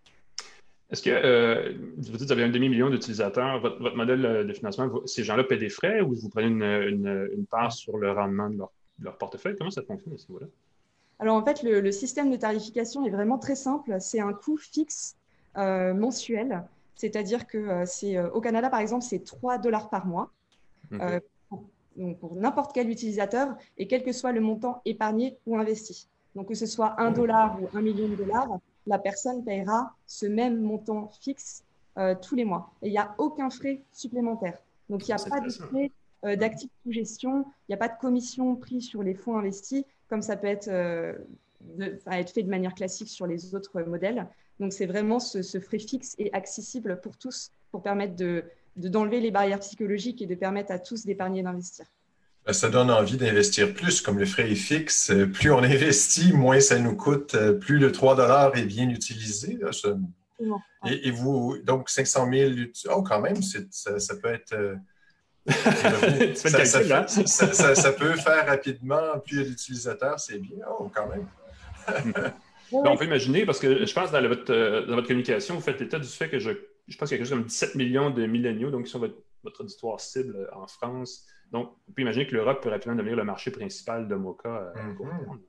Est-ce 0.92 1.04
que 1.04 1.12
euh, 1.12 1.74
vous 1.98 2.32
avez 2.32 2.44
un 2.44 2.50
demi-million 2.50 2.90
d'utilisateurs, 2.90 3.60
votre, 3.60 3.96
modèle 3.96 4.48
de 4.48 4.54
financement, 4.54 5.06
ces 5.06 5.24
gens-là 5.24 5.44
paient 5.44 5.58
des 5.58 5.70
frais 5.70 6.02
ou 6.02 6.16
vous 6.16 6.30
prenez 6.30 6.48
une, 6.48 7.46
part 7.50 7.72
sur 7.72 7.98
le 7.98 8.12
rendement 8.12 8.50
de 8.50 8.58
leur, 9.00 9.18
portefeuille? 9.18 9.56
Comment 9.58 9.72
ça 9.72 9.84
fonctionne 9.84 10.14
à 10.14 10.18
ce? 10.18 10.28
Alors 11.20 11.36
en 11.36 11.44
fait, 11.44 11.64
le, 11.64 11.92
système 11.92 12.32
de 12.32 12.38
tarification 12.38 13.06
est 13.06 13.10
vraiment 13.10 13.38
très 13.38 13.56
simple. 13.56 13.98
C'est 14.00 14.22
un 14.22 14.34
coût 14.34 14.58
fixe 14.58 15.18
euh, 15.58 15.94
mensuel. 15.94 16.64
C'est-à-dire 16.96 17.46
que 17.46 17.58
euh, 17.58 17.86
c'est 17.86 18.18
euh, 18.18 18.30
au 18.32 18.42
Canada, 18.42 18.70
par 18.70 18.80
exemple, 18.80 19.04
c'est 19.04 19.24
3 19.24 19.58
dollars 19.58 19.90
par 19.90 20.06
mois. 20.06 20.32
pour, 21.50 21.66
pour 22.22 22.36
n'importe 22.36 22.72
quel 22.74 22.90
utilisateur 22.90 23.56
et 23.78 23.88
quel 23.88 24.04
que 24.04 24.14
soit 24.14 24.32
le 24.32 24.40
montant 24.40 24.82
épargné 24.86 25.38
ou 25.46 25.58
investi. 25.58 26.08
Donc, 26.36 26.48
que 26.48 26.56
ce 26.56 26.66
soit 26.66 27.00
un 27.02 27.12
dollar 27.12 27.60
ou 27.62 27.78
un 27.78 27.82
million 27.82 28.08
de 28.08 28.16
dollars, 28.16 28.48
la 28.88 28.98
personne 28.98 29.44
payera 29.44 29.94
ce 30.08 30.26
même 30.26 30.62
montant 30.62 31.10
fixe 31.22 31.64
tous 32.22 32.36
les 32.36 32.46
mois. 32.46 32.72
Et 32.82 32.88
il 32.88 32.92
n'y 32.92 32.98
a 32.98 33.14
aucun 33.18 33.50
frais 33.50 33.82
supplémentaire. 33.92 34.58
Donc, 34.90 35.06
il 35.08 35.14
n'y 35.14 35.22
a 35.22 35.30
pas 35.30 35.42
de 35.42 35.50
frais 35.50 35.92
d'actifs 36.38 36.72
sous 36.84 36.94
gestion, 36.94 37.44
il 37.68 37.72
n'y 37.72 37.76
a 37.76 37.78
pas 37.78 37.90
de 37.90 38.00
commission 38.00 38.56
prise 38.56 38.88
sur 38.88 39.04
les 39.04 39.14
fonds 39.14 39.38
investis, 39.38 39.84
comme 40.10 40.22
ça 40.22 40.36
peut 40.36 40.48
être 40.48 40.70
être 42.12 42.32
fait 42.32 42.44
de 42.44 42.50
manière 42.50 42.74
classique 42.74 43.10
sur 43.10 43.28
les 43.28 43.54
autres 43.56 43.82
modèles. 43.82 44.28
Donc, 44.60 44.74
c'est 44.74 44.86
vraiment 44.86 45.20
ce, 45.20 45.60
frais 45.60 45.80
fixe 45.80 46.16
et 46.18 46.32
accessible 46.34 47.00
pour 47.02 47.18
tous 47.18 47.52
pour 47.72 47.82
permettre 47.82 48.16
de, 48.16 48.44
d'enlever 48.76 49.20
les 49.20 49.32
barrières 49.32 49.60
psychologiques 49.60 50.22
et 50.22 50.26
de 50.26 50.36
permettre 50.36 50.72
à 50.72 50.80
tous 50.80 51.06
d'épargner 51.06 51.42
et 51.42 51.44
d'investir. 51.44 51.86
Ben, 52.46 52.54
ça 52.54 52.70
donne 52.70 52.90
envie 52.90 53.18
d'investir 53.18 53.74
plus, 53.74 54.02
comme 54.02 54.18
le 54.18 54.26
frais 54.26 54.50
est 54.52 54.56
fixe. 54.56 55.12
Plus 55.34 55.52
on 55.52 55.60
investit, 55.60 56.34
moins 56.34 56.60
ça 56.60 56.80
nous 56.80 56.96
coûte, 56.96 57.36
plus 57.60 57.78
le 57.78 57.92
3 57.92 58.56
est 58.58 58.66
bien 58.66 58.90
utilisé. 58.90 59.60
et, 60.86 61.12
vous, 61.12 61.58
donc 61.64 61.90
500 61.90 62.30
000, 62.32 62.52
oh, 62.90 63.04
quand 63.04 63.22
même, 63.22 63.42
ça, 63.42 64.00
ça, 64.00 64.16
peut 64.16 64.34
être. 64.34 64.56
Euh, 65.50 66.34
ça, 66.36 67.54
ça, 67.54 67.76
ça, 67.76 67.92
peut 67.94 68.16
faire 68.16 68.46
rapidement, 68.48 69.20
plus 69.24 69.38
il 69.38 69.44
y 69.44 69.46
a 69.46 69.50
d'utilisateurs, 69.50 70.20
c'est 70.20 70.38
bien, 70.38 70.66
oh, 70.80 70.90
quand 70.94 71.08
même. 71.08 71.28
on 72.72 72.98
peut 72.98 73.06
imaginer, 73.06 73.46
parce 73.46 73.60
que 73.60 73.86
je 73.86 73.94
pense 73.94 74.12
dans 74.12 74.28
votre, 74.28 74.54
euh, 74.54 74.86
dans 74.86 74.96
votre 74.96 75.08
communication, 75.08 75.56
vous 75.56 75.62
faites 75.62 75.82
état 75.82 76.00
du 76.00 76.08
fait 76.08 76.30
que 76.30 76.40
je, 76.40 76.52
je 76.88 76.98
pense 76.98 77.10
qu'il 77.10 77.18
y 77.18 77.22
a 77.22 77.24
quelque 77.24 77.30
chose 77.30 77.38
comme 77.40 77.48
17 77.48 77.76
millions 77.76 78.10
de 78.10 78.26
milléniaux, 78.26 78.72
donc 78.72 78.86
qui 78.86 78.92
sont 78.92 79.00
votre, 79.00 79.18
votre 79.44 79.62
auditoire 79.62 80.00
cible 80.00 80.36
euh, 80.36 80.56
en 80.56 80.68
France. 80.68 81.26
Donc, 81.52 81.74
on 81.88 81.92
peut 81.92 82.02
imaginer 82.02 82.28
que 82.28 82.36
l'Europe 82.36 82.62
peut 82.62 82.70
rapidement 82.70 82.96
devenir 82.96 83.16
le 83.16 83.24
marché 83.24 83.52
principal 83.52 84.08
de 84.08 84.16
Mocha. 84.16 84.72
Euh, 84.76 84.82
mhm. 84.84 85.40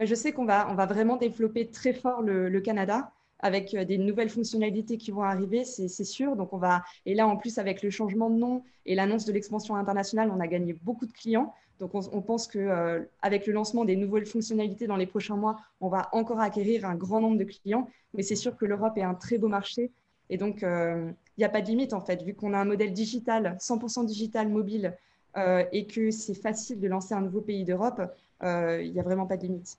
Je 0.00 0.14
sais 0.14 0.32
qu'on 0.32 0.44
va, 0.44 0.68
on 0.70 0.74
va 0.74 0.86
vraiment 0.86 1.16
développer 1.16 1.70
très 1.70 1.92
fort 1.92 2.22
le, 2.22 2.60
Canada 2.60 3.12
avec 3.42 3.76
des 3.76 3.98
nouvelles 3.98 4.30
fonctionnalités 4.30 4.96
qui 4.96 5.10
vont 5.10 5.22
arriver, 5.22 5.64
c'est 5.64 5.88
sûr. 6.04 6.36
Donc 6.36 6.52
on 6.52 6.58
va 6.58 6.82
et 7.06 7.14
là 7.14 7.26
en 7.26 7.36
plus 7.36 7.58
avec 7.58 7.82
le 7.82 7.90
changement 7.90 8.30
de 8.30 8.36
nom 8.36 8.62
et 8.86 8.94
l'annonce 8.94 9.24
de 9.24 9.32
l'expansion 9.32 9.76
internationale, 9.76 10.30
on 10.34 10.40
a 10.40 10.46
gagné 10.46 10.72
beaucoup 10.72 11.06
de 11.06 11.12
clients. 11.12 11.52
Donc, 11.82 11.94
on, 11.94 12.22
pense 12.22 12.46
qu'avec 12.46 13.42
euh, 13.42 13.46
le 13.48 13.52
lancement 13.52 13.84
des 13.84 13.96
nouvelles 13.96 14.26
fonctionnalités 14.26 14.86
dans 14.86 14.94
les 14.94 15.06
prochains 15.06 15.34
mois, 15.34 15.56
on 15.80 15.88
va 15.88 16.08
encore 16.12 16.38
acquérir 16.38 16.84
un 16.84 16.94
grand 16.94 17.20
nombre 17.20 17.38
de 17.38 17.44
clients. 17.44 17.88
Mais 18.14 18.22
c'est 18.22 18.36
sûr 18.36 18.56
que 18.56 18.64
l'Europe 18.64 18.96
est 18.98 19.02
un 19.02 19.14
très 19.14 19.36
beau 19.36 19.48
marché. 19.48 19.90
Et 20.30 20.36
donc, 20.36 20.58
il 20.60 20.66
euh, 20.66 21.10
n'y 21.38 21.44
a 21.44 21.48
pas 21.48 21.60
de 21.60 21.66
limite, 21.66 21.92
en 21.92 22.00
fait, 22.00 22.22
vu 22.22 22.34
qu'on 22.34 22.54
a 22.54 22.58
un 22.58 22.64
modèle 22.64 22.92
digital, 22.92 23.56
100% 23.58 24.06
digital, 24.06 24.48
mobile, 24.48 24.96
euh, 25.36 25.64
et 25.72 25.86
que 25.86 26.12
c'est 26.12 26.34
facile 26.34 26.78
de 26.78 26.86
lancer 26.86 27.14
un 27.14 27.20
nouveau 27.20 27.40
pays 27.40 27.64
d'Europe, 27.64 28.00
il 28.44 28.92
n'y 28.92 29.00
a 29.00 29.02
vraiment 29.02 29.26
pas 29.26 29.36
de 29.36 29.42
limite. 29.42 29.76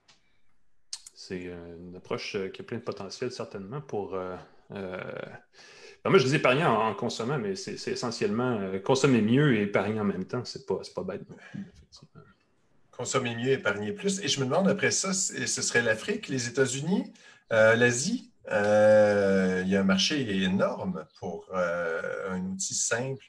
C'est 1.28 1.44
une 1.44 1.96
approche 1.96 2.38
qui 2.52 2.62
a 2.62 2.64
plein 2.64 2.78
de 2.78 2.84
potentiel, 2.84 3.32
certainement, 3.32 3.82
pour 3.82 4.18
ben, 6.04 6.10
moi, 6.10 6.20
je 6.20 6.26
dis 6.26 6.36
épargner 6.36 6.66
en, 6.66 6.94
consommant, 6.94 7.38
mais 7.38 7.56
c'est 7.56 7.88
essentiellement 7.88 8.60
euh, 8.60 8.80
consommer 8.80 9.22
mieux 9.22 9.56
et 9.56 9.62
épargner 9.62 10.02
en 10.02 10.04
même 10.04 10.26
temps. 10.26 10.44
C'est 10.44 10.66
pas, 10.66 10.82
pas 10.94 11.04
bête. 11.04 11.22
Consommer 12.92 13.36
mieux, 13.36 13.52
épargner 13.52 13.94
plus. 13.94 14.20
Et 14.20 14.28
je 14.28 14.42
me 14.42 14.46
demande 14.46 14.68
après 14.68 14.92
ça, 14.92 15.14
ce 15.14 15.62
serait 15.62 15.82
l'Afrique, 15.82 16.28
les 16.28 16.50
États-Unis, 16.50 17.14
euh, 17.54 17.76
l'Asie. 17.76 18.32
Euh, 18.52 19.62
il 19.64 19.72
y 19.72 19.78
a 19.78 19.80
un 19.80 19.86
marché 19.86 20.44
énorme 20.44 21.06
pour 21.18 21.48
un 21.56 22.42
outil 22.48 22.76
simple 22.76 23.24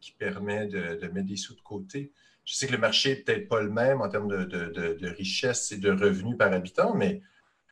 qui 0.00 0.12
permet 0.12 0.68
de, 0.68 1.08
mettre 1.08 1.26
des 1.26 1.36
sous 1.36 1.56
de 1.56 1.60
côté. 1.60 2.12
Je 2.46 2.54
sais 2.54 2.66
que 2.66 2.72
le 2.72 2.78
marché 2.78 3.10
n'est 3.10 3.16
peut-être 3.16 3.48
pas 3.48 3.60
le 3.60 3.68
même 3.68 4.00
en 4.00 4.08
termes 4.08 4.28
de, 4.28 5.08
richesse 5.08 5.72
et 5.72 5.76
de 5.76 5.90
revenus 5.90 6.38
par 6.38 6.52
habitant, 6.52 6.94
mais 6.94 7.20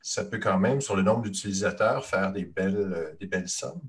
ça 0.03 0.25
peut 0.25 0.39
quand 0.39 0.59
même, 0.59 0.83
sur 0.83 0.97
le 0.97 1.03
nombre 1.03 1.23
d'utilisateurs, 1.23 2.05
faire 2.05 2.33
des 2.33 2.45
belles, 2.45 3.17
des 3.19 3.27
belles 3.27 3.49
sommes. 3.49 3.81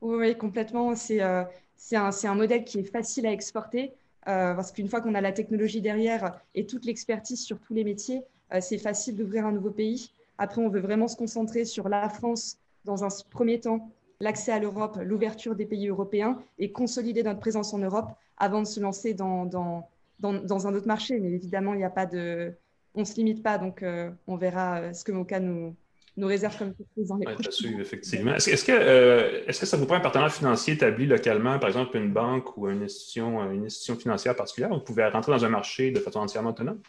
Oui, 0.00 0.36
complètement. 0.36 0.92
Euh, 0.92 1.44
c'est 1.76 1.96
un, 1.96 2.10
un, 2.24 2.34
modèle 2.34 2.64
qui 2.64 2.78
est 2.80 2.90
facile 2.90 3.26
à 3.26 3.32
exporter 3.32 3.92
euh, 4.28 4.54
parce 4.54 4.72
qu'une 4.72 4.88
fois 4.88 5.00
qu'on 5.00 5.14
a 5.14 5.20
la 5.20 5.32
technologie 5.32 5.80
derrière 5.80 6.40
et 6.54 6.66
toute 6.66 6.84
l'expertise 6.84 7.44
sur 7.44 7.60
tous 7.60 7.74
les 7.74 7.84
métiers, 7.84 8.22
euh, 8.52 8.60
c'est 8.60 8.78
facile 8.78 9.16
d'ouvrir 9.16 9.46
un 9.46 9.52
nouveau 9.52 9.70
pays. 9.70 10.10
Après, 10.38 10.60
on 10.60 10.68
veut 10.68 10.80
vraiment 10.80 11.06
se 11.06 11.16
concentrer 11.16 11.64
sur 11.64 11.88
la 11.88 12.08
France 12.08 12.58
dans 12.84 13.04
un 13.04 13.08
premier 13.30 13.60
temps, 13.60 13.90
l'accès 14.20 14.50
à 14.50 14.58
l'Europe, 14.58 14.98
l'ouverture 15.02 15.54
des 15.54 15.66
pays 15.66 15.88
européens 15.88 16.42
et 16.58 16.72
consolider 16.72 17.22
notre 17.22 17.40
présence 17.40 17.72
en 17.72 17.78
Europe 17.78 18.10
avant 18.38 18.60
de 18.60 18.66
se 18.66 18.80
lancer 18.80 19.14
dans, 19.14 19.88
dans, 20.22 20.66
un 20.66 20.74
autre 20.74 20.86
marché. 20.86 21.18
Mais 21.20 21.32
évidemment, 21.32 21.74
il 21.74 21.78
n'y 21.78 21.84
a 21.84 21.90
pas 21.90 22.06
de... 22.06 22.52
On 22.94 23.00
ne 23.00 23.04
se 23.04 23.16
limite 23.16 23.42
pas, 23.42 23.58
donc 23.58 23.84
on 24.26 24.36
verra 24.36 24.92
ce 24.92 25.02
que 25.02 25.12
Moka 25.12 25.40
nous, 25.40 25.74
nos 26.16 26.26
réserves 26.26 26.58
comme 26.58 26.74
dans 26.96 27.16
les 27.16 27.26
ouais, 27.26 27.80
effectivement. 27.80 28.34
Est-ce 28.34 28.64
que, 28.64 28.72
euh, 28.72 29.44
est-ce 29.46 29.60
que 29.60 29.66
ça 29.66 29.76
vous 29.76 29.86
prend 29.86 29.96
un 29.96 30.00
partenaire 30.00 30.32
financier 30.32 30.74
établi 30.74 31.06
localement, 31.06 31.58
par 31.58 31.68
exemple 31.68 31.96
une 31.96 32.12
banque 32.12 32.56
ou 32.56 32.68
une 32.68 32.82
institution, 32.82 33.50
une 33.50 33.64
institution 33.64 33.96
financière 33.96 34.36
particulière, 34.36 34.70
vous 34.70 34.80
pouvez 34.80 35.06
rentrer 35.06 35.32
dans 35.32 35.44
un 35.44 35.48
marché 35.48 35.90
de 35.90 36.00
façon 36.00 36.20
entièrement 36.20 36.50
autonome? 36.50 36.80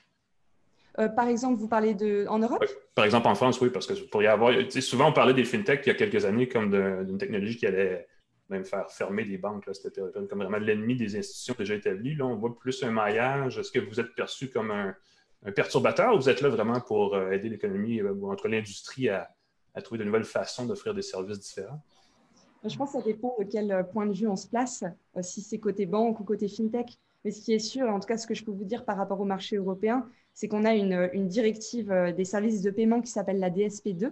Euh, 1.00 1.08
par 1.08 1.28
exemple, 1.28 1.58
vous 1.58 1.68
parlez 1.68 1.96
de 1.96 2.26
en 2.28 2.38
Europe? 2.38 2.64
Par 2.94 3.06
exemple, 3.06 3.28
en 3.28 3.36
France, 3.36 3.60
oui, 3.62 3.70
parce 3.70 3.88
que 3.88 3.94
vous 3.94 4.08
pourriez 4.12 4.28
avoir. 4.28 4.54
Souvent, 4.80 5.10
on 5.10 5.14
parlait 5.14 5.34
des 5.34 5.46
fintechs 5.46 5.82
il 5.86 5.90
y 5.90 5.92
a 5.92 5.96
quelques 5.96 6.26
années 6.26 6.48
comme 6.48 6.70
d'une 7.06 7.18
technologie 7.18 7.58
qui 7.58 7.66
allait 7.66 8.06
même 8.54 8.66
faire 8.66 8.90
fermer 8.92 9.26
des 9.26 9.38
banques. 9.38 9.70
C'était 9.74 10.02
comme 10.30 10.40
vraiment 10.40 10.58
l'ennemi 10.58 10.96
des 10.96 11.18
institutions 11.18 11.56
déjà 11.58 11.76
établies. 11.76 12.16
Là, 12.16 12.26
on 12.26 12.36
voit 12.36 12.58
plus 12.58 12.84
un 12.84 12.92
maillage. 12.92 13.58
Est-ce 13.58 13.72
que 13.72 13.80
vous 13.80 14.00
êtes 14.00 14.16
perçu 14.16 14.50
comme 14.50 14.72
un, 14.72 14.96
perturbateur 15.52 16.14
ou 16.14 16.18
vous 16.18 16.30
êtes 16.30 16.40
là 16.40 16.48
vraiment 16.48 16.80
pour 16.80 17.16
euh, 17.16 17.32
aider 17.32 17.50
l'économie 17.50 18.00
euh, 18.00 18.14
ou 18.14 18.32
entre 18.32 18.48
l'industrie 18.48 19.10
à, 19.10 19.30
trouver 19.84 20.00
de 20.00 20.06
nouvelles 20.06 20.24
façons 20.24 20.66
d'offrir 20.66 20.94
des 20.94 21.02
services 21.02 21.40
différents? 21.40 21.82
Je 22.64 22.78
pense 22.78 22.94
que 22.94 23.00
ça 23.00 23.04
dépend 23.04 23.36
de 23.38 23.44
quel 23.44 23.72
euh, 23.72 23.84
point 23.84 24.06
de 24.06 24.14
vue 24.14 24.28
on 24.28 24.38
se 24.38 24.48
place, 24.48 24.86
si 25.22 25.42
c'est 25.42 25.58
côté 25.58 25.86
banque 25.86 26.20
ou 26.22 26.24
côté 26.24 26.48
fintech. 26.48 26.98
Mais 27.26 27.32
ce 27.32 27.42
qui 27.42 27.54
est 27.54 27.60
sûr, 27.60 27.90
en 27.90 28.00
tout 28.00 28.08
cas 28.08 28.18
ce 28.18 28.26
que 28.26 28.34
je 28.34 28.46
peux 28.46 28.52
vous 28.52 28.64
dire 28.64 28.86
par 28.86 28.96
rapport 28.96 29.20
au 29.20 29.26
marché 29.26 29.58
européen, 29.58 30.08
c'est 30.34 30.48
qu'on 30.48 30.64
a 30.64 30.74
une, 30.74 31.28
directive 31.28 31.94
des 32.16 32.26
services 32.26 32.62
de 32.62 32.72
paiement 32.72 33.02
qui 33.02 33.12
s'appelle 33.12 33.40
la 33.40 33.50
DSP2, 33.50 34.12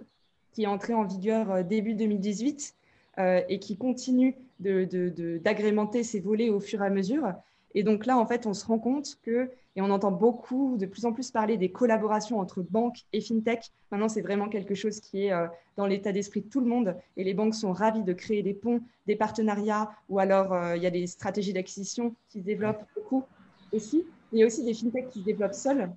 qui 0.52 0.62
est 0.64 0.66
entrée 0.66 0.94
en 0.94 1.04
vigueur 1.04 1.64
début 1.64 1.94
2018 1.94 2.74
et 3.18 3.58
qui 3.58 3.76
continue 3.76 4.34
d'agrémenter 4.60 6.02
ses 6.02 6.20
volets 6.20 6.48
au 6.48 6.60
fur 6.60 6.82
et 6.82 6.86
à 6.86 6.90
mesure. 6.90 7.34
Et 7.74 7.82
donc 7.82 8.06
là, 8.06 8.18
en 8.18 8.26
fait, 8.26 8.46
on 8.46 8.54
se 8.54 8.66
rend 8.66 8.78
compte 8.78 9.18
que, 9.22 9.50
et 9.76 9.80
on 9.80 9.90
entend 9.90 10.10
beaucoup, 10.10 10.76
de 10.76 10.86
plus 10.86 11.06
en 11.06 11.12
plus 11.12 11.30
parler 11.30 11.56
des 11.56 11.70
collaborations 11.70 12.38
entre 12.38 12.62
banques 12.62 13.00
et 13.12 13.20
fintech. 13.20 13.70
Maintenant, 13.90 14.08
c'est 14.08 14.20
vraiment 14.20 14.48
quelque 14.48 14.74
chose 14.74 15.00
qui 15.00 15.26
est 15.26 15.32
euh, 15.32 15.46
dans 15.76 15.86
l'état 15.86 16.12
d'esprit 16.12 16.42
de 16.42 16.48
tout 16.48 16.60
le 16.60 16.66
monde. 16.66 16.94
Et 17.16 17.24
les 17.24 17.34
banques 17.34 17.54
sont 17.54 17.72
ravies 17.72 18.04
de 18.04 18.12
créer 18.12 18.42
des 18.42 18.54
ponts, 18.54 18.80
des 19.06 19.16
partenariats, 19.16 19.90
ou 20.08 20.18
alors 20.18 20.52
euh, 20.52 20.76
il 20.76 20.82
y 20.82 20.86
a 20.86 20.90
des 20.90 21.06
stratégies 21.06 21.54
d'acquisition 21.54 22.14
qui 22.28 22.40
se 22.40 22.44
développent 22.44 22.84
beaucoup 22.94 23.24
aussi. 23.72 24.04
Il 24.32 24.40
y 24.40 24.42
a 24.42 24.46
aussi 24.46 24.64
des 24.64 24.74
fintechs 24.74 25.08
qui 25.10 25.20
se 25.20 25.24
développent 25.24 25.54
seuls 25.54 25.90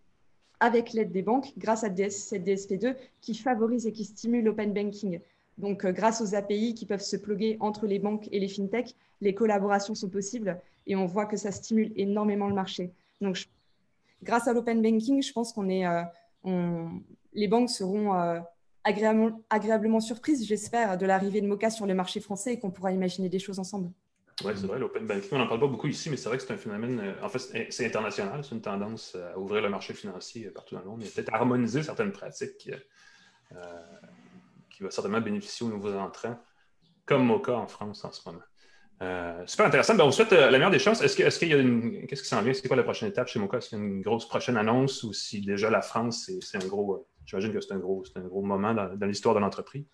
avec 0.62 0.93
l'aide 0.93 1.12
des 1.12 1.21
banques 1.21 1.51
grâce 1.58 1.84
à 1.84 1.89
cette 2.10 2.45
DSP2 2.45 2.95
qui 3.19 3.36
favorise 3.36 3.86
et 3.88 3.91
qui 3.91 4.06
stimule 4.06 4.45
l'open 4.45 4.73
banking. 4.73 5.19
Donc, 5.58 5.86
euh, 5.86 5.91
grâce 5.91 6.22
aux 6.22 6.36
API 6.36 6.74
qui 6.74 6.86
peuvent 6.86 7.02
se 7.02 7.15
pluguer 7.15 7.58
entre 7.60 7.88
les 7.88 8.00
banques 8.00 8.28
et 8.32 8.39
les 8.39 8.48
fintechs, 8.48 8.96
les 9.22 9.34
collaborations 9.34 9.96
sont 9.96 10.10
possibles 10.10 10.60
et 10.88 10.96
on 10.96 11.06
voit 11.06 11.26
que 11.26 11.38
ça 11.38 11.52
stimule 11.52 11.94
énormément 11.96 12.48
le 12.48 12.56
marché. 12.56 12.91
Donc, 13.22 13.48
grâce 14.22 14.48
à 14.48 14.54
l'open 14.54 14.82
banking, 14.82 15.24
je 15.24 15.32
pense 15.32 15.54
qu'on 15.54 15.70
est, 15.70 15.88
euh, 15.88 16.88
les 17.34 17.48
banques 17.48 17.70
seront 17.70 18.13
euh, 18.15 18.39
agréablement, 18.84 20.00
surprises, 20.00 20.46
j'espère, 20.46 20.98
de 20.98 21.06
l'arrivée 21.06 21.41
de 21.41 21.48
Mocha 21.48 21.70
sur 21.70 21.86
le 21.86 21.94
marché 21.94 22.20
français 22.20 22.54
et 22.54 22.60
qu'on 22.60 22.72
pourra 22.72 22.91
imaginer 22.91 23.30
des 23.30 23.39
choses 23.39 23.58
ensemble. 23.58 23.89
Oui, 24.44 24.52
c'est 24.54 24.68
vrai, 24.68 24.78
l'open 24.78 25.08
banking, 25.08 25.30
on 25.32 25.38
n'en 25.38 25.48
parle 25.48 25.62
pas 25.62 25.68
beaucoup 25.68 25.88
ici, 25.88 26.10
mais 26.10 26.18
c'est 26.18 26.28
vrai 26.28 26.38
que 26.38 26.44
c'est 26.44 26.52
un 26.52 26.58
phénomène, 26.58 27.02
en 27.24 27.30
fait, 27.30 27.72
c'est 27.72 27.86
international, 27.86 28.44
c'est 28.44 28.54
une 28.54 28.62
tendance 28.62 29.15
à 29.15 29.39
ouvrir 29.39 29.62
le 29.62 29.70
marché 29.70 29.94
financier 29.94 30.50
partout 30.50 30.76
dans 30.76 30.82
le 30.82 30.88
monde 30.88 31.04
et 31.04 31.08
peut-être 31.08 31.34
harmoniser 31.34 31.84
certaines 31.84 32.12
pratiques 32.12 32.70
qui 34.76 34.84
va 34.84 34.91
certainement 34.91 35.21
bénéficier 35.21 35.65
aux 35.65 35.69
nouveaux 35.69 35.93
entrants, 35.95 36.38
comme 37.05 37.26
Mocha 37.26 37.53
en 37.53 37.67
France 37.67 38.03
en 38.03 38.11
ce 38.11 38.28
moment. 38.28 38.41
Euh, 39.01 39.43
super 39.45 39.65
intéressant. 39.65 39.95
Ben, 39.95 40.05
on 40.05 40.11
souhaite 40.11 40.34
euh, 40.34 40.49
la 40.49 40.57
meilleure 40.57 40.71
des 40.71 40.80
chances. 40.80 41.01
Est-ce, 41.01 41.21
a 41.21 41.57
une. 41.57 42.05
Qu'est-ce 42.07 42.23
qui 42.23 42.30
s'en 42.30 42.41
vient? 42.41 42.53
C'est 42.53 42.67
quoi 42.67 42.78
la 42.78 42.84
prochaine 42.84 43.09
étape 43.09 43.28
chez 43.28 43.39
Mocha? 43.39 43.57
Est-ce 43.57 43.69
qu'il 43.69 43.78
y 43.78 43.82
a 43.82 43.84
une 43.84 44.01
grosse 44.01 44.28
prochaine 44.28 44.57
annonce 44.57 45.03
ou 45.03 45.13
si 45.13 45.41
déjà 45.41 45.69
la 45.69 45.82
France, 45.82 46.30
c'est, 46.41 46.57
un 46.57 46.67
gros. 46.67 46.93
Euh, 46.93 47.05
j'imagine 47.26 47.53
que 47.53 47.61
c'est 47.61 47.73
un 47.73 47.80
gros, 47.80 48.03
un 48.15 48.21
gros 48.21 48.41
moment 48.41 48.73
dans, 48.73 49.05
l'histoire 49.05 49.36
de 49.36 49.39
l'entreprise. 49.39 49.86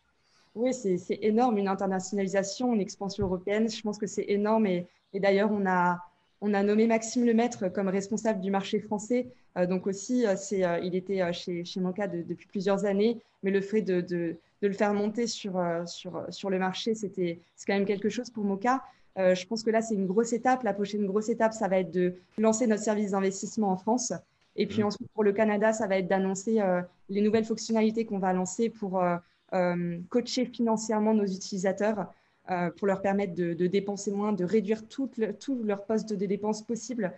Oui, 0.53 0.73
c'est, 0.73 0.99
énorme, 1.21 1.57
une 1.57 1.67
internationalisation, 1.67 2.73
une 2.73 2.81
expansion 2.81 3.25
européenne. 3.25 3.69
Je 3.69 3.81
pense 3.81 3.97
que 3.97 4.07
c'est 4.07 4.25
énorme. 4.27 4.67
Et, 4.67 4.87
d'ailleurs, 5.13 5.49
on 5.51 5.65
a, 5.65 5.99
on 6.41 6.53
a 6.53 6.61
nommé 6.61 6.87
Maxime 6.87 7.25
Lemaître 7.25 7.71
comme 7.71 7.87
responsable 7.87 8.41
du 8.41 8.51
marché 8.51 8.79
français. 8.79 9.27
donc 9.69 9.87
aussi, 9.87 10.25
il 10.51 10.95
était 10.95 11.31
chez, 11.31 11.63
chez 11.63 11.79
Mocha 11.79 12.07
depuis 12.07 12.47
plusieurs 12.47 12.83
années. 12.83 13.21
Mais 13.43 13.51
le 13.51 13.61
fait 13.61 13.81
de 13.81 14.35
le 14.67 14.73
faire 14.73 14.93
monter 14.93 15.27
sur, 15.27 15.57
euh, 15.57 15.85
sur, 15.85 16.25
sur 16.29 16.49
le 16.49 16.59
marché, 16.59 16.95
c'était 16.95 17.39
c'est 17.55 17.65
quand 17.65 17.73
même 17.73 17.85
quelque 17.85 18.09
chose 18.09 18.29
pour 18.29 18.43
Mocha. 18.43 18.83
je 19.17 19.45
pense 19.45 19.63
que 19.63 19.69
là, 19.69 19.81
c'est 19.81 19.95
une 19.95 20.07
grosse 20.07 20.33
étape. 20.33 20.63
La 20.63 20.73
prochaine 20.73 21.05
grosse 21.05 21.29
étape, 21.29 21.53
ça 21.53 21.67
va 21.67 21.79
être 21.79 21.91
de 21.91 22.15
lancer 22.37 22.67
notre 22.67 22.83
service 22.83 23.11
d'investissement 23.11 23.71
en 23.71 23.77
France. 23.77 24.13
Et 24.55 24.67
puis 24.67 24.83
mmh. 24.83 24.85
ensuite, 24.85 25.11
pour 25.13 25.23
le 25.23 25.31
Canada, 25.31 25.73
ça 25.73 25.87
va 25.87 25.97
être 25.97 26.07
d'annoncer 26.07 26.59
les 27.09 27.21
nouvelles 27.21 27.45
fonctionnalités 27.45 28.05
qu'on 28.05 28.19
va 28.19 28.33
lancer 28.33 28.69
pour 28.69 29.01
coacher 30.09 30.45
financièrement 30.45 31.13
nos 31.13 31.25
utilisateurs, 31.25 32.11
pour 32.77 32.87
leur 32.87 33.01
permettre 33.01 33.33
de, 33.35 33.67
dépenser 33.67 34.11
moins, 34.11 34.33
de 34.33 34.45
réduire 34.45 34.87
tous 34.87 35.09
leurs 35.63 35.85
postes 35.85 36.13
de 36.13 36.25
dépenses 36.25 36.61
possibles 36.61 37.13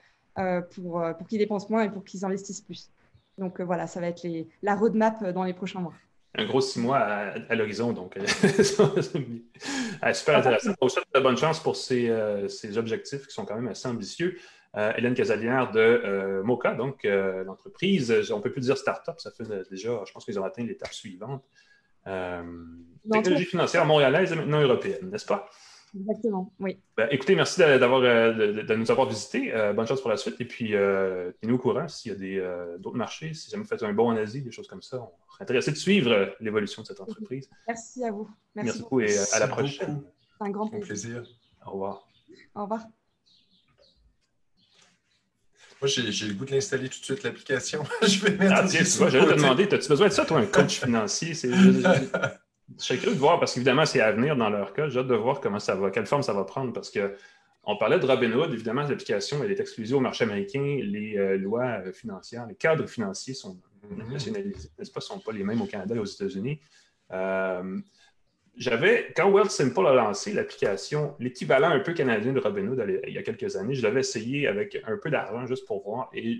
pour, 0.71 1.03
pour 1.17 1.27
qu'ils 1.27 1.39
dépensent 1.39 1.67
moins 1.69 1.83
et 1.83 1.89
pour 1.89 2.03
qu'ils 2.03 2.25
investissent 2.25 2.61
plus. 2.61 2.89
Donc 3.37 3.61
voilà, 3.61 3.87
ça 3.87 3.99
va 3.99 4.07
être 4.07 4.23
les, 4.23 4.47
la 4.61 4.75
roadmap 4.75 5.23
dans 5.31 5.43
les 5.43 5.53
prochains 5.53 5.81
mois 5.81 5.93
un 6.35 6.45
gros 6.45 6.61
six 6.61 6.79
mois 6.79 6.97
à, 6.97 7.55
l'horizon. 7.55 7.93
Donc, 7.93 8.17
super 10.13 10.37
intéressant. 10.37 10.73
On 10.81 10.89
souhaite 10.89 11.05
de 11.13 11.19
bonne 11.19 11.37
chance 11.37 11.61
pour 11.61 11.75
ces, 11.75 12.11
ces, 12.47 12.77
objectifs 12.77 13.27
qui 13.27 13.33
sont 13.33 13.45
quand 13.45 13.55
même 13.55 13.67
assez 13.67 13.87
ambitieux. 13.87 14.37
Euh, 14.75 14.91
Hélène 14.97 15.13
Casalière 15.13 15.71
de 15.71 15.79
euh, 15.79 16.43
Mocha, 16.43 16.73
donc 16.73 17.05
euh, 17.05 17.43
l'entreprise, 17.43 18.11
on 18.31 18.37
ne 18.37 18.41
peut 18.41 18.51
plus 18.51 18.61
dire 18.61 18.75
start-up, 18.75 19.19
ça 19.19 19.29
fait 19.29 19.43
déjà, 19.69 20.01
je 20.07 20.11
pense 20.11 20.25
qu'ils 20.25 20.39
ont 20.39 20.43
atteint 20.43 20.63
l'étape 20.63 20.93
suivante. 20.93 21.43
technologie 22.03 23.45
financière 23.45 23.85
montréalaise 23.85 24.31
et 24.31 24.35
maintenant 24.35 24.61
européenne, 24.61 25.11
n'est-ce 25.11 25.27
pas? 25.27 25.47
Exactement, 25.95 26.51
oui. 26.59 26.79
Ben, 26.97 27.07
écoutez, 27.11 27.35
merci 27.35 27.59
d'avoir, 27.59 28.01
de, 28.01 28.75
nous 28.75 28.89
avoir 28.89 29.07
visités. 29.07 29.51
bonne 29.75 29.85
chance 29.85 30.01
pour 30.01 30.09
la 30.09 30.17
suite. 30.17 30.41
Et 30.41 30.45
puis, 30.45 30.69
tenez-nous 30.71 31.55
au 31.55 31.59
courant 31.59 31.87
s'il 31.87 32.13
y 32.13 32.39
a 32.39 32.77
d'autres 32.77 32.97
marchés, 32.97 33.33
si 33.33 33.51
jamais 33.51 33.63
vous 33.63 33.69
faites 33.69 33.83
un 33.83 33.93
bon 33.93 34.09
en 34.11 34.15
Asie, 34.15 34.41
des 34.41 34.51
choses 34.51 34.67
comme 34.67 34.81
ça. 34.81 34.97
On 34.97 35.31
serait 35.33 35.43
intéressé 35.43 35.71
de 35.71 35.77
suivre 35.77 36.35
l'évolution 36.39 36.81
de 36.81 36.87
cette 36.87 36.99
entreprise. 36.99 37.49
Merci 37.67 38.03
à 38.05 38.11
vous. 38.11 38.27
Merci, 38.55 38.81
beaucoup 38.81 39.01
et 39.01 39.15
à 39.33 39.39
la 39.39 39.47
prochaine. 39.47 40.03
Un 40.39 40.49
grand 40.49 40.67
plaisir. 40.67 41.23
Au 41.65 41.71
revoir. 41.71 42.07
Au 42.55 42.63
revoir. 42.63 42.85
Moi, 45.81 45.89
j'ai 45.89 46.27
le 46.27 46.33
goût 46.33 46.45
de 46.45 46.51
l'installer 46.51 46.87
tout 46.87 46.99
de 46.99 47.03
suite, 47.03 47.23
l'application. 47.23 47.83
je 48.01 48.19
vais 48.23 48.37
mettre 48.37 48.53
ah, 48.55 48.65
tiens, 48.65 48.83
tu 48.83 48.97
vois, 48.97 49.09
j'allais 49.09 49.25
te 49.25 49.35
demander, 49.35 49.63
as-tu 49.63 49.89
besoin 49.89 50.07
de 50.07 50.13
ça, 50.13 50.25
toi, 50.25 50.39
un 50.39 50.45
coach 50.45 50.79
financier? 50.79 51.33
Je 52.77 52.83
suis 52.83 52.97
curieux 52.97 53.15
de 53.15 53.19
voir, 53.19 53.39
parce 53.39 53.53
qu'évidemment, 53.53 53.85
c'est 53.85 54.01
à 54.01 54.11
venir 54.11 54.35
dans 54.35 54.49
leur 54.49 54.73
cas. 54.73 54.87
J'ai 54.89 54.99
hâte 54.99 55.07
de 55.07 55.15
voir 55.15 55.41
comment 55.41 55.59
ça 55.59 55.75
va, 55.75 55.91
quelle 55.91 56.05
forme 56.05 56.23
ça 56.23 56.33
va 56.33 56.43
prendre, 56.43 56.73
parce 56.73 56.89
que 56.89 57.15
on 57.65 57.77
parlait 57.77 57.97
de 57.97 58.05
Robinhood, 58.05 58.51
évidemment, 58.53 58.81
l'application, 58.81 59.41
elle 59.43 59.51
est 59.51 59.59
exclusive 59.59 59.95
au 59.95 60.01
marché 60.01 60.25
américain. 60.25 60.79
Les 60.81 61.17
euh, 61.17 61.37
lois 61.37 61.81
financières, 61.93 62.45
les 62.45 62.55
cadres 62.55 62.87
financiers 62.87 63.33
sont 63.33 63.57
nationalisés, 63.89 64.69
n'est-ce 64.77 64.91
pas, 64.91 64.99
ne 64.99 65.03
sont 65.03 65.19
pas 65.19 65.31
les 65.31 65.43
mêmes 65.43 65.61
au 65.61 65.65
Canada 65.65 65.95
et 65.95 65.99
aux 65.99 66.05
États-Unis. 66.05 66.59
Euh, 67.11 67.79
j'avais, 68.55 69.13
quand 69.15 69.31
Wealthsimple 69.31 69.87
a 69.87 69.93
lancé 69.93 70.33
l'application, 70.33 71.15
l'équivalent 71.19 71.69
un 71.69 71.79
peu 71.79 71.93
canadien 71.93 72.33
de 72.33 72.39
Robinhood 72.39 73.01
il 73.07 73.13
y 73.13 73.17
a 73.17 73.23
quelques 73.23 73.55
années, 73.55 73.73
je 73.75 73.81
l'avais 73.81 74.01
essayé 74.01 74.47
avec 74.47 74.77
un 74.85 74.97
peu 74.97 75.09
d'argent 75.09 75.45
juste 75.45 75.65
pour 75.65 75.83
voir. 75.83 76.09
Et 76.13 76.37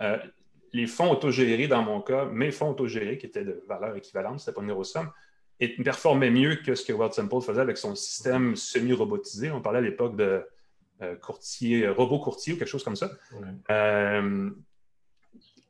euh, 0.00 0.18
les 0.72 0.86
fonds 0.86 1.10
autogérés, 1.10 1.68
dans 1.68 1.82
mon 1.82 2.00
cas, 2.00 2.26
mes 2.26 2.50
fonds 2.50 2.70
autogérés, 2.70 3.18
qui 3.18 3.26
étaient 3.26 3.44
de 3.44 3.62
valeur 3.68 3.96
équivalente, 3.96 4.40
c'était 4.40 4.52
pas 4.52 4.62
une 4.62 4.84
somme, 4.84 5.10
performaient 5.82 6.30
mieux 6.30 6.56
que 6.56 6.74
ce 6.74 6.84
que 6.84 6.92
Wealthsimple 6.92 7.40
faisait 7.40 7.60
avec 7.60 7.76
son 7.76 7.94
système 7.94 8.56
semi-robotisé. 8.56 9.50
On 9.50 9.60
parlait 9.60 9.78
à 9.78 9.82
l'époque 9.82 10.16
de 10.16 10.44
euh, 11.02 11.16
courtier, 11.16 11.88
robot 11.88 12.18
courtier 12.18 12.54
ou 12.54 12.56
quelque 12.56 12.68
chose 12.68 12.84
comme 12.84 12.96
ça. 12.96 13.10
Euh, 13.70 14.50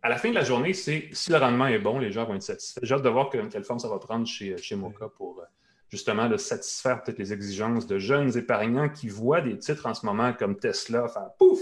à 0.03 0.09
la 0.09 0.17
fin 0.17 0.31
de 0.31 0.35
la 0.35 0.45
journée, 0.45 0.75
c'est 0.75 1.09
si 1.13 1.31
le 1.31 1.39
rendement 1.39 1.67
est 1.67 1.79
bon, 1.79 1.99
les 1.99 2.13
gens 2.13 2.25
vont 2.25 2.35
être 2.35 2.43
satisfaits. 2.43 2.81
J'ai 2.83 2.95
hâte 2.95 3.03
de 3.03 3.09
voir 3.09 3.31
quelle 3.31 3.65
forme 3.65 3.79
ça 3.79 3.89
va 3.89 3.99
prendre 3.99 4.27
chez, 4.27 4.57
chez 4.59 4.77
Mocha 4.77 5.09
pour 5.17 5.41
euh, 5.41 5.45
justement 5.89 6.29
de 6.29 6.37
satisfaire 6.37 7.03
peut-être 7.03 7.19
les 7.19 7.33
exigences 7.33 7.87
de 7.87 7.99
jeunes 7.99 8.37
épargnants 8.37 8.89
qui 8.89 9.09
voient 9.09 9.41
des 9.41 9.59
titres 9.59 9.87
en 9.87 9.95
ce 9.95 10.07
moment 10.07 10.33
comme 10.33 10.57
Tesla 10.59 11.09
faire 11.09 11.31
pouf, 11.39 11.61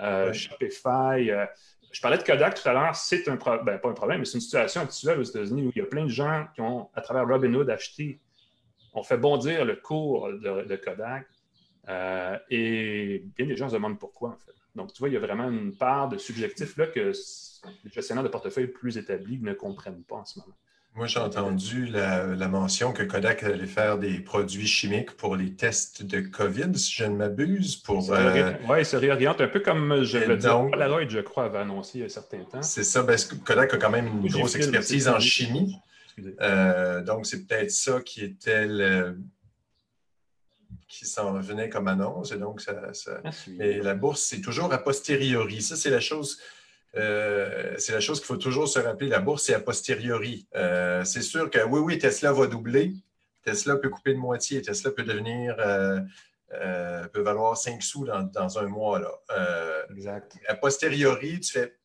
euh, 0.00 0.32
Shopify. 0.32 1.30
Euh, 1.30 1.46
je 1.96 2.02
parlais 2.02 2.18
de 2.18 2.24
Kodak 2.24 2.60
tout 2.60 2.68
à 2.68 2.74
l'heure, 2.74 2.94
c'est 2.94 3.26
un 3.26 3.38
problème, 3.38 3.64
ben, 3.64 3.78
pas 3.78 3.88
un 3.88 3.94
problème, 3.94 4.18
mais 4.18 4.26
c'est 4.26 4.34
une 4.34 4.42
situation 4.42 4.82
actuelle 4.82 5.18
aux 5.18 5.22
États-Unis 5.22 5.62
où 5.62 5.72
il 5.74 5.78
y 5.78 5.80
a 5.80 5.86
plein 5.86 6.04
de 6.04 6.10
gens 6.10 6.46
qui 6.54 6.60
ont, 6.60 6.90
à 6.92 7.00
travers 7.00 7.26
Robinhood, 7.26 7.70
acheté, 7.70 8.20
ont 8.92 9.02
fait 9.02 9.16
bondir 9.16 9.64
le 9.64 9.76
cours 9.76 10.28
de, 10.28 10.76
Kodak. 10.76 11.26
et 12.50 13.24
bien 13.34 13.46
des 13.46 13.56
gens 13.56 13.70
se 13.70 13.74
demandent 13.74 13.98
pourquoi, 13.98 14.28
en 14.28 14.36
fait. 14.36 14.52
Donc, 14.74 14.92
tu 14.92 14.98
vois, 14.98 15.08
il 15.08 15.14
y 15.14 15.16
a 15.16 15.20
vraiment 15.20 15.48
une 15.48 15.74
part 15.74 16.10
de 16.10 16.18
subjectif 16.18 16.76
là 16.76 16.86
que 16.86 17.12
les 17.82 17.90
gestionnaires 17.90 18.24
de 18.24 18.28
portefeuille 18.28 18.66
plus 18.66 18.98
établis 18.98 19.38
ne 19.40 19.54
comprennent 19.54 20.04
pas 20.04 20.16
en 20.16 20.26
ce 20.26 20.38
moment. 20.38 20.54
Moi, 20.96 21.06
j'ai 21.06 21.20
entendu 21.20 21.84
la, 21.84 22.48
mention 22.48 22.94
que 22.94 23.02
Kodak 23.02 23.42
allait 23.42 23.66
faire 23.66 23.98
des 23.98 24.18
produits 24.18 24.66
chimiques 24.66 25.12
pour 25.12 25.36
les 25.36 25.52
tests 25.52 26.02
de 26.02 26.20
COVID, 26.20 26.74
si 26.74 26.94
je 26.94 27.04
ne 27.04 27.14
m'abuse. 27.14 27.76
Pour, 27.76 28.10
euh... 28.14 28.54
Oui, 28.66 28.78
il 28.78 28.86
se 28.86 28.96
réoriente 28.96 29.42
un 29.42 29.48
peu 29.48 29.60
comme 29.60 30.04
je 30.04 30.16
le 30.16 30.38
dire. 30.38 30.70
Polaroid, 30.70 31.06
je 31.06 31.20
crois, 31.20 31.44
avait 31.44 31.58
annoncé 31.58 31.98
il 31.98 32.00
y 32.00 32.02
a 32.04 32.06
un 32.06 32.08
certain 32.08 32.38
temps. 32.44 32.62
C'est 32.62 32.82
ça, 32.82 33.04
parce 33.04 33.26
que 33.26 33.34
Kodak 33.34 33.74
a 33.74 33.76
quand 33.76 33.90
même 33.90 34.06
une 34.06 34.30
grosse 34.30 34.54
expertise 34.54 35.06
en 35.06 35.20
chimie. 35.20 35.76
Euh, 36.40 37.02
donc, 37.02 37.26
c'est 37.26 37.46
peut-être 37.46 37.70
ça 37.70 38.00
qui 38.00 38.24
était 38.24 38.66
le, 38.66 39.18
qui 40.88 41.04
s'en 41.04 41.38
venait 41.40 41.68
comme 41.68 41.88
annonce. 41.88 42.32
Et 42.32 42.38
donc, 42.38 42.62
ça, 42.62 42.74
Mais 43.58 43.80
la 43.80 43.94
bourse, 43.94 44.22
c'est 44.22 44.40
toujours 44.40 44.72
a 44.72 44.78
posteriori. 44.78 45.60
Ça, 45.60 45.76
c'est 45.76 45.90
la 45.90 46.00
chose 46.00 46.38
euh, 46.96 47.74
c'est 47.78 47.92
la 47.92 48.00
chose 48.00 48.20
qu'il 48.20 48.26
faut 48.26 48.36
toujours 48.36 48.68
se 48.68 48.78
rappeler. 48.78 49.08
La 49.08 49.20
bourse, 49.20 49.44
c'est 49.44 49.54
a 49.54 49.60
posteriori. 49.60 50.46
Euh, 50.54 51.04
c'est 51.04 51.22
sûr 51.22 51.50
que 51.50 51.62
oui, 51.64 51.80
oui, 51.80 51.98
Tesla 51.98 52.32
va 52.32 52.46
doubler. 52.46 52.92
Tesla 53.42 53.76
peut 53.76 53.90
couper 53.90 54.14
de 54.14 54.18
moitié. 54.18 54.62
Tesla 54.62 54.90
peut 54.90 55.02
devenir, 55.02 55.56
euh, 55.58 57.06
peut 57.08 57.20
valoir 57.20 57.56
5 57.56 57.82
sous 57.82 58.06
dans, 58.06 58.58
un 58.58 58.66
mois. 58.66 58.98
Là. 58.98 59.86
exact. 59.90 60.38
A 60.48 60.54
posteriori, 60.54 61.40
tu 61.40 61.52
fais. 61.52 61.76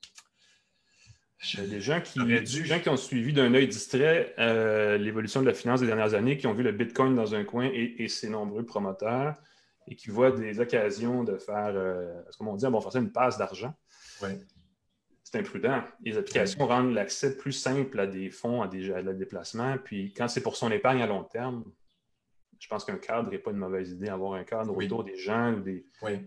Des 1.57 1.81
gens, 1.81 1.99
qui, 2.01 2.19
gens 2.65 2.79
qui 2.79 2.89
ont 2.89 2.97
suivi 2.97 3.33
d'un 3.33 3.51
œil 3.55 3.67
distrait 3.67 4.35
l'évolution 4.99 5.41
de 5.41 5.47
la 5.47 5.55
finance 5.55 5.81
des 5.81 5.87
dernières 5.87 6.13
années, 6.13 6.37
qui 6.37 6.45
ont 6.45 6.53
vu 6.53 6.61
le 6.61 6.71
Bitcoin 6.71 7.15
dans 7.15 7.33
un 7.33 7.43
coin 7.43 7.67
et, 7.73 8.07
ses 8.09 8.29
nombreux 8.29 8.63
promoteurs, 8.63 9.33
et 9.87 9.95
qui 9.95 10.11
voient 10.11 10.29
des 10.29 10.59
occasions 10.59 11.23
de 11.23 11.37
faire, 11.37 11.73
comme 12.37 12.47
on 12.47 12.55
dit 12.55 12.67
en 12.67 12.69
bon 12.69 12.79
français, 12.79 12.99
une 12.99 13.11
passe 13.11 13.39
d'argent. 13.39 13.73
Oui 14.21 14.29
c'est 15.31 15.39
imprudent. 15.39 15.81
Les 16.03 16.17
applications 16.17 16.67
rendent 16.67 16.93
l'accès 16.93 17.37
plus 17.37 17.53
simple 17.53 17.99
à 17.99 18.07
des 18.07 18.29
fonds, 18.29 18.61
à 18.61 18.67
des, 18.67 18.91
à 18.91 19.01
déplacements. 19.01 19.77
Puis 19.83 20.13
quand 20.13 20.27
c'est 20.27 20.41
pour 20.41 20.55
son 20.55 20.69
épargne 20.71 21.01
à 21.01 21.07
long 21.07 21.23
terme, 21.23 21.63
je 22.59 22.67
pense 22.67 22.83
qu'un 22.85 22.97
cadre 22.97 23.31
n'est 23.31 23.39
pas 23.39 23.51
une 23.51 23.57
mauvaise 23.57 23.91
idée. 23.91 24.09
Avoir 24.09 24.33
un 24.33 24.43
cadre 24.43 24.75
autour 24.75 25.03
des 25.03 25.17
gens 25.17 25.53
ou 25.53 25.61
des. 25.61 25.85
Oui. 26.01 26.19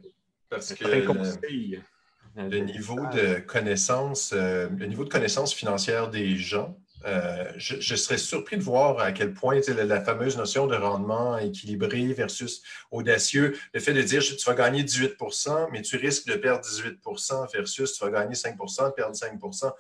Parce 0.48 0.72
que 0.74 0.84
le, 0.84 2.59
niveau 2.59 3.00
de 3.12 3.40
connaissance, 3.40 4.32
euh, 4.32 4.68
le 4.68 4.86
niveau 4.86 5.05
de 5.05 5.09
connaissance 5.09 5.55
financière 5.55 6.11
des 6.11 6.36
gens 6.36 6.76
euh, 7.05 7.52
je, 7.57 7.94
serais 7.96 8.18
surpris 8.18 8.57
de 8.57 8.62
voir 8.62 8.98
à 8.98 9.12
quel 9.12 9.34
point 9.34 9.61
la, 9.68 10.00
fameuse 10.00 10.36
notion 10.36 10.66
de 10.66 10.74
rendement 10.74 11.36
équilibré 11.38 12.12
versus 12.14 12.62
audacieux, 12.90 13.57
le 13.74 13.80
fait 13.80 13.92
de 13.92 14.02
dire 14.02 14.22
tu 14.22 14.36
vas 14.46 14.55
gagner 14.55 14.82
18% 14.82 15.68
mais 15.70 15.82
tu 15.82 15.96
risques 15.96 16.26
de 16.26 16.34
perdre 16.34 16.64
18% 16.64 17.52
versus 17.52 17.92
tu 17.92 18.05
vas 18.05 18.11
gagner 18.11 18.34
5% 18.34 18.94
perdre 18.94 19.14
5% 19.14 19.72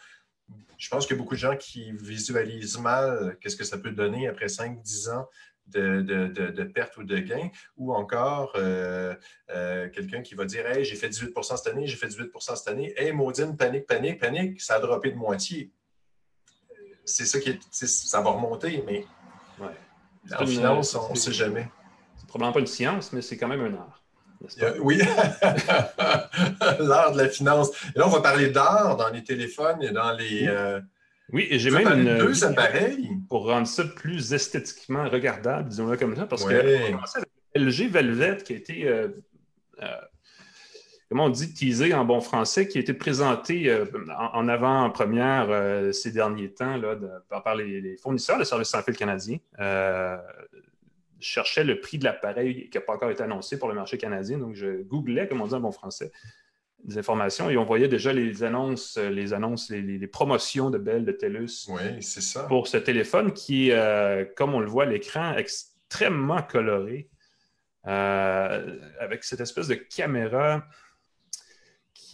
Je 0.76 0.88
pense 0.88 1.10
a 1.10 1.14
beaucoup 1.14 1.34
de 1.34 1.40
gens 1.40 1.56
qui 1.56 1.92
visualisent 1.92 2.78
mal 2.78 3.38
qu'est-ce 3.40 3.56
que 3.56 3.64
ça 3.64 3.78
peut 3.78 3.92
donner 3.92 4.28
après 4.28 4.46
5-10 4.46 5.10
ans 5.10 5.26
de, 5.66 6.02
de, 6.02 6.64
perte 6.64 6.96
ou 6.98 7.04
de 7.04 7.18
gain, 7.18 7.48
ou 7.76 7.94
encore 7.94 8.52
euh, 8.56 9.14
euh, 9.50 9.88
quelqu'un 9.88 10.22
qui 10.22 10.34
va 10.34 10.44
dire 10.44 10.66
Hey, 10.66 10.84
j'ai 10.84 10.96
fait 10.96 11.08
18% 11.08 11.56
cette 11.56 11.66
année, 11.72 11.86
j'ai 11.86 11.96
fait 11.96 12.06
18% 12.06 12.56
cette 12.56 12.68
année, 12.68 12.92
Hey, 12.96 13.12
maudine, 13.12 13.56
panique, 13.56 13.86
panique, 13.86 14.20
panique, 14.20 14.60
ça 14.60 14.74
a 14.74 14.80
droppé 14.80 15.10
de 15.10 15.16
moitié 15.16 15.72
c'est 17.04 17.24
ça 17.24 17.40
qui 17.40 17.50
est, 17.50 17.60
ça 17.70 18.20
va 18.20 18.30
remonter, 18.30 18.82
mais 18.86 19.04
en 20.38 20.46
finance, 20.46 20.94
on 20.94 21.12
ne 21.12 21.18
sait 21.18 21.32
jamais. 21.32 21.68
C'est 22.16 22.26
probablement 22.26 22.52
pas 22.52 22.60
une 22.60 22.66
science, 22.66 23.12
mais 23.12 23.22
c'est 23.22 23.36
quand 23.36 23.48
même 23.48 23.60
un 23.60 23.74
art. 23.74 24.02
oui, 24.80 24.98
l'art 26.78 27.12
de 27.12 27.18
la 27.18 27.28
finance. 27.28 27.70
Et 27.94 27.98
là, 27.98 28.06
on 28.06 28.10
va 28.10 28.20
parler 28.20 28.50
d'art 28.50 28.96
dans 28.96 29.08
les 29.08 29.22
téléphones 29.22 29.82
et 29.82 29.90
dans 29.90 30.12
les. 30.12 30.46
Euh, 30.48 30.80
oui, 31.32 31.46
et 31.50 31.58
j'ai 31.58 31.70
même 31.70 31.88
une. 31.88 32.18
Deux 32.18 32.44
appareils. 32.44 33.10
Pour 33.28 33.46
rendre 33.46 33.66
ça 33.66 33.84
plus 33.84 34.32
esthétiquement 34.32 35.08
regardable, 35.08 35.68
disons-le 35.68 35.96
comme 35.96 36.16
ça, 36.16 36.26
parce 36.26 36.44
que 36.44 36.92
LG 37.54 37.90
Velvet 37.90 38.38
qui 38.44 38.52
a 38.52 38.56
été 38.56 38.88
euh, 38.88 39.08
euh, 39.82 39.86
comment 41.08 41.26
on 41.26 41.30
dit, 41.30 41.52
teasé 41.52 41.94
en 41.94 42.04
bon 42.04 42.20
français, 42.20 42.68
qui 42.68 42.78
a 42.78 42.80
été 42.80 42.94
présenté 42.94 43.68
euh, 43.68 43.84
en, 44.32 44.48
avant-première 44.48 45.48
euh, 45.50 45.92
ces 45.92 46.10
derniers 46.10 46.50
temps 46.50 46.76
là, 46.76 46.96
par, 47.28 47.54
les, 47.54 47.96
fournisseurs 47.96 48.38
de 48.38 48.44
services 48.44 48.68
sans 48.68 48.82
fil 48.82 48.96
canadiens. 48.96 49.38
Euh, 49.60 50.16
je 51.20 51.28
cherchais 51.28 51.64
le 51.64 51.80
prix 51.80 51.98
de 51.98 52.04
l'appareil 52.04 52.68
qui 52.68 52.76
n'a 52.76 52.82
pas 52.82 52.94
encore 52.94 53.10
été 53.10 53.22
annoncé 53.22 53.58
pour 53.58 53.68
le 53.68 53.74
marché 53.74 53.98
canadien. 53.98 54.38
Donc, 54.38 54.54
je 54.54 54.82
googlais, 54.82 55.28
comme 55.28 55.40
on 55.40 55.46
dit 55.46 55.54
en 55.54 55.60
bon 55.60 55.72
français, 55.72 56.12
des 56.82 56.98
informations 56.98 57.48
et 57.48 57.56
on 57.56 57.64
voyait 57.64 57.88
déjà 57.88 58.12
les 58.12 58.42
annonces, 58.44 58.98
les 58.98 59.32
annonces, 59.32 59.70
les, 59.70 60.06
promotions 60.06 60.68
de 60.68 60.76
Bell, 60.76 61.06
de 61.06 61.12
TELUS 61.12 61.70
pour 62.48 62.68
ce 62.68 62.76
téléphone 62.76 63.32
qui, 63.32 63.70
comme 64.36 64.52
on 64.54 64.60
le 64.60 64.66
voit 64.66 64.82
à 64.82 64.86
l'écran, 64.86 65.34
extrêmement 65.34 66.42
coloré. 66.42 67.08
avec 67.84 69.24
cette 69.24 69.40
espèce 69.40 69.68
de 69.68 69.76
caméra 69.76 70.62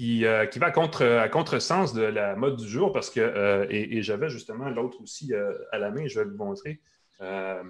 qui, 0.01 0.25
qui 0.51 0.59
va 0.59 0.67
à, 0.67 0.71
contre, 0.71 1.05
à 1.05 1.29
contresens 1.29 1.93
de 1.93 2.03
la 2.03 2.37
mode 2.37 2.57
du 2.57 2.69
jour 2.69 2.93
parce 2.93 3.11
que, 3.11 3.67
et, 3.71 4.03
j'avais 4.03 4.29
justement 4.29 4.69
l'autre 4.69 5.01
aussi 5.03 5.33
à 5.73 5.79
la 5.79 5.91
main, 5.91 6.07
je 6.07 6.21
vais 6.21 6.27
vous 6.27 6.37
montrer. 6.37 6.81
je, 7.21 7.61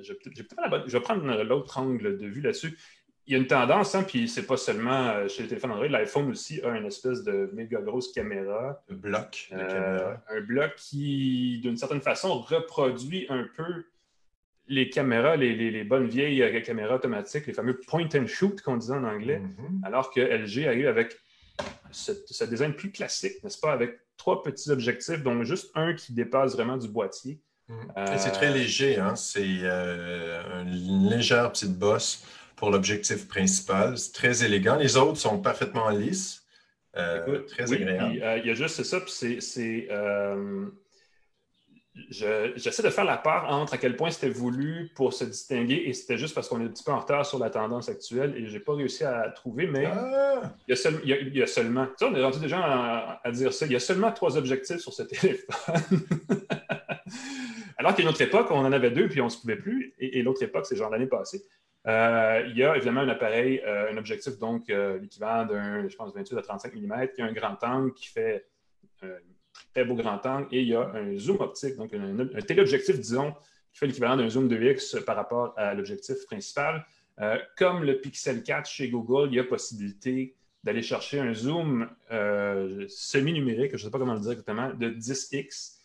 je 0.00 0.92
vais 0.92 1.00
prendre 1.00 1.42
l'autre 1.42 1.78
angle 1.78 2.18
de 2.18 2.26
vue 2.26 2.40
là-dessus 2.40 2.76
il 3.26 3.32
y 3.32 3.36
a 3.36 3.38
une 3.38 3.46
tendance, 3.46 3.94
hein, 3.94 4.02
puis 4.02 4.28
c'est 4.28 4.46
pas 4.46 4.56
seulement 4.56 5.08
euh, 5.08 5.28
chez 5.28 5.44
les 5.44 5.48
téléphones 5.48 5.72
Android, 5.72 5.88
l'iPhone 5.88 6.28
aussi 6.30 6.60
a 6.62 6.76
une 6.76 6.86
espèce 6.86 7.22
de 7.22 7.50
méga 7.52 7.80
grosse 7.80 8.12
caméra. 8.12 8.82
Un 8.90 8.94
bloc 8.94 9.48
de 9.52 9.56
euh, 9.58 10.14
Un 10.28 10.40
bloc 10.40 10.74
qui, 10.76 11.60
d'une 11.62 11.76
certaine 11.76 12.00
façon, 12.00 12.40
reproduit 12.40 13.26
un 13.28 13.46
peu 13.56 13.84
les 14.72 14.88
caméras, 14.88 15.36
les, 15.36 15.84
bonnes 15.84 16.06
vieilles 16.06 16.42
euh, 16.42 16.60
caméras 16.60 16.96
automatiques, 16.96 17.46
les 17.46 17.52
fameux 17.52 17.78
point 17.78 18.08
and 18.14 18.26
shoot 18.26 18.60
qu'on 18.62 18.76
disait 18.76 18.94
en 18.94 19.04
anglais, 19.04 19.40
mm-hmm. 19.40 19.86
alors 19.86 20.10
que 20.10 20.20
LG 20.20 20.66
arrive 20.66 20.86
avec 20.86 21.16
ce, 21.90 22.44
design 22.44 22.72
plus 22.72 22.90
classique, 22.90 23.42
n'est-ce 23.44 23.58
pas, 23.58 23.72
avec 23.72 23.98
trois 24.16 24.42
petits 24.42 24.70
objectifs, 24.70 25.22
dont 25.22 25.44
juste 25.44 25.70
un 25.74 25.92
qui 25.92 26.14
dépasse 26.14 26.54
vraiment 26.54 26.78
du 26.78 26.88
boîtier. 26.88 27.40
Mm-hmm. 27.68 28.14
Et 28.14 28.18
c'est 28.18 28.30
très 28.30 28.50
léger, 28.50 28.98
hein? 28.98 29.14
c'est 29.14 29.44
une 29.44 31.08
légère 31.10 31.52
petite 31.52 31.78
bosse 31.78 32.24
pour 32.56 32.70
l'objectif 32.70 33.28
principal. 33.28 33.98
C'est 33.98 34.12
très 34.12 34.44
élégant. 34.44 34.76
Les 34.76 34.96
autres 34.96 35.18
sont 35.18 35.38
parfaitement 35.38 35.90
lisses. 35.90 36.46
Euh, 36.96 37.40
très 37.48 37.72
agréable. 37.72 38.20
Euh, 38.22 38.38
il 38.38 38.46
y 38.46 38.50
a 38.50 38.54
juste 38.54 38.82
ça, 38.82 39.00
puis 39.00 39.12
c'est. 39.40 39.88
Euh, 42.22 42.52
j'essaie 42.56 42.82
de 42.82 42.88
faire 42.88 43.04
la 43.04 43.18
part 43.18 43.52
entre 43.52 43.74
à 43.74 43.78
quel 43.78 43.96
point 43.96 44.10
c'était 44.10 44.30
voulu 44.30 44.90
pour 44.94 45.12
se 45.12 45.24
distinguer 45.24 45.82
et 45.84 45.92
c'était 45.92 46.16
juste 46.16 46.34
parce 46.34 46.48
qu'on 46.48 46.58
est 46.62 46.64
un 46.64 46.68
petit 46.68 46.84
peu 46.84 46.90
en 46.90 47.00
retard 47.00 47.26
sur 47.26 47.38
la 47.38 47.50
tendance 47.50 47.90
actuelle 47.90 48.34
et 48.34 48.46
je 48.46 48.54
n'ai 48.54 48.60
pas 48.60 48.74
réussi 48.74 49.04
à 49.04 49.28
trouver, 49.28 49.66
mais 49.66 49.84
ah! 49.84 50.54
il, 50.66 51.36
y 51.36 51.42
a 51.42 51.46
seulement. 51.46 51.86
Tu 51.86 51.92
sais, 51.98 52.04
on 52.06 52.14
est 52.14 52.24
rendu 52.24 52.40
déjà 52.40 52.60
à, 52.60 53.20
à, 53.22 53.30
dire 53.30 53.52
ça. 53.52 53.66
Il 53.66 53.72
y 53.72 53.76
a 53.76 53.80
seulement 53.80 54.10
trois 54.10 54.38
objectifs 54.38 54.78
sur 54.78 54.92
ce 54.92 55.02
téléphone. 55.04 56.00
Alors 57.82 57.96
qu'à 57.96 58.02
une 58.02 58.08
autre 58.08 58.22
époque, 58.22 58.46
on 58.50 58.60
en 58.60 58.72
avait 58.72 58.92
deux 58.92 59.08
puis 59.08 59.20
on 59.20 59.24
ne 59.24 59.30
se 59.30 59.40
pouvait 59.40 59.56
plus. 59.56 59.92
Et, 59.98 60.22
l'autre 60.22 60.42
époque, 60.42 60.66
c'est 60.66 60.76
genre 60.76 60.90
l'année 60.90 61.06
passée. 61.06 61.42
Euh, 61.88 62.44
il 62.48 62.56
y 62.56 62.62
a 62.62 62.76
évidemment 62.76 63.00
un 63.00 63.08
appareil, 63.08 63.60
euh, 63.66 63.92
un 63.92 63.96
objectif, 63.96 64.38
donc 64.38 64.70
euh, 64.70 65.00
l'équivalent 65.00 65.46
d'un, 65.46 65.88
je 65.88 65.96
pense, 65.96 66.14
28 66.14 66.38
à 66.38 66.42
35 66.42 66.74
mm, 66.76 67.08
qui 67.12 67.22
a 67.22 67.24
un 67.24 67.32
grand 67.32 67.62
angle 67.64 67.92
qui 67.92 68.06
fait 68.06 68.46
un 69.02 69.08
très 69.72 69.84
beau 69.84 69.94
grand 69.94 70.24
angle, 70.26 70.48
et 70.52 70.60
il 70.60 70.68
y 70.68 70.74
a 70.74 70.90
un 70.94 71.16
zoom 71.18 71.40
optique, 71.40 71.76
donc 71.76 71.92
un, 71.94 72.40
téléobjectif, 72.42 72.98
disons, 72.98 73.32
qui 73.72 73.78
fait 73.78 73.86
l'équivalent 73.86 74.16
d'un 74.16 74.28
zoom 74.28 74.48
2x 74.48 75.02
par 75.04 75.16
rapport 75.16 75.54
à 75.56 75.74
l'objectif 75.74 76.24
principal. 76.26 76.84
comme 77.56 77.84
le 77.84 78.00
Pixel 78.00 78.42
4 78.42 78.68
chez 78.68 78.88
Google, 78.88 79.28
il 79.30 79.36
y 79.36 79.40
a 79.40 79.44
possibilité 79.44 80.34
d'aller 80.62 80.82
chercher 80.82 81.20
un 81.20 81.32
zoom 81.32 81.88
semi-numérique, 82.88 83.70
je 83.72 83.76
ne 83.76 83.82
sais 83.84 83.90
pas 83.90 83.98
comment 83.98 84.14
le 84.14 84.20
dire 84.20 84.32
exactement, 84.32 84.70
de 84.74 84.90
10x, 84.90 85.78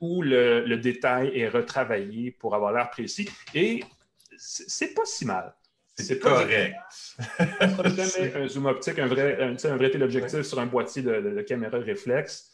où 0.00 0.22
le, 0.22 0.64
le, 0.64 0.76
détail 0.78 1.38
est 1.38 1.48
retravaillé 1.48 2.30
pour 2.30 2.54
avoir 2.54 2.72
l'air 2.72 2.88
précis. 2.88 3.28
Et 3.54 3.84
c'est 4.38 4.94
pas 4.94 5.04
si 5.04 5.26
mal. 5.26 5.54
C'est 5.98 6.18
correct. 6.20 6.76
jamais 7.38 8.34
un 8.36 8.48
zoom 8.48 8.66
optique, 8.66 8.98
un 8.98 9.06
vrai, 9.06 9.40
un, 9.40 9.76
vrai 9.76 9.90
téléobjectif 9.90 10.42
sur 10.42 10.60
un 10.60 10.66
boîtier 10.66 11.02
de, 11.02 11.42
caméra 11.42 11.78
réflexe. 11.78 12.52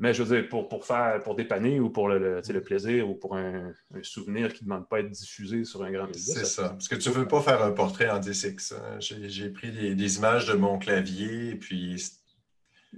Mais 0.00 0.14
je 0.14 0.22
veux 0.22 0.34
dire, 0.34 0.48
pour, 0.48 0.66
pour 0.66 0.86
faire, 0.86 1.22
pour 1.22 1.34
dépanner 1.34 1.78
ou 1.78 1.90
pour 1.90 2.08
le, 2.08 2.40
le 2.40 2.62
plaisir 2.62 3.06
ou 3.10 3.14
pour 3.14 3.36
un, 3.36 3.74
souvenir 4.00 4.50
qui 4.54 4.64
ne 4.64 4.70
demande 4.70 4.88
pas 4.88 4.96
à 4.96 5.00
être 5.00 5.10
diffusé 5.10 5.64
sur 5.64 5.82
un 5.82 5.92
grand 5.92 6.06
média. 6.06 6.22
C'est 6.22 6.46
ça. 6.46 6.70
Parce 6.70 6.88
que 6.88 6.94
tu 6.94 7.10
ne 7.10 7.14
veux 7.14 7.28
pas 7.28 7.42
faire 7.42 7.62
un 7.62 7.72
portrait 7.72 8.08
en 8.08 8.18
DSX. 8.18 8.72
Hein. 8.72 8.98
J'ai 8.98 9.50
pris 9.50 9.70
des, 9.70 10.16
images 10.16 10.46
de 10.46 10.54
mon 10.54 10.78
clavier 10.78 11.50
et 11.50 11.54
puis. 11.54 12.02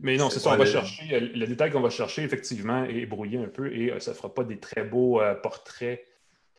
Mais 0.00 0.16
non, 0.16 0.30
c'est 0.30 0.38
ça, 0.38 0.50
on 0.50 0.57
va 0.57 0.64
chercher. 0.64 1.18
Le 1.18 1.46
détail 1.46 1.72
qu'on 1.72 1.80
va 1.80 1.90
chercher, 1.90 2.22
effectivement, 2.22 2.84
est 2.84 3.05
brouillé 3.05 3.38
un 3.38 3.48
peu 3.48 3.74
et 3.74 3.90
euh, 3.90 3.98
ça 3.98 4.12
ne 4.12 4.16
fera 4.16 4.32
pas 4.32 4.44
des 4.44 4.61
très 4.61 4.84
beaux 4.84 5.20
euh, 5.20 5.34
portraits 5.34 6.07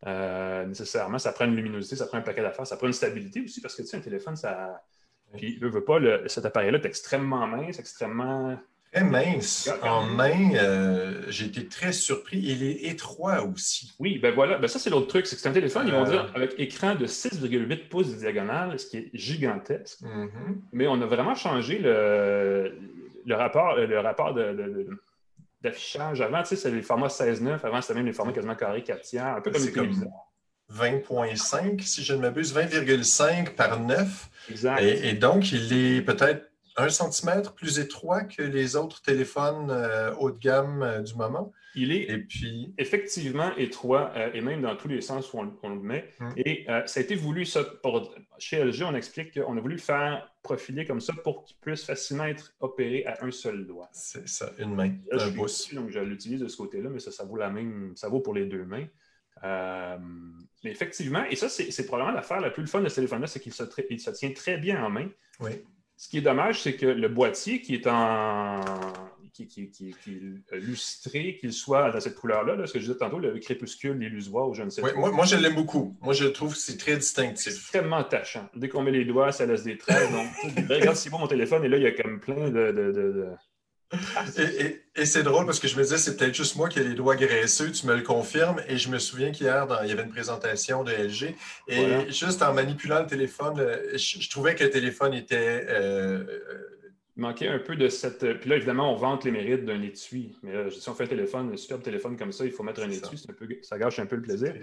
euh, 0.06 0.66
nécessairement. 0.66 1.20
Ça 1.20 1.32
prend 1.32 1.46
une 1.46 1.56
luminosité, 1.56 1.96
ça 1.96 2.06
prend 2.06 2.18
un 2.18 2.22
paquet 2.22 2.42
d'affaires, 2.42 2.68
ça 2.68 2.76
prend 2.76 2.88
une 2.88 2.94
stabilité 2.94 3.42
aussi 3.42 3.62
parce 3.62 3.76
que 3.76 3.82
tu 3.82 3.88
sais, 3.88 3.96
un 3.96 4.02
téléphone, 4.02 4.36
ça. 4.36 4.84
Puis, 5.38 5.58
ne 5.62 5.68
veut 5.70 5.86
pas, 5.86 6.00
cet 6.28 6.46
appareil-là 6.46 6.80
est 6.80 6.86
extrêmement 6.86 7.48
mince, 7.48 7.80
extrêmement. 7.80 8.60
Très 8.94 9.04
mince. 9.04 9.72
En 9.82 10.04
main, 10.04 10.54
euh, 10.56 11.24
j'ai 11.30 11.46
été 11.46 11.68
très 11.68 11.92
surpris. 11.92 12.38
Il 12.38 12.64
est 12.64 12.84
étroit 12.84 13.42
aussi. 13.42 13.94
Oui, 14.00 14.20
ben 14.20 14.34
voilà. 14.34 14.58
Ben 14.60 14.68
ça, 14.68 14.78
c'est 14.78 14.90
l'autre 14.90 15.08
truc. 15.08 15.26
C'est 15.26 15.36
que 15.36 15.42
c'est 15.42 15.50
un 15.50 15.54
téléphone, 15.54 15.88
ils 15.88 15.94
vont 15.94 16.04
dire, 16.04 16.26
euh. 16.26 16.36
avec 16.36 16.54
écran 16.60 16.96
de 16.96 17.08
6,8 17.08 17.88
pouces 17.90 18.12
de 18.12 18.18
diagonale, 18.18 18.78
ce 18.80 18.86
qui 18.86 18.98
est 18.98 19.10
gigantesque. 19.14 20.02
Mm-hmm. 20.02 20.56
Mais 20.74 20.88
on 20.88 21.02
a 21.02 21.06
vraiment 21.06 21.34
changé 21.34 21.80
le, 21.80 22.72
le 23.26 23.36
rapport, 23.36 23.76
le 23.76 24.00
rapport 24.00 24.34
de 24.34 24.88
d'affichage. 25.64 26.22
Avant, 26.22 26.42
tu 26.42 26.50
sais, 26.50 26.56
c'était 26.58 26.76
les 26.76 26.82
formats 26.82 27.08
16-9. 27.08 27.60
Avant, 27.64 27.82
c'était 27.82 27.94
même 27.96 28.06
les 28.06 28.14
formats 28.14 28.34
quasiment 28.34 28.56
carrés 28.56 28.84
4 28.84 29.02
tiers, 29.02 29.26
un 29.26 29.42
peu 29.42 29.50
comme 29.50 29.66
téléviseurs. 29.66 30.10
20.5, 30.72 31.82
si 31.82 32.04
je 32.04 32.14
ne 32.14 32.20
m'abuse, 32.20 32.54
20,5 32.56 33.52
par 33.52 33.80
9. 33.80 34.30
Exact. 34.50 34.82
Et, 34.82 35.14
donc, 35.14 35.52
il 35.52 35.74
est 35.74 36.02
peut-être 36.02 36.50
un 36.76 36.90
centimètre 36.90 37.54
plus 37.54 37.80
étroit 37.80 38.24
que 38.24 38.42
les 38.42 38.76
autres 38.76 39.02
téléphones 39.02 39.70
euh, 39.70 40.14
haut 40.16 40.32
de 40.32 40.40
gamme 40.40 40.82
euh, 40.82 41.02
du 41.02 41.16
moment. 41.16 41.52
Il 41.76 41.92
est 41.92 42.10
et 42.10 42.18
puis... 42.20 42.74
effectivement 42.78 43.56
étroit 43.58 44.12
euh, 44.16 44.32
et 44.34 44.42
même 44.42 44.62
dans 44.62 44.76
tous 44.76 44.88
les 44.88 45.02
sens 45.02 45.34
où 45.34 45.40
on, 45.40 45.70
le 45.70 45.80
met. 45.80 46.10
Hum. 46.20 46.34
Et 46.38 46.66
ça 46.86 47.00
a 47.00 47.04
été 47.04 47.16
voulu, 47.16 47.46
ça, 47.46 47.64
pour, 47.64 48.14
chez 48.38 48.64
LG, 48.64 48.84
on 48.84 48.96
explique 48.96 49.34
qu'on 49.34 49.58
a 49.58 49.62
voulu 49.62 49.78
faire 49.78 50.32
profiler 50.42 50.86
comme 50.86 51.00
ça 51.00 51.14
pour 51.24 51.46
qu'il 51.46 51.58
puisse 51.58 51.84
facilement 51.84 52.26
être 52.26 52.54
opéré 52.60 53.06
à 53.06 53.24
un 53.24 53.32
seul 53.32 53.66
doigt. 53.66 53.90
C'est 53.92 54.28
ça, 54.28 54.52
une 54.60 54.76
main, 54.76 54.94
un 55.12 55.32
pouce. 55.32 55.74
donc, 55.74 55.90
je 55.90 56.00
l'utilise 56.00 56.42
de 56.42 56.48
ce 56.48 56.58
côté-là, 56.58 56.90
mais 56.90 57.00
ça, 57.00 57.12
ça 57.12 57.24
vaut 57.24 57.38
la 57.38 57.50
même, 57.50 57.94
ça 57.96 58.10
vaut 58.10 58.20
pour 58.20 58.34
les 58.34 58.46
deux 58.46 58.66
mains. 58.66 58.88
mais 60.64 60.72
effectivement, 60.72 61.24
et 61.30 61.36
ça, 61.36 61.50
c'est 61.50 61.86
probablement 61.86 62.16
l'affaire 62.16 62.40
la 62.40 62.52
plus 62.52 62.68
fun 62.68 62.82
de 62.82 62.90
ce 62.90 62.96
téléphone-là, 62.96 63.28
c'est 63.28 63.40
qu'il 63.40 63.54
se, 63.54 63.64
se, 63.66 64.12
tient 64.12 64.32
très 64.32 64.58
bien 64.58 64.84
en 64.84 64.90
main. 64.90 65.10
Oui. 65.40 65.52
Ce 65.96 66.10
qui 66.10 66.18
est 66.18 66.22
dommage, 66.22 66.62
c'est 66.62 66.76
que 66.76 66.86
le 66.86 67.08
boîtier 67.08 67.62
qui 67.62 67.76
est 67.76 67.88
en 67.88 68.60
qui, 69.34 69.48
qui, 69.48 69.70
qui, 69.72 69.90
est 69.90 70.56
lustré, 70.58 71.38
qu'il 71.40 71.54
soit 71.54 71.92
dans 71.92 72.00
cette 72.00 72.16
couleur-là, 72.16 72.68
ce 72.68 72.74
que 72.74 72.80
je 72.80 72.86
disais 72.86 72.98
tantôt, 72.98 73.18
le 73.18 73.40
crépuscule, 73.40 73.98
l'illusoire 73.98 74.48
ou 74.48 74.54
je 74.54 74.62
ne 74.62 74.70
sais 74.70 74.82
pas. 74.82 74.94
Moi, 74.94 75.12
moi, 75.12 75.26
je 75.26 75.36
l'aime 75.36 75.56
beaucoup. 75.56 75.98
Moi, 76.02 76.14
je 76.14 76.26
trouve 76.26 76.54
que 76.54 76.60
c'est 76.60 76.78
très 76.78 76.98
distinctif. 76.98 77.54
extrêmement 77.54 77.98
attachant. 77.98 78.48
Dès 78.56 78.70
qu'on 78.70 78.84
met 78.84 78.92
les 78.92 79.06
doigts, 79.06 79.32
ça 79.32 79.46
laisse 79.46 79.64
des 79.64 79.78
traits. 79.78 80.12
Donc, 80.12 80.28
regarde 80.70 80.96
si 80.96 81.10
bon 81.10 81.20
mon 81.20 81.28
téléphone, 81.28 81.64
et 81.66 81.68
là, 81.68 81.78
il 81.78 81.84
y 81.84 81.88
a 81.88 81.92
comme 81.92 82.20
plein 82.20 82.50
de 82.52 83.26
et, 84.96 85.06
c'est 85.06 85.24
drôle 85.24 85.46
parce 85.46 85.60
que 85.60 85.68
je 85.68 85.76
me 85.78 85.84
disais, 85.84 85.98
c'est 85.98 86.18
peut-être 86.18 86.36
juste 86.36 86.56
moi 86.56 86.70
qui 86.70 86.80
ai 86.80 86.84
les 86.84 86.94
doigts 86.94 87.16
graisseux, 87.16 87.72
tu 87.72 87.88
me 87.88 87.96
le 87.96 88.02
confirmes. 88.02 88.62
Et 88.68 88.78
je 88.78 88.90
me 88.90 89.00
souviens 89.00 89.32
qu'hier, 89.32 89.68
il 89.84 89.90
y 89.90 89.92
avait 89.92 90.04
une 90.04 90.10
présentation 90.10 90.84
de 90.84 90.92
LG. 90.92 91.36
Et 91.68 92.12
juste 92.12 92.42
en 92.42 92.54
manipulant 92.54 93.00
le 93.00 93.08
téléphone, 93.08 93.60
euh, 93.60 93.98
je, 93.98 94.30
trouvais 94.30 94.56
que 94.56 94.64
le 94.64 94.70
téléphone 94.70 95.14
était. 95.14 95.66
Euh, 95.70 96.24
il 97.16 97.22
manquait 97.22 97.48
un 97.48 97.60
peu 97.60 97.76
de 97.76 97.90
cette. 97.90 98.40
Puis 98.40 98.50
là, 98.50 98.56
évidemment, 98.56 98.92
on 98.92 98.96
vante 98.96 99.24
les 99.26 99.32
mérites 99.32 99.66
d'un 99.66 99.82
étui. 99.82 100.36
Mais 100.42 100.56
euh, 100.56 100.70
si 100.72 100.90
on 100.90 100.96
fait 100.96 101.04
un 101.04 101.08
téléphone, 101.08 101.52
un 101.54 101.58
superbe 101.58 101.84
téléphone 101.84 102.18
comme 102.18 102.32
ça, 102.32 102.46
il 102.46 102.52
faut 102.52 102.64
mettre 102.64 102.82
un 102.82 102.90
étui. 102.90 103.22
Ça 103.62 103.78
gâche 103.78 104.00
un 104.00 104.06
peu 104.08 104.16
le 104.16 104.24
plaisir. 104.24 104.54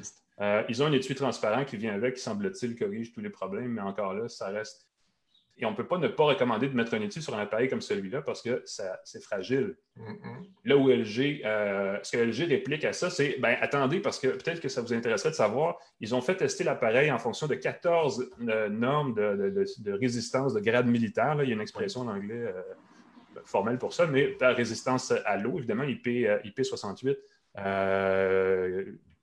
ils 0.68 0.82
ont 0.82 0.86
un 0.86 0.92
étui 0.92 1.14
transparent 1.14 1.64
qui 1.64 1.76
vient 1.76 1.94
avec, 1.94 2.16
qui 2.16 2.22
semble-t-il 2.22 2.76
corrige 2.76 3.12
tous 3.12 3.20
les 3.20 3.30
problèmes. 3.30 3.72
Mais 3.72 3.82
encore 3.82 4.14
là, 4.14 4.28
ça 4.28 4.48
reste 4.48 4.89
et 5.60 5.66
on 5.66 5.72
ne 5.72 5.76
peut 5.76 5.86
pas 5.86 5.98
ne 5.98 6.08
pas 6.08 6.24
recommander 6.24 6.68
de 6.68 6.74
mettre 6.74 6.94
un 6.94 7.00
étui 7.02 7.20
sur 7.20 7.34
un 7.34 7.42
appareil 7.42 7.68
comme 7.68 7.82
celui-là 7.82 8.22
parce 8.22 8.40
que 8.40 8.62
c'est 8.64 9.22
fragile. 9.22 9.76
Là 10.64 10.76
où 10.76 10.88
LG, 10.88 11.42
euh, 11.44 11.98
ce 12.02 12.16
que 12.16 12.16
LG 12.16 12.48
réplique 12.48 12.84
à 12.86 12.94
ça, 12.94 13.10
c'est 13.10 13.38
ben 13.40 13.56
attendez, 13.60 14.00
parce 14.00 14.18
que 14.18 14.28
peut-être 14.28 14.60
que 14.60 14.70
ça 14.70 14.80
vous 14.80 14.94
intéresserait 14.94 15.30
de 15.30 15.34
savoir, 15.34 15.78
ils 16.00 16.14
ont 16.14 16.22
fait 16.22 16.36
tester 16.36 16.64
l'appareil 16.64 17.12
en 17.12 17.18
fonction 17.18 17.46
de 17.46 17.54
14 17.54 18.30
euh, 18.48 18.68
normes 18.70 19.14
de, 19.14 19.92
résistance 19.92 20.54
de 20.54 20.60
grade 20.60 20.86
militaire. 20.86 21.36
Il 21.42 21.48
y 21.48 21.52
a 21.52 21.54
une 21.54 21.60
expression 21.60 22.00
en 22.00 22.08
anglais 22.08 22.34
euh, 22.34 22.62
formelle 23.44 23.76
pour 23.76 23.92
ça, 23.92 24.06
mais 24.06 24.36
la 24.40 24.54
résistance 24.54 25.12
à 25.12 25.36
l'eau, 25.36 25.58
évidemment, 25.58 25.84
IP, 25.84 26.06
IP 26.06 26.64
68, 26.64 27.18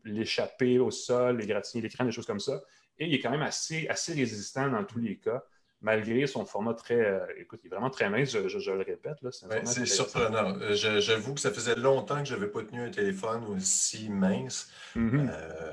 l'échappée 0.05 0.77
au 0.77 0.91
sol, 0.91 1.35
les 1.35 1.41
l'égratigner 1.41 1.81
l'écran, 1.81 2.05
des 2.05 2.11
choses 2.11 2.27
comme 2.27 2.39
ça. 2.39 2.61
Et 2.99 3.07
il 3.07 3.13
est 3.13 3.19
quand 3.19 3.31
même 3.31 3.41
assez, 3.41 3.87
assez 3.87 4.13
résistant 4.13 4.69
dans 4.69 4.83
tous 4.83 4.99
les 4.99 5.17
cas 5.17 5.43
malgré 5.81 6.27
son 6.27 6.45
format 6.45 6.73
très. 6.73 6.99
Euh, 6.99 7.19
écoute, 7.37 7.59
il 7.63 7.67
est 7.67 7.69
vraiment 7.69 7.89
très 7.89 8.09
mince, 8.09 8.31
je, 8.31 8.71
le 8.71 8.83
répète. 8.83 9.17
C'est 9.65 9.85
surprenant. 9.85 10.57
Euh, 10.61 10.73
j'avoue 10.73 11.33
que 11.33 11.39
ça 11.39 11.51
faisait 11.51 11.75
longtemps 11.75 12.19
que 12.19 12.25
je 12.25 12.33
n'avais 12.33 12.47
pas 12.47 12.63
tenu 12.63 12.81
un 12.81 12.89
téléphone 12.89 13.43
aussi 13.45 14.09
mince. 14.09 14.71
Mm-hmm. 14.95 15.29
Euh, 15.29 15.71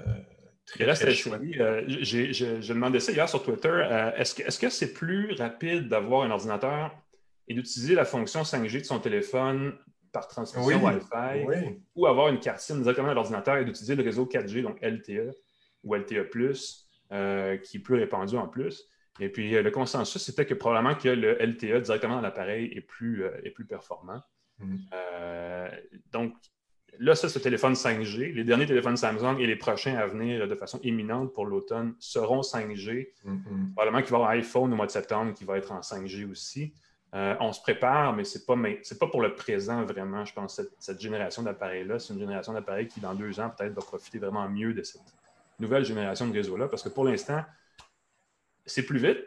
il 0.78 0.84
reste 0.84 1.08
J'ai 1.10 2.74
demandé 2.74 3.00
ça 3.00 3.12
hier 3.12 3.28
sur 3.28 3.42
Twitter. 3.42 4.12
Est-ce 4.16 4.58
que 4.58 4.68
c'est 4.68 4.92
plus 4.92 5.32
rapide 5.34 5.88
d'avoir 5.88 6.22
un 6.22 6.30
ordinateur 6.30 6.94
et 7.46 7.54
d'utiliser 7.54 7.94
la 7.94 8.04
fonction 8.06 8.42
5G 8.42 8.80
de 8.80 8.84
son 8.84 8.98
téléphone 8.98 9.74
par 10.12 10.28
transmission 10.28 10.82
Wi-Fi 10.82 11.76
ou 11.94 12.06
avoir 12.06 12.28
une 12.28 12.40
carte 12.40 12.60
SIM 12.60 12.80
directement 12.80 13.10
à 13.10 13.14
l'ordinateur 13.14 13.56
et 13.58 13.64
d'utiliser 13.64 13.94
le 13.94 14.02
réseau 14.02 14.24
4G, 14.24 14.62
donc 14.62 14.80
LTE 14.80 15.34
ou 15.82 15.94
LTE, 15.94 16.30
qui 16.30 17.76
est 17.76 17.80
plus 17.82 17.96
répandu 17.96 18.36
en 18.36 18.48
plus? 18.48 18.88
Et 19.20 19.28
puis, 19.28 19.50
le 19.50 19.70
consensus, 19.70 20.22
c'était 20.22 20.46
que 20.46 20.54
probablement 20.54 20.94
que 20.94 21.08
le 21.08 21.34
LTE 21.34 21.82
directement 21.82 22.16
dans 22.16 22.20
l'appareil 22.20 22.72
est 22.74 22.80
plus, 22.80 23.24
est 23.44 23.50
plus 23.50 23.64
performant. 23.64 24.20
Mm. 24.58 24.76
donc, 26.12 26.34
Là, 26.98 27.14
ça, 27.14 27.28
c'est 27.28 27.38
le 27.38 27.42
téléphone 27.42 27.74
5G. 27.74 28.32
Les 28.34 28.44
derniers 28.44 28.66
téléphones 28.66 28.96
Samsung 28.96 29.38
et 29.38 29.46
les 29.46 29.56
prochains 29.56 29.96
à 29.96 30.06
venir 30.06 30.46
de 30.46 30.54
façon 30.54 30.78
imminente 30.82 31.32
pour 31.32 31.46
l'automne 31.46 31.94
seront 31.98 32.40
5G. 32.40 33.08
Mm-hmm. 33.26 33.72
Probablement 33.74 34.02
qu'il 34.02 34.10
va 34.10 34.18
y 34.18 34.20
avoir 34.20 34.30
un 34.30 34.34
iPhone 34.34 34.72
au 34.72 34.76
mois 34.76 34.86
de 34.86 34.90
septembre 34.90 35.34
qui 35.34 35.44
va 35.44 35.58
être 35.58 35.72
en 35.72 35.80
5G 35.80 36.30
aussi. 36.30 36.72
Euh, 37.14 37.36
on 37.40 37.52
se 37.52 37.60
prépare, 37.60 38.14
mais 38.14 38.24
ce 38.24 38.38
n'est 38.38 38.44
pas, 38.44 38.56
pas, 39.00 39.06
pour 39.06 39.22
le 39.22 39.34
présent 39.34 39.84
vraiment, 39.84 40.24
je 40.24 40.32
pense, 40.34 40.60
cette, 40.78 41.00
génération 41.00 41.42
d'appareils-là. 41.42 41.98
C'est 41.98 42.12
une 42.12 42.18
génération 42.18 42.52
d'appareils 42.52 42.88
qui, 42.88 43.00
dans 43.00 43.14
deux 43.14 43.38
ans, 43.38 43.50
peut-être 43.56 43.72
va 43.72 43.82
profiter 43.82 44.18
vraiment 44.18 44.48
mieux 44.48 44.74
de 44.74 44.82
cette 44.82 45.02
nouvelle 45.60 45.84
génération 45.84 46.26
de 46.26 46.32
réseau-là. 46.32 46.68
Parce 46.68 46.82
que 46.82 46.88
pour 46.88 47.04
l'instant, 47.04 47.42
c'est 48.66 48.82
plus 48.82 48.98
vite, 48.98 49.18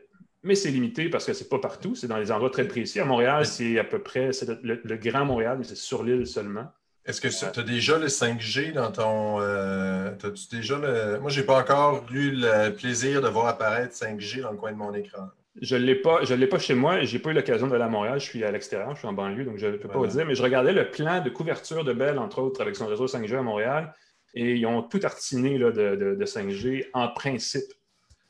mais 0.44 0.56
c'est 0.56 0.70
limité 0.70 1.10
parce 1.10 1.26
que 1.26 1.34
c'est 1.34 1.50
pas 1.50 1.60
partout. 1.60 1.96
C'est 1.96 2.08
dans 2.08 2.18
les 2.18 2.32
endroits 2.32 2.50
très 2.50 2.68
précis. 2.68 3.00
À 3.00 3.06
Montréal, 3.06 3.46
c'est 3.46 3.80
à 3.80 3.84
peu 3.84 4.00
près 4.00 4.32
le, 4.64 4.82
le, 4.84 4.98
Grand 4.98 5.26
Montréal, 5.26 5.58
mais 5.60 5.64
c'est 5.66 5.76
sur 5.76 6.04
l'île 6.04 6.26
seulement. 6.26 6.72
Est-ce 7.06 7.22
que 7.22 7.30
tu 7.30 7.60
as 7.60 7.64
déjà 7.64 7.98
le 7.98 8.08
5G 8.08 8.74
dans 8.74 8.92
ton. 8.92 9.40
Euh, 9.40 10.12
as-tu 10.12 10.56
déjà 10.58 10.78
le... 10.78 11.20
Moi, 11.20 11.30
je 11.30 11.40
n'ai 11.40 11.46
pas 11.46 11.60
encore 11.60 12.06
eu 12.12 12.32
le 12.32 12.72
plaisir 12.72 13.22
de 13.22 13.30
voir 13.30 13.48
apparaître 13.48 13.94
5G 13.94 14.42
dans 14.42 14.52
le 14.52 14.58
coin 14.58 14.74
de 14.74 14.78
mon 14.78 14.94
écran. 14.94 15.30
Je 15.62 15.76
ne 15.76 15.84
l'ai 15.84 15.96
pas, 15.96 16.24
je 16.24 16.34
l'ai 16.34 16.48
pas 16.48 16.60
chez 16.60 16.76
moi 16.76 17.02
n'ai 17.02 17.20
pas 17.20 17.32
eu 17.32 17.34
l'occasion 17.34 17.68
d'aller 17.68 17.84
à 17.84 17.90
Montréal. 17.90 18.20
Je 18.20 18.26
suis 18.26 18.44
à 18.44 18.52
l'extérieur, 18.52 18.94
je 18.94 19.00
suis 19.00 19.08
en 19.08 19.14
banlieue, 19.14 19.44
donc 19.44 19.58
je 19.58 19.68
ne 19.68 19.78
peux 19.78 19.88
pas 19.88 19.98
vous 19.98 20.08
dire. 20.08 20.26
Mais 20.26 20.36
je 20.36 20.44
regardais 20.44 20.74
le 20.74 20.92
plan 20.92 21.22
de 21.22 21.30
couverture 21.30 21.84
de 21.84 21.94
Bell, 21.94 22.20
entre 22.20 22.40
autres, 22.40 22.62
avec 22.62 22.76
son 22.76 22.86
réseau 22.86 23.08
5G 23.08 23.38
à 23.38 23.42
Montréal. 23.42 23.94
Et 24.34 24.56
ils 24.56 24.66
ont 24.66 24.84
tout 24.84 25.00
artiné 25.04 25.58
là, 25.58 25.72
de, 25.72 26.18
5G 26.26 26.88
en 26.94 27.08
principe. 27.08 27.72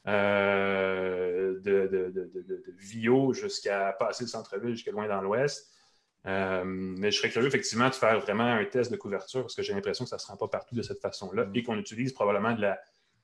Euh, 0.08 1.60
de, 1.60 1.88
de, 1.88 2.32
Vio 2.78 3.34
jusqu'à 3.34 3.91
passer 3.93 4.24
le 4.24 4.30
centre-ville, 4.30 4.76
jusqu'à 4.76 4.91
loin 4.91 5.08
dans 5.08 5.22
l'ouest. 5.22 5.70
Euh, 6.26 6.64
mais 6.66 7.12
je 7.12 7.18
serais 7.18 7.30
curieux 7.30 7.47
effectivement 7.47 7.89
de 7.89 7.95
faire 7.95 8.20
vraiment 8.20 8.45
un 8.45 8.66
test 8.66 8.91
de 8.91 8.97
couverture 8.97 9.41
parce 9.41 9.55
que 9.55 9.62
j'ai 9.62 9.74
l'impression 9.74 10.03
que 10.03 10.10
ça 10.10 10.18
ne 10.18 10.22
se 10.22 10.28
rend 10.28 10.36
pas 10.36 10.47
partout 10.47 10.76
de 10.76 10.82
cette 10.82 10.99
façon-là 10.99 11.45
mm. 11.45 11.55
et 11.55 11.64
qu'on 11.64 11.78
utilise 11.78 12.12
probablement 12.12 12.53
de 12.53 12.62
la, 12.62 12.80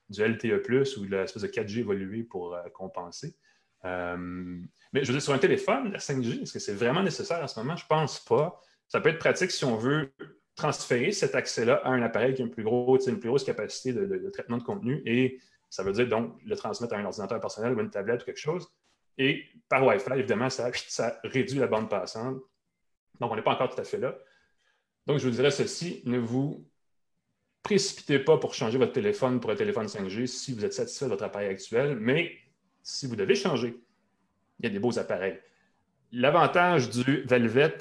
du 0.10 0.24
LTE 0.24 0.98
ou 0.98 1.06
de 1.06 1.18
l'espèce 1.18 1.42
de 1.42 1.48
4G 1.48 1.80
évolué 1.80 2.24
pour 2.24 2.54
euh, 2.54 2.64
compenser. 2.74 3.36
Euh, 3.86 4.16
mais 4.94 5.04
je 5.04 5.08
veux 5.08 5.14
dire, 5.14 5.22
sur 5.22 5.34
un 5.34 5.40
téléphone, 5.40 5.92
la 5.92 6.00
5G, 6.00 6.44
est-ce 6.44 6.54
que 6.54 6.60
c'est 6.60 6.74
vraiment 6.74 7.04
nécessaire 7.04 7.44
en 7.44 7.48
ce 7.48 7.60
moment? 7.60 7.76
Je 7.76 7.84
ne 7.84 7.88
pense 7.88 8.20
pas. 8.24 8.62
Ça 8.88 9.02
peut 9.02 9.10
être 9.10 9.20
pratique 9.20 9.52
si 9.52 9.66
on 9.66 9.76
veut 9.76 10.14
transférer 10.56 11.12
cet 11.12 11.36
accès-là 11.36 11.82
à 11.84 11.90
un 11.90 12.02
appareil 12.04 12.34
qui 12.36 12.42
a 12.42 12.46
une 12.46 12.52
plus, 12.52 12.64
grosse, 12.64 13.08
une 13.08 13.20
plus 13.20 13.30
grosse 13.30 13.44
capacité 13.44 13.92
de, 13.92 14.30
traitement 14.30 14.58
de 14.58 14.64
contenu 14.64 15.02
et 15.06 15.40
ça 15.74 15.82
veut 15.84 15.92
dire 15.92 16.08
donc 16.08 16.40
le 16.46 16.56
transmettre 16.56 16.94
à 16.94 16.98
un 16.98 17.06
ordinateur 17.06 17.40
personnel 17.40 17.74
ou 17.74 17.80
une 17.80 17.90
tablette 17.90 18.22
ou 18.22 18.26
quelque 18.26 18.40
chose. 18.40 18.68
Et 19.18 19.44
par 19.70 19.86
Wi-Fi, 19.86 20.14
évidemment, 20.14 20.50
ça, 20.50 20.70
réduit 21.24 21.60
la 21.60 21.68
bande 21.68 21.90
passante 21.90 22.38
donc, 23.20 23.32
on 23.32 23.36
n'est 23.36 23.44
pas 23.44 23.54
encore 23.54 23.74
tout 23.74 23.80
à 23.80 23.84
fait 23.84 24.00
là. 24.00 24.18
Donc, 25.06 25.20
je 25.20 25.28
vous 25.28 25.36
dirais 25.36 25.52
ceci, 25.52 26.02
ne 26.06 26.18
vous 26.18 26.68
précipitez 27.62 28.20
pas 28.20 28.38
pour 28.38 28.54
changer 28.54 28.78
votre 28.78 28.92
téléphone 28.92 29.40
pour 29.40 29.52
un 29.52 29.56
téléphone 29.56 29.86
5G 29.86 30.26
si 30.26 30.54
vous 30.54 30.66
êtes 30.66 30.74
satisfait 30.74 31.06
de 31.06 31.12
votre 31.12 31.24
appareil 31.24 31.50
actuel, 31.50 31.98
mais 32.00 32.36
si 32.82 33.08
vous 33.08 33.16
devez 33.16 33.36
changer, 33.36 33.80
il 34.60 34.66
y 34.66 34.68
a 34.68 34.72
des 34.72 34.80
beaux 34.80 34.98
appareils. 35.00 35.40
L'avantage 36.12 36.90
du 36.90 37.22
Velvet, 37.24 37.78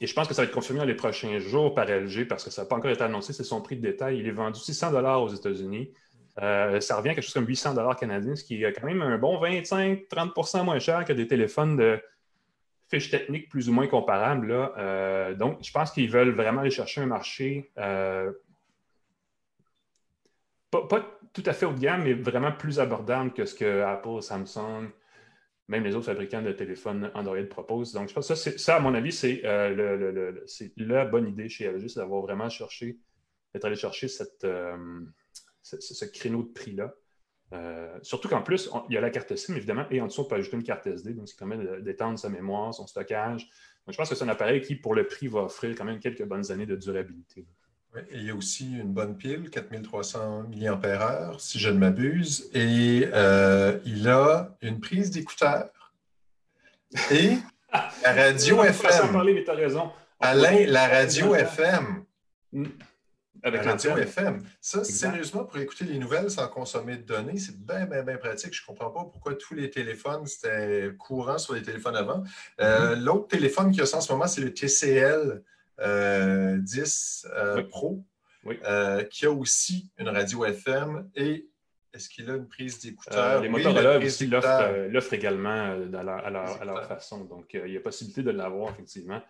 et 0.00 0.06
je 0.06 0.14
pense 0.14 0.26
que 0.26 0.34
ça 0.34 0.42
va 0.42 0.48
être 0.48 0.54
confirmé 0.54 0.80
dans 0.80 0.86
les 0.86 0.96
prochains 0.96 1.38
jours 1.38 1.74
par 1.74 1.86
LG 1.86 2.26
parce 2.26 2.42
que 2.42 2.50
ça 2.50 2.62
n'a 2.62 2.68
pas 2.68 2.76
encore 2.76 2.90
été 2.90 3.02
annoncé, 3.02 3.32
c'est 3.32 3.44
son 3.44 3.62
prix 3.62 3.76
de 3.76 3.82
détail. 3.82 4.18
Il 4.18 4.26
est 4.26 4.32
vendu 4.32 4.58
600 4.58 4.92
aux 5.22 5.28
États-Unis. 5.28 5.92
Euh, 6.42 6.80
ça 6.80 6.96
revient 6.96 7.10
à 7.10 7.14
quelque 7.14 7.24
chose 7.24 7.34
comme 7.34 7.46
800 7.46 7.94
canadiens, 7.94 8.34
ce 8.34 8.42
qui 8.42 8.64
est 8.64 8.72
quand 8.72 8.86
même 8.86 9.02
un 9.02 9.18
bon 9.18 9.40
25-30% 9.40 10.64
moins 10.64 10.78
cher 10.78 11.04
que 11.04 11.12
des 11.12 11.28
téléphones 11.28 11.76
de 11.76 12.00
fiches 12.88 13.10
techniques 13.10 13.48
plus 13.48 13.68
ou 13.68 13.72
moins 13.72 13.86
comparables. 13.86 14.52
Euh, 14.52 15.34
donc, 15.34 15.58
je 15.62 15.70
pense 15.70 15.92
qu'ils 15.92 16.10
veulent 16.10 16.34
vraiment 16.34 16.62
aller 16.62 16.70
chercher 16.70 17.02
un 17.02 17.06
marché 17.06 17.70
euh, 17.78 18.32
pas, 20.70 21.18
tout 21.32 21.44
à 21.46 21.52
fait 21.52 21.66
haut 21.66 21.72
de 21.72 21.78
gamme, 21.78 22.02
mais 22.02 22.14
vraiment 22.14 22.50
plus 22.50 22.80
abordable 22.80 23.32
que 23.32 23.44
ce 23.44 23.54
que 23.54 23.82
Apple, 23.82 24.20
Samsung, 24.20 24.90
même 25.68 25.84
les 25.84 25.94
autres 25.94 26.06
fabricants 26.06 26.42
de 26.42 26.50
téléphones 26.50 27.12
Android 27.14 27.44
proposent. 27.48 27.92
Donc, 27.92 28.08
je 28.08 28.14
pense 28.14 28.26
que 28.26 28.34
ça, 28.34 28.76
à 28.76 28.80
mon 28.80 28.92
avis, 28.94 29.12
c'est 29.12 29.40
la 30.76 31.04
bonne 31.04 31.28
idée 31.28 31.48
chez 31.48 31.70
LG, 31.70 31.88
c'est 31.88 32.00
d'avoir 32.00 32.22
vraiment 32.22 32.48
cherché, 32.48 32.98
d'être 33.52 33.64
allé 33.64 33.76
chercher 33.76 34.08
cette, 34.08 34.44
ce, 35.64 36.04
créneau 36.04 36.42
de 36.42 36.52
prix-là. 36.52 36.94
Euh, 37.52 37.98
surtout 38.02 38.28
qu'en 38.28 38.42
plus, 38.42 38.68
il 38.88 38.94
y 38.94 38.98
a 38.98 39.00
la 39.00 39.10
carte 39.10 39.34
SIM, 39.36 39.54
évidemment, 39.54 39.86
et 39.90 40.00
en 40.00 40.06
dessous, 40.06 40.22
on 40.22 40.24
peut 40.24 40.36
ajouter 40.36 40.56
une 40.56 40.62
carte 40.62 40.86
SD, 40.86 41.14
donc 41.14 41.28
ça 41.28 41.34
permet 41.38 41.58
d'étendre 41.82 42.18
sa 42.18 42.28
mémoire, 42.28 42.74
son 42.74 42.86
stockage. 42.86 43.42
Donc, 43.86 43.92
je 43.92 43.96
pense 43.96 44.08
que 44.08 44.14
c'est 44.14 44.24
un 44.24 44.28
appareil 44.28 44.60
qui, 44.60 44.74
pour 44.76 44.94
le 44.94 45.06
prix, 45.06 45.28
va 45.28 45.40
offrir 45.40 45.74
quand 45.76 45.84
même 45.84 46.00
quelques 46.00 46.24
bonnes 46.24 46.50
années 46.50 46.66
de 46.66 46.76
durabilité. 46.76 47.46
Oui, 47.94 48.00
et 48.10 48.16
il 48.16 48.24
y 48.24 48.30
a 48.30 48.34
aussi 48.34 48.72
une 48.72 48.92
bonne 48.92 49.16
pile, 49.16 49.50
4300 49.50 50.48
mAh, 50.48 51.32
si 51.38 51.60
je 51.60 51.68
ne 51.68 51.78
m'abuse, 51.78 52.50
et 52.54 53.08
euh, 53.12 53.78
il 53.84 54.08
a 54.08 54.56
une 54.62 54.80
prise 54.80 55.10
d'écouteur 55.10 55.70
et 57.10 57.36
la 57.72 58.12
radio 58.12 58.64
FM. 58.64 59.12
Parler, 59.12 59.34
mais 59.34 59.48
as 59.48 59.54
raison. 59.54 59.92
Alain, 60.20 60.66
la 60.66 60.88
radio 60.88 61.34
FM. 61.34 62.04
Avec 63.44 63.62
la 63.62 63.72
radio 63.72 63.96
FM. 63.98 64.42
Ça, 64.58 64.82
sérieusement, 64.84 65.44
pour 65.44 65.58
écouter 65.58 65.84
les 65.84 65.98
nouvelles 65.98 66.30
sans 66.30 66.48
consommer 66.48 66.96
de 66.96 67.02
données, 67.02 67.36
c'est 67.36 67.54
bien, 67.58 67.84
bien, 67.84 68.02
bien 68.02 68.16
pratique. 68.16 68.54
Je 68.54 68.62
ne 68.62 68.66
comprends 68.66 68.90
pas 68.90 69.04
pourquoi 69.04 69.34
tous 69.34 69.52
les 69.52 69.68
téléphones, 69.68 70.24
c'était 70.26 70.90
courant 70.98 71.36
sur 71.36 71.52
les 71.52 71.60
téléphones 71.60 71.94
avant. 71.94 72.24
Euh, 72.62 72.96
mm-hmm. 72.96 73.04
L'autre 73.04 73.28
téléphone 73.28 73.70
qui 73.70 73.82
a 73.82 73.86
ça 73.86 73.98
en 73.98 74.00
ce 74.00 74.10
moment, 74.10 74.26
c'est 74.26 74.40
le 74.40 74.54
TCL 74.54 75.42
10 75.78 75.80
euh, 75.80 76.58
euh, 77.36 77.62
Pro, 77.64 78.02
qui 79.10 79.26
a 79.26 79.30
aussi 79.30 79.90
une 79.98 80.08
radio 80.08 80.46
FM 80.46 81.10
et 81.14 81.46
est-ce 81.92 82.08
qu'il 82.08 82.30
a 82.30 82.36
une 82.36 82.48
prise 82.48 82.80
d'écouteur? 82.80 83.42
les 83.42 83.50
Motorola 83.50 83.98
aussi 83.98 84.26
l'offrent 84.26 85.12
également 85.12 85.76
à 85.92 86.30
leur 86.64 86.88
façon. 86.88 87.24
Donc, 87.24 87.52
il 87.52 87.72
y 87.72 87.76
a 87.76 87.80
possibilité 87.80 88.22
de 88.22 88.30
l'avoir, 88.30 88.70
effectivement. 88.72 89.20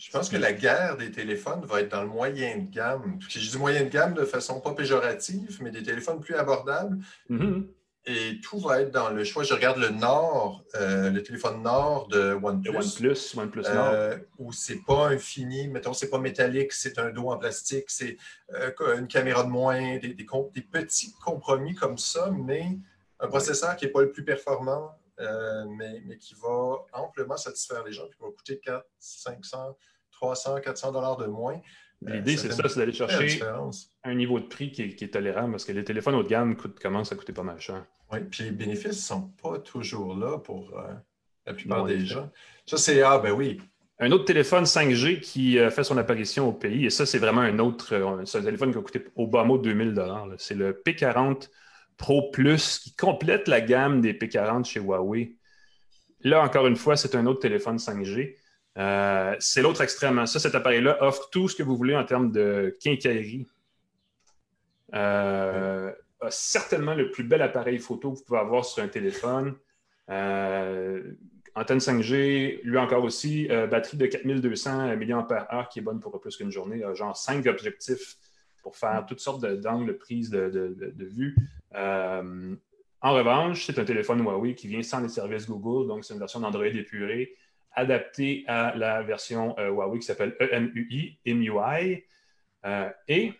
Je 0.00 0.10
pense 0.10 0.30
que 0.30 0.36
la 0.38 0.54
guerre 0.54 0.96
des 0.96 1.10
téléphones 1.10 1.62
va 1.66 1.82
être 1.82 1.90
dans 1.90 2.02
le 2.02 2.08
moyen 2.08 2.56
de 2.56 2.70
gamme. 2.70 3.18
Je 3.28 3.38
dis 3.38 3.58
moyen 3.58 3.84
de 3.84 3.90
gamme 3.90 4.14
de 4.14 4.24
façon 4.24 4.58
pas 4.58 4.72
péjorative, 4.72 5.58
mais 5.60 5.70
des 5.70 5.82
téléphones 5.82 6.20
plus 6.20 6.36
abordables. 6.36 6.98
Mm-hmm. 7.28 7.66
Et 8.06 8.40
tout 8.40 8.58
va 8.58 8.80
être 8.80 8.90
dans 8.90 9.10
le 9.10 9.24
choix. 9.24 9.42
Je 9.42 9.52
regarde 9.52 9.76
le 9.76 9.90
Nord, 9.90 10.64
euh, 10.74 11.10
le 11.10 11.22
téléphone 11.22 11.62
Nord 11.62 12.08
de 12.08 12.32
OnePlus. 12.32 12.78
OnePlus, 12.78 13.36
OnePlus 13.36 13.62
Nord. 13.74 13.90
Euh, 13.92 14.16
où 14.38 14.54
c'est 14.54 14.82
pas 14.86 15.08
un 15.08 15.18
fini, 15.18 15.68
mettons, 15.68 15.92
c'est 15.92 16.08
pas 16.08 16.18
métallique, 16.18 16.72
c'est 16.72 16.98
un 16.98 17.10
dos 17.10 17.28
en 17.28 17.36
plastique, 17.36 17.90
c'est 17.90 18.16
euh, 18.54 18.72
une 18.96 19.06
caméra 19.06 19.44
de 19.44 19.50
moins, 19.50 19.98
des, 19.98 20.14
des, 20.14 20.62
petits 20.62 21.12
compromis 21.22 21.74
comme 21.74 21.98
ça, 21.98 22.30
mais 22.30 22.78
un 23.18 23.28
processeur 23.28 23.76
qui 23.76 23.84
n'est 23.84 23.92
pas 23.92 24.00
le 24.00 24.10
plus 24.10 24.24
performant, 24.24 24.96
mais, 25.18 26.00
mais, 26.06 26.16
qui 26.16 26.34
va 26.42 26.78
amplement 26.94 27.36
satisfaire 27.36 27.84
les 27.84 27.92
gens, 27.92 28.06
qui 28.06 28.16
va 28.18 28.28
coûter 28.28 28.58
400, 28.60 28.82
500, 28.98 29.76
300, 30.20 30.60
400 30.60 30.92
dollars 30.92 31.16
de 31.16 31.26
moins. 31.26 31.60
Euh, 32.06 32.14
L'idée, 32.14 32.36
c'est 32.36 32.52
ça, 32.52 32.68
c'est 32.68 32.78
d'aller 32.78 32.92
chercher 32.92 33.40
un 34.04 34.14
niveau 34.14 34.40
de 34.40 34.46
prix 34.46 34.70
qui 34.70 34.82
est, 34.82 35.12
tolérable 35.12 35.52
parce 35.52 35.64
que 35.64 35.72
les 35.72 35.84
téléphones 35.84 36.14
haut 36.14 36.22
de 36.22 36.28
gamme 36.28 36.56
commencent 36.80 37.12
à 37.12 37.16
coûter 37.16 37.32
pas 37.32 37.42
mal 37.42 37.60
cher. 37.60 37.84
Oui, 38.12 38.20
puis 38.30 38.44
les 38.44 38.50
bénéfices 38.50 38.86
ne 38.86 38.92
sont 38.92 39.28
pas 39.42 39.58
toujours 39.58 40.16
là 40.16 40.38
pour 40.38 40.78
euh, 40.78 40.92
la 41.46 41.54
plupart 41.54 41.84
des 41.84 42.04
gens. 42.04 42.30
Ça, 42.66 42.76
c'est 42.76 43.02
Ah, 43.02 43.18
ben 43.18 43.32
oui. 43.32 43.60
Un 43.98 44.12
autre 44.12 44.24
téléphone 44.24 44.64
5G 44.64 45.20
qui 45.20 45.58
euh, 45.58 45.70
fait 45.70 45.84
son 45.84 45.98
apparition 45.98 46.48
au 46.48 46.52
pays, 46.52 46.86
et 46.86 46.90
ça, 46.90 47.04
c'est 47.04 47.18
vraiment 47.18 47.42
un 47.42 47.58
autre. 47.58 48.22
c'est 48.24 48.38
un 48.38 48.42
téléphone 48.42 48.72
qui 48.72 48.78
a 48.78 48.80
coûté 48.80 49.04
au 49.14 49.26
bas 49.26 49.44
mot 49.44 49.58
2000 49.58 49.94
C'est 50.38 50.54
le 50.54 50.72
P40 50.72 51.48
Pro 51.98 52.30
Plus 52.30 52.78
qui 52.78 52.96
complète 52.96 53.46
la 53.46 53.60
gamme 53.60 54.00
des 54.00 54.14
P40 54.14 54.64
chez 54.64 54.80
Huawei. 54.80 55.36
Là, 56.22 56.42
encore 56.42 56.66
une 56.66 56.76
fois, 56.76 56.96
c'est 56.96 57.14
un 57.14 57.26
autre 57.26 57.40
téléphone 57.40 57.76
5G. 57.76 58.36
Euh, 58.78 59.34
c'est 59.38 59.62
l'autre 59.62 59.80
extrême. 59.82 60.18
Hein. 60.18 60.26
Ça, 60.26 60.38
cet 60.38 60.54
appareil-là 60.54 61.02
offre 61.02 61.28
tout 61.30 61.48
ce 61.48 61.56
que 61.56 61.62
vous 61.62 61.76
voulez 61.76 61.96
en 61.96 62.04
termes 62.04 62.30
de 62.30 62.76
quincaillerie. 62.80 63.46
Euh, 64.94 65.92
certainement 66.28 66.94
le 66.94 67.10
plus 67.10 67.24
bel 67.24 67.42
appareil 67.42 67.78
photo 67.78 68.12
que 68.12 68.18
vous 68.18 68.24
pouvez 68.24 68.40
avoir 68.40 68.64
sur 68.64 68.82
un 68.82 68.88
téléphone. 68.88 69.54
Euh, 70.08 71.12
antenne 71.54 71.78
5G, 71.78 72.60
lui 72.62 72.78
encore 72.78 73.04
aussi, 73.04 73.48
batterie 73.48 73.96
de 73.96 74.06
4200 74.06 74.96
mAh 74.96 75.68
qui 75.70 75.80
est 75.80 75.82
bonne 75.82 76.00
pour 76.00 76.20
plus 76.20 76.36
qu'une 76.36 76.50
journée, 76.50 76.82
genre 76.94 77.16
5 77.16 77.46
objectifs 77.46 78.16
pour 78.62 78.76
faire 78.76 79.04
toutes 79.06 79.20
sortes 79.20 79.44
d'angles 79.44 79.88
de 79.88 79.92
prise 79.92 80.30
de, 80.30 80.48
de 80.48 81.04
vue. 81.04 81.36
en 81.74 83.12
revanche, 83.14 83.66
c'est 83.66 83.78
un 83.78 83.84
téléphone 83.84 84.20
Huawei 84.22 84.54
qui 84.54 84.68
vient 84.68 84.82
sans 84.82 85.00
les 85.00 85.08
services 85.08 85.48
Google, 85.48 85.88
donc 85.88 86.04
c'est 86.04 86.14
une 86.14 86.20
version 86.20 86.40
d'Android 86.40 86.66
épurée 86.66 87.36
adapté 87.72 88.44
à 88.46 88.74
la 88.76 89.02
version 89.02 89.56
euh, 89.58 89.70
Huawei 89.70 89.98
qui 89.98 90.06
s'appelle 90.06 90.36
EMUI, 90.40 91.18
MUI. 91.26 92.04
Euh, 92.66 92.88
et 93.08 93.32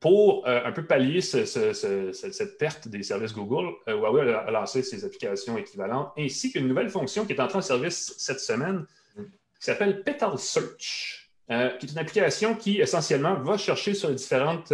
pour 0.00 0.46
un 0.46 0.72
peu 0.72 0.84
pallier 0.84 1.20
cette 1.20 2.58
perte 2.58 2.88
des 2.88 3.04
services 3.04 3.32
Google, 3.32 3.74
Huawei 3.86 4.34
a, 4.34 4.50
lancé 4.50 4.82
ses 4.82 5.04
applications 5.04 5.56
équivalentes, 5.56 6.12
ainsi 6.18 6.50
qu'une 6.50 6.66
nouvelle 6.66 6.90
fonction 6.90 7.24
qui 7.24 7.32
est 7.32 7.40
entrée 7.40 7.58
en 7.58 7.62
service 7.62 8.12
cette 8.18 8.40
semaine, 8.40 8.84
qui 9.16 9.64
s'appelle 9.64 10.02
Petal 10.02 10.36
Search, 10.36 11.30
qui 11.46 11.54
est 11.86 11.92
une 11.92 11.98
application 11.98 12.56
qui 12.56 12.80
essentiellement 12.80 13.36
va 13.36 13.56
chercher 13.56 13.94
sur 13.94 14.08
les 14.08 14.16
différentes 14.16 14.70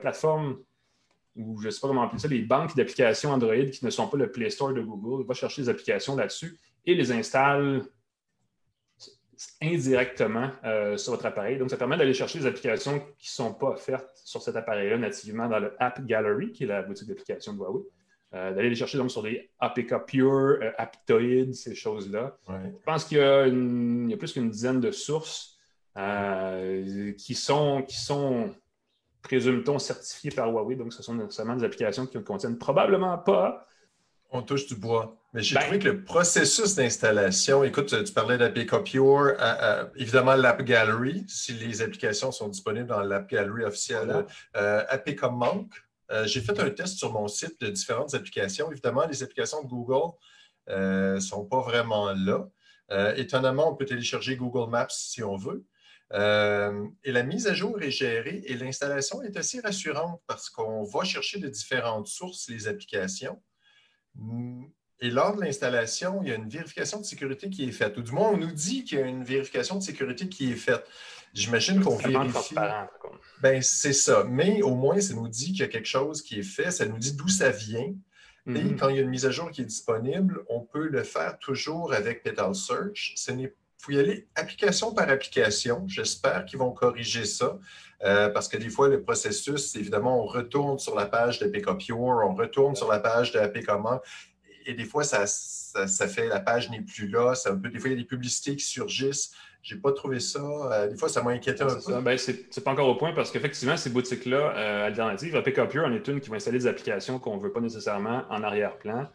plateformes 0.00 0.56
ou 1.36 1.60
je 1.60 1.66
ne 1.66 1.70
sais 1.70 1.80
pas 1.80 1.88
comment 1.88 2.02
appeler 2.02 2.20
ça, 2.20 2.28
les 2.28 2.42
banques 2.42 2.76
d'applications 2.76 3.30
Android 3.30 3.66
qui 3.66 3.84
ne 3.84 3.90
sont 3.90 4.08
pas 4.08 4.16
le 4.16 4.30
Play 4.30 4.50
Store 4.50 4.72
de 4.72 4.80
Google, 4.80 5.26
va 5.26 5.34
chercher 5.34 5.62
des 5.62 5.68
applications 5.68 6.16
là-dessus 6.16 6.58
et 6.86 6.94
les 6.94 7.12
installe 7.12 7.82
indirectement 9.60 10.50
euh, 10.64 10.96
sur 10.96 11.12
votre 11.12 11.26
appareil. 11.26 11.58
Donc, 11.58 11.70
ça 11.70 11.76
permet 11.76 11.96
d'aller 11.96 12.14
chercher 12.14 12.38
des 12.38 12.46
applications 12.46 13.00
qui 13.18 13.26
ne 13.26 13.34
sont 13.34 13.54
pas 13.54 13.68
offertes 13.68 14.10
sur 14.24 14.42
cet 14.42 14.56
appareil-là 14.56 14.98
nativement 14.98 15.48
dans 15.48 15.58
le 15.58 15.74
App 15.78 16.04
Gallery, 16.04 16.52
qui 16.52 16.64
est 16.64 16.66
la 16.66 16.82
boutique 16.82 17.08
d'applications 17.08 17.52
de 17.52 17.58
Huawei. 17.58 17.82
Euh, 18.34 18.52
d'aller 18.52 18.70
les 18.70 18.74
chercher 18.74 18.98
donc 18.98 19.12
sur 19.12 19.22
des 19.22 19.50
APK 19.60 20.06
Pure, 20.06 20.58
euh, 20.60 20.72
Aptoid, 20.76 21.52
ces 21.52 21.74
choses-là. 21.74 22.36
Je 22.48 22.84
pense 22.84 23.04
qu'il 23.04 23.18
y, 23.18 24.12
a 24.12 24.16
plus 24.16 24.32
qu'une 24.32 24.50
dizaine 24.50 24.80
de 24.80 24.90
sources 24.90 25.58
qui 25.94 27.34
sont, 27.34 27.82
qui 27.82 27.96
sont 27.96 28.52
présume-t-on, 29.22 29.78
certifiés 29.78 30.32
par 30.32 30.50
Huawei. 30.50 30.74
Donc, 30.74 30.92
ce 30.92 31.02
sont 31.02 31.30
seulement 31.30 31.54
des 31.54 31.64
applications 31.64 32.06
qui 32.06 32.16
ne 32.16 32.22
contiennent 32.22 32.58
probablement 32.58 33.18
pas. 33.18 33.66
On 34.30 34.42
touche 34.42 34.66
du 34.66 34.74
bois. 34.74 35.16
Mais 35.34 35.42
j'ai 35.42 35.56
ben. 35.56 35.62
trouvé 35.62 35.78
que 35.78 35.88
le 35.88 36.04
processus 36.04 36.76
d'installation, 36.76 37.64
écoute, 37.64 38.04
tu 38.04 38.12
parlais 38.12 38.38
d'APK 38.38 38.84
Pure, 38.84 39.18
euh, 39.18 39.34
euh, 39.40 39.84
évidemment 39.96 40.34
l'App 40.34 40.62
Gallery, 40.62 41.24
si 41.28 41.52
les 41.52 41.82
applications 41.82 42.32
sont 42.32 42.48
disponibles 42.48 42.86
dans 42.86 43.02
l'App 43.02 43.28
Gallery 43.28 43.64
officielle, 43.64 44.24
euh, 44.56 44.84
APK 44.88 45.24
Monk. 45.24 45.70
j'ai 46.24 46.40
fait 46.40 46.58
un 46.60 46.70
test 46.70 46.98
sur 46.98 47.12
mon 47.12 47.28
site 47.28 47.60
de 47.60 47.68
différentes 47.68 48.14
applications. 48.14 48.70
Évidemment, 48.70 49.06
les 49.06 49.22
applications 49.22 49.62
de 49.62 49.68
Google 49.68 50.12
ne 50.68 51.20
sont 51.20 51.44
pas 51.44 51.60
vraiment 51.60 52.12
là. 52.14 52.46
étonnamment, 53.16 53.72
on 53.72 53.74
peut 53.74 53.86
télécharger 53.86 54.36
Google 54.36 54.70
Maps 54.70 54.86
si 54.90 55.22
on 55.22 55.36
veut. 55.36 55.66
Euh, 56.12 56.86
et 57.02 57.12
la 57.12 57.22
mise 57.22 57.46
à 57.46 57.54
jour 57.54 57.80
est 57.82 57.90
gérée 57.90 58.42
et 58.46 58.54
l'installation 58.54 59.22
est 59.22 59.36
assez 59.36 59.60
rassurante 59.60 60.20
parce 60.26 60.50
qu'on 60.50 60.84
va 60.84 61.02
chercher 61.02 61.40
de 61.40 61.48
différentes 61.48 62.06
sources 62.06 62.48
les 62.48 62.68
applications. 62.68 63.42
Et 65.00 65.10
lors 65.10 65.36
de 65.36 65.42
l'installation, 65.42 66.20
il 66.22 66.28
y 66.28 66.32
a 66.32 66.36
une 66.36 66.48
vérification 66.48 67.00
de 67.00 67.04
sécurité 67.04 67.50
qui 67.50 67.68
est 67.68 67.72
faite. 67.72 67.96
Ou 67.96 68.02
du 68.02 68.12
moins, 68.12 68.30
on 68.30 68.36
nous 68.36 68.52
dit 68.52 68.84
qu'il 68.84 68.98
y 68.98 69.02
a 69.02 69.06
une 69.06 69.24
vérification 69.24 69.76
de 69.76 69.82
sécurité 69.82 70.28
qui 70.28 70.52
est 70.52 70.56
faite. 70.56 70.84
J'imagine 71.32 71.80
qu'on 71.80 71.96
vérifie. 71.96 72.54
Ben, 73.42 73.60
c'est 73.60 73.92
ça. 73.92 74.24
Mais 74.28 74.62
au 74.62 74.74
moins, 74.74 75.00
ça 75.00 75.14
nous 75.14 75.28
dit 75.28 75.46
qu'il 75.46 75.60
y 75.60 75.64
a 75.64 75.68
quelque 75.68 75.88
chose 75.88 76.22
qui 76.22 76.38
est 76.38 76.44
fait. 76.44 76.70
Ça 76.70 76.86
nous 76.86 76.98
dit 76.98 77.14
d'où 77.14 77.28
ça 77.28 77.50
vient. 77.50 77.92
Et 78.46 78.50
mm-hmm. 78.50 78.76
quand 78.76 78.88
il 78.88 78.96
y 78.96 78.98
a 78.98 79.02
une 79.02 79.08
mise 79.08 79.26
à 79.26 79.30
jour 79.30 79.50
qui 79.50 79.62
est 79.62 79.66
disponible, 79.66 80.44
on 80.48 80.60
peut 80.60 80.86
le 80.86 81.02
faire 81.02 81.38
toujours 81.38 81.92
avec 81.92 82.22
Petal 82.22 82.54
Search. 82.54 83.14
Ce 83.16 83.32
n'est 83.32 83.52
faut 83.84 83.92
y 83.92 83.98
aller 83.98 84.26
application 84.34 84.94
par 84.94 85.08
application. 85.10 85.84
J'espère 85.86 86.46
qu'ils 86.46 86.58
vont 86.58 86.72
corriger 86.72 87.24
ça. 87.24 87.58
Euh, 88.02 88.28
parce 88.30 88.48
que 88.48 88.56
des 88.56 88.70
fois, 88.70 88.88
le 88.88 89.02
processus, 89.02 89.76
évidemment, 89.76 90.22
on 90.22 90.26
retourne 90.26 90.78
sur 90.78 90.94
la 90.94 91.06
page 91.06 91.38
de 91.38 91.46
Pure, 91.46 91.98
on 91.98 92.34
retourne 92.34 92.74
sur 92.74 92.88
la 92.88 92.98
page 92.98 93.32
de 93.32 93.38
APComment, 93.38 94.00
et 94.66 94.74
des 94.74 94.84
fois, 94.84 95.04
ça, 95.04 95.26
ça, 95.26 96.08
fait 96.08 96.28
la 96.28 96.40
page 96.40 96.70
n'est 96.70 96.82
plus 96.82 97.08
là. 97.08 97.34
Ça 97.34 97.52
des 97.52 97.78
fois, 97.78 97.90
il 97.90 97.92
y 97.92 97.96
a 97.96 97.98
des 97.98 98.06
publicités 98.06 98.56
qui 98.56 98.64
surgissent. 98.64 99.32
Je 99.62 99.74
n'ai 99.74 99.80
pas 99.80 99.92
trouvé 99.92 100.20
ça. 100.20 100.40
Euh, 100.40 100.88
des 100.88 100.96
fois, 100.96 101.08
ça 101.08 101.22
m'a 101.22 101.30
inquiété 101.30 101.62
un 101.62 101.68
peu. 101.68 102.00
Ben, 102.02 102.18
Ce 102.18 102.30
n'est 102.30 102.62
pas 102.64 102.72
encore 102.72 102.88
au 102.88 102.96
point 102.96 103.12
parce 103.14 103.30
qu'effectivement, 103.30 103.76
ces 103.76 103.90
boutiques-là 103.90 104.54
euh, 104.56 104.86
alternatives, 104.86 105.40
Pure 105.42 105.84
en 105.84 105.92
est 105.92 106.06
une 106.06 106.20
qui 106.20 106.28
va 106.28 106.36
installer 106.36 106.58
des 106.58 106.66
applications 106.66 107.18
qu'on 107.18 107.36
ne 107.36 107.42
veut 107.42 107.52
pas 107.52 107.60
nécessairement 107.60 108.24
en 108.28 108.42
arrière-plan. 108.42 109.08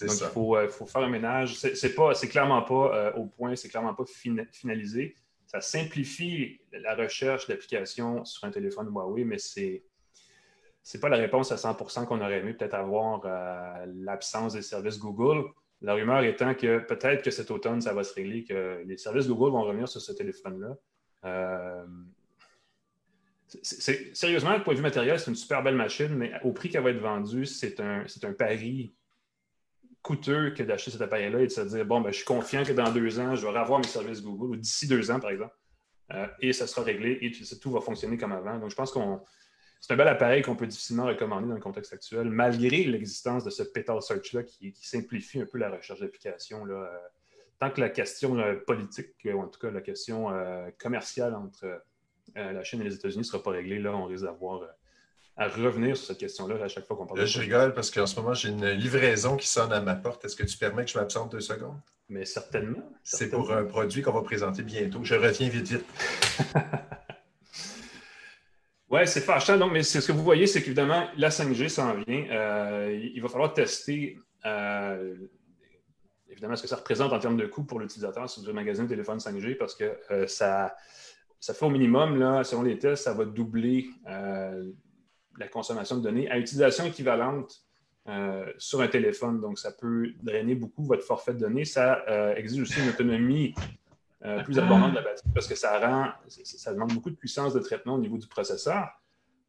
Donc, 0.00 0.10
il 0.20 0.26
faut, 0.26 0.56
euh, 0.56 0.68
faut, 0.68 0.86
faire 0.86 1.02
un 1.02 1.08
ménage. 1.08 1.56
C'est 1.56 1.94
pas, 1.94 2.14
c'est 2.14 2.28
clairement 2.28 2.62
pas 2.62 2.94
euh, 2.94 3.12
au 3.14 3.26
point, 3.26 3.56
c'est 3.56 3.68
clairement 3.68 3.94
pas 3.94 4.04
finalisé. 4.52 5.16
Ça 5.46 5.60
simplifie 5.60 6.60
la 6.72 6.94
recherche 6.94 7.46
d'applications 7.46 8.24
sur 8.24 8.44
un 8.44 8.50
téléphone 8.50 8.88
Huawei, 8.88 9.24
mais 9.24 9.38
c'est 9.38 9.82
n'est 10.94 11.00
pas 11.00 11.08
la 11.08 11.16
réponse 11.16 11.52
à 11.52 11.56
100% 11.56 12.06
qu'on 12.06 12.20
aurait 12.20 12.38
aimé 12.38 12.54
peut-être 12.54 12.74
avoir 12.74 13.22
euh, 13.24 13.86
l'absence 13.96 14.54
des 14.54 14.62
services 14.62 14.98
Google. 14.98 15.44
La 15.82 15.94
rumeur 15.94 16.22
étant 16.24 16.54
que 16.54 16.78
peut-être 16.78 17.22
que 17.22 17.30
cet 17.30 17.50
automne, 17.50 17.80
ça 17.80 17.92
va 17.92 18.02
se 18.02 18.14
régler, 18.14 18.44
que 18.44 18.82
les 18.86 18.96
services 18.96 19.28
Google 19.28 19.52
vont 19.52 19.62
revenir 19.62 19.88
sur 19.88 20.00
ce 20.00 20.12
téléphone-là. 20.12 20.76
sérieusement, 23.62 24.56
du 24.56 24.62
point 24.62 24.72
de 24.72 24.78
vue 24.78 24.82
matériel, 24.82 25.18
c'est 25.18 25.30
une 25.30 25.36
super 25.36 25.62
belle 25.62 25.76
machine, 25.76 26.14
mais 26.14 26.32
au 26.44 26.52
prix 26.52 26.70
qu'elle 26.70 26.82
va 26.82 26.90
être 26.90 27.00
vendue, 27.00 27.46
c'est 27.46 27.78
un, 27.80 28.04
un 28.22 28.32
pari 28.32 28.94
coûteux 30.06 30.50
que 30.50 30.62
d'acheter 30.62 30.92
cet 30.92 31.00
appareil-là 31.00 31.40
et 31.40 31.48
de 31.48 31.52
se 31.52 31.62
dire 31.62 31.84
bon, 31.84 32.00
ben, 32.00 32.12
je 32.12 32.18
suis 32.18 32.24
confiant 32.24 32.62
que 32.62 32.72
dans 32.72 32.92
deux 32.92 33.18
ans, 33.18 33.34
je 33.34 33.44
vais 33.44 33.58
avoir 33.58 33.80
mes 33.80 33.88
services 33.88 34.22
Google, 34.22 34.52
ou 34.52 34.56
d'ici 34.56 34.86
deux 34.86 35.10
ans, 35.10 35.18
par 35.18 35.30
exemple, 35.30 35.54
euh, 36.12 36.28
et 36.40 36.52
ça 36.52 36.68
sera 36.68 36.82
réglé 36.82 37.18
et 37.22 37.32
tout 37.58 37.72
va 37.72 37.80
fonctionner 37.80 38.16
comme 38.16 38.30
avant. 38.30 38.56
Donc, 38.58 38.70
je 38.70 38.76
pense 38.76 38.92
qu'on 38.92 39.20
c'est 39.80 39.92
un 39.92 39.96
bel 39.96 40.08
appareil 40.08 40.42
qu'on 40.42 40.56
peut 40.56 40.66
difficilement 40.66 41.06
recommander 41.06 41.48
dans 41.48 41.54
le 41.54 41.60
contexte 41.60 41.92
actuel, 41.92 42.30
malgré 42.30 42.84
l'existence 42.84 43.44
de 43.44 43.50
ce 43.50 43.62
Petal 43.62 44.00
Search-là 44.02 44.42
qui, 44.42 44.74
simplifie 44.80 45.40
un 45.40 45.46
peu 45.46 45.58
la 45.58 45.70
recherche 45.70 46.00
d'applications. 46.00 46.66
Euh, 46.68 46.86
tant 47.58 47.70
que 47.70 47.80
la 47.80 47.88
question 47.88 48.38
euh, 48.38 48.54
politique, 48.54 49.14
ou 49.24 49.40
en 49.40 49.48
tout 49.48 49.60
cas 49.60 49.70
la 49.70 49.80
question 49.80 50.30
commerciale 50.78 51.34
entre 51.34 51.82
la 52.34 52.64
Chine 52.64 52.80
et 52.80 52.84
les 52.84 52.94
États-Unis 52.94 53.20
ne 53.20 53.24
sera 53.24 53.42
pas 53.42 53.50
réglée, 53.50 53.78
là, 53.78 53.96
on 53.96 54.06
risque 54.06 54.24
d'avoir 54.24 54.62
à 55.36 55.48
revenir 55.48 55.96
sur 55.96 56.06
cette 56.06 56.18
question-là 56.18 56.62
à 56.64 56.68
chaque 56.68 56.86
fois 56.86 56.96
qu'on 56.96 57.06
parle. 57.06 57.20
Là, 57.20 57.26
je 57.26 57.38
rigole 57.38 57.74
parce 57.74 57.90
qu'en 57.90 58.06
ce 58.06 58.16
moment, 58.16 58.34
j'ai 58.34 58.48
une 58.48 58.68
livraison 58.70 59.36
qui 59.36 59.46
sonne 59.46 59.72
à 59.72 59.80
ma 59.80 59.94
porte. 59.94 60.24
Est-ce 60.24 60.36
que 60.36 60.44
tu 60.44 60.56
permets 60.56 60.84
que 60.84 60.90
je 60.90 60.98
m'absente 60.98 61.30
deux 61.32 61.40
secondes? 61.40 61.78
Mais 62.08 62.24
certainement. 62.24 62.82
C'est 63.02 63.28
pour 63.28 63.52
un 63.52 63.64
produit 63.64 64.00
qu'on 64.02 64.12
va 64.12 64.22
présenter 64.22 64.62
bientôt. 64.62 65.00
Je 65.02 65.14
reviens 65.14 65.48
vite, 65.48 65.68
vite. 65.68 65.84
oui, 68.88 69.00
c'est 69.06 69.20
fâchant. 69.20 69.58
Donc, 69.58 69.72
mais 69.72 69.82
ce 69.82 69.98
que 69.98 70.12
vous 70.12 70.22
voyez, 70.22 70.46
c'est 70.46 70.62
qu'évidemment, 70.62 71.08
la 71.16 71.30
5G 71.30 71.68
s'en 71.68 71.94
vient. 71.94 72.26
Euh, 72.30 73.10
il 73.14 73.20
va 73.20 73.28
falloir 73.28 73.52
tester 73.52 74.16
euh, 74.44 75.16
évidemment 76.28 76.54
ce 76.54 76.62
que 76.62 76.68
ça 76.68 76.76
représente 76.76 77.12
en 77.12 77.18
termes 77.18 77.36
de 77.36 77.46
coût 77.46 77.64
pour 77.64 77.80
l'utilisateur 77.80 78.30
si 78.30 78.44
vous 78.44 78.52
magasin 78.52 78.84
de 78.84 78.88
téléphone 78.88 79.18
5G 79.18 79.56
parce 79.56 79.74
que 79.74 79.98
euh, 80.12 80.28
ça, 80.28 80.76
ça 81.40 81.52
fait 81.52 81.66
au 81.66 81.70
minimum, 81.70 82.16
là, 82.16 82.44
selon 82.44 82.62
les 82.62 82.78
tests, 82.78 83.04
ça 83.04 83.14
va 83.14 83.24
doubler 83.24 83.86
la 85.38 85.48
consommation 85.48 85.96
de 85.96 86.02
données 86.02 86.30
à 86.30 86.38
utilisation 86.38 86.84
équivalente 86.84 87.62
sur 88.58 88.80
un 88.80 88.88
téléphone. 88.88 89.40
Donc, 89.40 89.58
ça 89.58 89.72
peut 89.72 90.12
drainer 90.22 90.54
beaucoup 90.54 90.84
votre 90.84 91.02
forfait 91.02 91.34
de 91.34 91.40
données. 91.40 91.64
Ça 91.64 92.04
exige 92.36 92.62
aussi 92.62 92.80
une 92.80 92.88
autonomie 92.88 93.52
euh, 94.26 94.42
plus 94.42 94.58
abondante 94.58 94.90
de 94.90 94.96
la 94.96 95.02
batterie 95.02 95.28
parce 95.34 95.46
que 95.46 95.54
ça 95.54 95.78
rend, 95.78 96.10
ça 96.28 96.72
demande 96.72 96.92
beaucoup 96.92 97.10
de 97.10 97.16
puissance 97.16 97.54
de 97.54 97.60
traitement 97.60 97.94
au 97.94 97.98
niveau 97.98 98.18
du 98.18 98.26
processeur. 98.26 98.88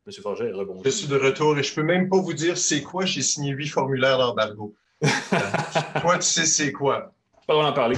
Monsieur 0.05 0.21
Forger 0.21 0.45
est 0.45 0.53
rebondi. 0.53 0.83
Je 0.85 0.89
suis 0.89 1.07
de 1.07 1.17
retour 1.17 1.57
et 1.57 1.63
je 1.63 1.71
ne 1.71 1.75
peux 1.75 1.83
même 1.83 2.09
pas 2.09 2.17
vous 2.17 2.33
dire 2.33 2.57
c'est 2.57 2.81
quoi. 2.81 3.05
J'ai 3.05 3.21
signé 3.21 3.51
huit 3.51 3.67
formulaires 3.67 4.17
d'embargo. 4.17 4.75
Toi, 6.01 6.17
tu 6.17 6.21
sais 6.21 6.45
c'est 6.45 6.71
quoi. 6.71 7.13
Pas 7.45 7.53
d'en 7.53 7.73
parler. 7.73 7.97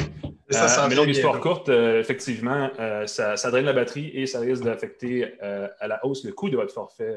mais 0.49 0.95
donc, 0.95 1.07
histoire 1.07 1.39
courte, 1.39 1.69
effectivement, 1.69 2.69
ça, 3.05 3.37
ça, 3.37 3.51
draine 3.51 3.65
la 3.65 3.73
batterie 3.73 4.09
et 4.13 4.25
ça 4.25 4.39
risque 4.39 4.63
d'affecter 4.63 5.39
à 5.41 5.87
la 5.87 6.03
hausse 6.05 6.23
le 6.23 6.31
coût 6.31 6.49
de 6.49 6.55
votre 6.55 6.73
forfait 6.73 7.15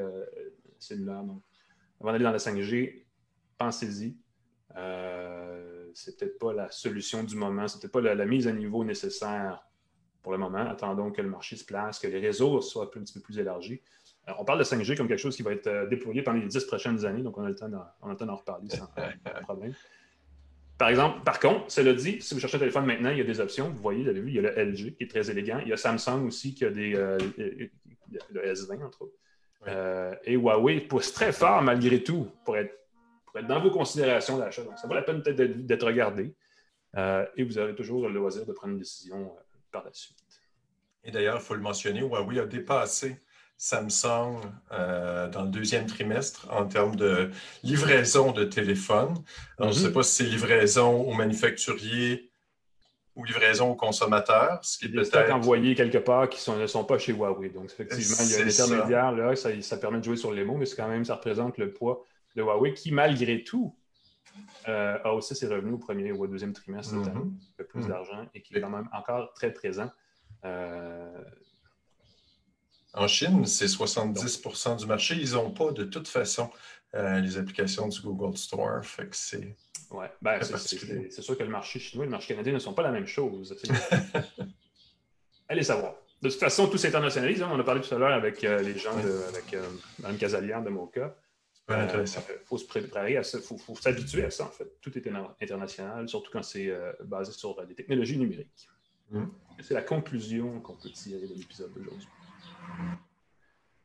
cellulaire. 0.79 1.23
Donc, 1.23 1.43
avant 2.01 2.13
d'aller 2.13 2.25
dans 2.25 2.33
la 2.33 2.39
5G, 2.39 3.05
pensez-y. 3.57 4.17
Euh, 4.77 5.42
c'est 5.95 6.19
peut-être 6.19 6.39
pas 6.39 6.53
la 6.53 6.71
solution 6.71 7.25
du 7.25 7.37
moment, 7.37 7.69
c'est 7.69 7.81
peut-être 7.81 7.93
pas 7.93 8.01
la, 8.01 8.27
mise 8.27 8.47
à 8.47 8.53
niveau 8.53 8.85
nécessaire 8.85 9.65
pour 10.23 10.33
le 10.33 10.39
moment. 10.39 10.59
Attendons 10.59 11.11
que 11.11 11.23
le 11.23 11.29
marché 11.29 11.57
se 11.57 11.65
place, 11.65 11.99
que 11.99 12.07
les 12.07 12.21
réseaux 12.21 12.61
soient 12.61 12.85
un 12.85 13.01
petit 13.01 13.15
peu 13.15 13.21
plus 13.21 13.39
élargis. 13.39 13.81
Euh, 14.29 14.33
on 14.39 14.45
parle 14.45 14.61
de 14.61 14.65
5G 14.65 14.97
comme 14.97 15.09
quelque 15.09 15.19
chose 15.19 15.37
qui 15.37 15.43
va 15.43 15.53
être 15.53 15.67
euh, 15.67 15.87
déployé 15.87 16.23
pendant 16.23 16.39
les 16.39 16.47
dix 16.47 16.65
prochaines 16.65 17.05
années, 17.05 17.23
donc 17.23 17.37
on 17.39 17.45
a 17.45 17.49
le 17.49 17.57
temps 17.57 17.69
d'en 17.69 18.37
reparler 18.37 18.69
sans 18.71 18.87
problème. 19.43 19.75
Par 20.79 20.89
exemple, 20.89 21.23
par 21.23 21.39
contre, 21.39 21.71
cela 21.71 21.93
dit, 21.93 22.21
si 22.21 22.35
vous 22.35 22.41
cherchez 22.41 22.57
un 22.57 22.61
téléphone 22.61 22.87
maintenant, 22.87 23.11
il 23.11 23.19
y 23.19 23.21
a 23.21 23.25
des 23.25 23.39
options. 23.39 23.69
Vous 23.69 23.81
voyez, 23.81 24.03
vous 24.03 24.09
avez 24.09 24.21
vu, 24.21 24.31
il 24.31 24.35
y 24.35 24.39
a 24.39 24.43
le 24.43 24.71
LG 24.71 24.97
qui 24.97 25.05
est 25.05 25.11
très 25.11 25.31
élégant. 25.31 25.61
Il 25.61 25.69
y 25.69 25.73
a 25.73 25.77
Samsung 25.77 26.27
aussi 26.27 26.55
qui 26.55 26.65
a 26.65 26.71
des, 26.71 26.97
euh, 26.97 27.19
le 27.37 28.53
S20, 28.53 28.85
entre 28.85 29.03
autres. 29.03 29.15
Euh, 29.69 30.15
et 30.25 30.35
Huawei 30.35 30.81
pousse 30.81 31.13
très 31.13 31.33
fort 31.33 31.63
malgré 31.63 32.03
tout 32.03 32.27
pour 32.45 32.57
être, 32.57 32.75
être 33.41 33.47
dans 33.47 33.61
vos 33.61 33.71
considérations 33.71 34.39
d'achat. 34.39 34.63
Donc, 34.63 34.79
ça 34.79 34.87
vaut 34.87 34.95
la 34.95 35.03
peine 35.03 35.23
peut-être 35.23 35.67
d'être 35.67 35.87
regardé. 35.87 36.35
Euh, 36.97 37.25
et 37.37 37.45
vous 37.45 37.59
aurez 37.59 37.75
toujours 37.75 38.07
le 38.07 38.15
loisir 38.15 38.45
de 38.45 38.53
prendre 38.53 38.75
une 38.75 38.79
décision 38.79 39.17
euh, 39.17 39.41
par 39.71 39.85
la 39.85 39.93
suite. 39.93 40.19
Et 41.05 41.11
d'ailleurs, 41.11 41.37
il 41.37 41.43
faut 41.43 41.55
le 41.55 41.61
mentionner, 41.61 42.01
Huawei 42.01 42.39
a 42.39 42.47
dépassé 42.47 43.21
Samsung 43.57 44.41
dans 44.71 45.43
le 45.43 45.49
deuxième 45.49 45.87
trimestre 45.87 46.49
en 46.51 46.67
termes 46.67 46.97
de 46.97 47.31
livraison 47.63 48.33
de 48.33 48.45
téléphones. 48.45 49.15
je 49.61 49.65
ne 49.67 49.73
sais 49.73 49.89
mhm. 49.89 49.93
pas 49.93 50.03
si 50.03 50.15
c'est 50.15 50.25
livraison 50.25 51.03
aux 51.03 51.15
manufacturiers 51.15 52.33
ou 53.15 53.25
livraison 53.25 53.71
aux 53.71 53.75
consommateurs, 53.75 54.59
ce 54.63 54.79
qui 54.79 54.87
est 54.87 54.89
peut-être. 54.89 55.15
envoyé 55.15 55.33
envoyés 55.33 55.75
quelque 55.75 55.99
part 55.99 56.29
qui 56.29 56.51
ne 56.51 56.67
sont 56.67 56.85
pas 56.85 56.99
chez 56.99 57.13
Huawei. 57.13 57.51
Donc, 57.51 57.67
effectivement, 57.67 58.17
il 58.21 58.31
y 58.31 58.35
a 58.35 58.45
un 58.45 58.49
intermédiaire, 58.49 59.13
là, 59.13 59.37
ça, 59.37 59.51
ça, 59.61 59.77
permet 59.77 59.99
de 59.99 60.05
jouer 60.05 60.17
sur 60.17 60.33
les 60.33 60.45
mots, 60.45 60.57
mais 60.57 60.67
c'est 60.67 60.77
quand 60.77 60.89
même, 60.89 61.05
ça 61.05 61.17
représente 61.17 61.59
le 61.59 61.73
poids 61.73 62.05
de 62.37 62.43
Huawei 62.43 62.75
qui, 62.75 62.93
malgré 62.93 63.45
tout, 63.45 63.75
euh, 64.69 64.99
a 65.03 65.13
aussi 65.13 65.35
ses 65.35 65.47
revenus 65.49 65.75
au 65.75 65.79
premier 65.79 66.13
ou 66.13 66.23
au 66.23 66.27
deuxième 66.27 66.53
trimestre 66.53 66.95
cette 66.95 67.09
année, 67.09 67.21
mm-hmm. 67.21 67.65
plus 67.65 67.81
mm-hmm. 67.81 67.89
d'argent 67.89 68.27
et 68.35 68.43
qui 68.43 68.55
est 68.55 68.61
quand 68.61 68.71
même 68.71 68.89
encore 68.93 69.33
très 69.35 69.53
présent. 69.53 69.91
Euh, 70.45 71.25
en 72.95 73.09
Chine, 73.09 73.45
c'est 73.47 73.67
70% 73.67 74.79
du 74.79 74.87
marché. 74.87 75.17
Ils 75.17 75.33
n'ont 75.33 75.51
pas 75.51 75.73
de 75.73 75.85
toute 75.85 76.09
façon 76.09 76.51
euh, 76.95 77.21
les 77.21 77.39
applications 77.39 77.89
du 77.89 78.01
Google 78.03 78.37
Store. 78.37 78.85
Fait 78.85 79.07
que 79.07 79.17
c'est. 79.17 79.57
Oui, 79.91 80.07
ben, 80.21 80.41
c'est 80.43 81.23
sûr 81.23 81.37
que 81.37 81.43
le 81.43 81.51
marché 81.51 81.79
chinois 81.79 82.05
et 82.05 82.07
le 82.07 82.13
marché 82.13 82.29
canadien 82.29 82.53
ne 82.53 82.59
sont 82.59 82.75
pas 82.75 82.83
la 82.83 82.93
même 82.93 83.07
chose. 83.07 83.55
Allez 85.49 85.63
savoir. 85.63 85.95
De 86.23 86.29
toute 86.31 86.39
façon, 86.39 86.69
tout 86.69 86.79
s'internationalise. 86.79 87.43
Hein. 87.43 87.51
On 87.53 87.59
a 87.59 87.65
parlé 87.65 87.81
tout 87.81 87.95
à 87.95 87.99
l'heure 87.99 88.13
avec 88.13 88.43
les 88.43 88.79
gens, 88.79 88.97
de, 88.97 89.23
avec 89.29 89.57
Mme 89.99 90.17
Casalian 90.17 90.63
de 90.63 90.71
Il 91.73 92.47
faut 92.47 92.59
se 92.59 92.67
préparer 92.67 93.17
à 93.17 93.23
ça, 93.23 93.39
il 93.39 93.45
faut, 93.45 93.75
s'habituer 93.75 94.25
à 94.25 94.31
ça, 94.31 94.45
en 94.45 94.51
fait. 94.51 94.71
Tout 94.81 94.97
est 94.97 95.05
international, 95.41 96.09
surtout 96.09 96.31
quand 96.33 96.43
c'est 96.43 96.69
euh, 96.69 96.93
basé 97.05 97.33
sur 97.33 97.55
des 97.67 97.75
technologies 97.75 98.19
numériques. 98.19 98.69
Mm. 99.11 99.25
C'est 99.61 99.75
la 99.75 99.83
conclusion 99.83 100.61
qu'on 100.61 100.75
peut 100.75 100.91
tirer 100.91 101.27
de 101.27 101.35
l'épisode 101.35 101.73
d'aujourd'hui. 101.75 102.09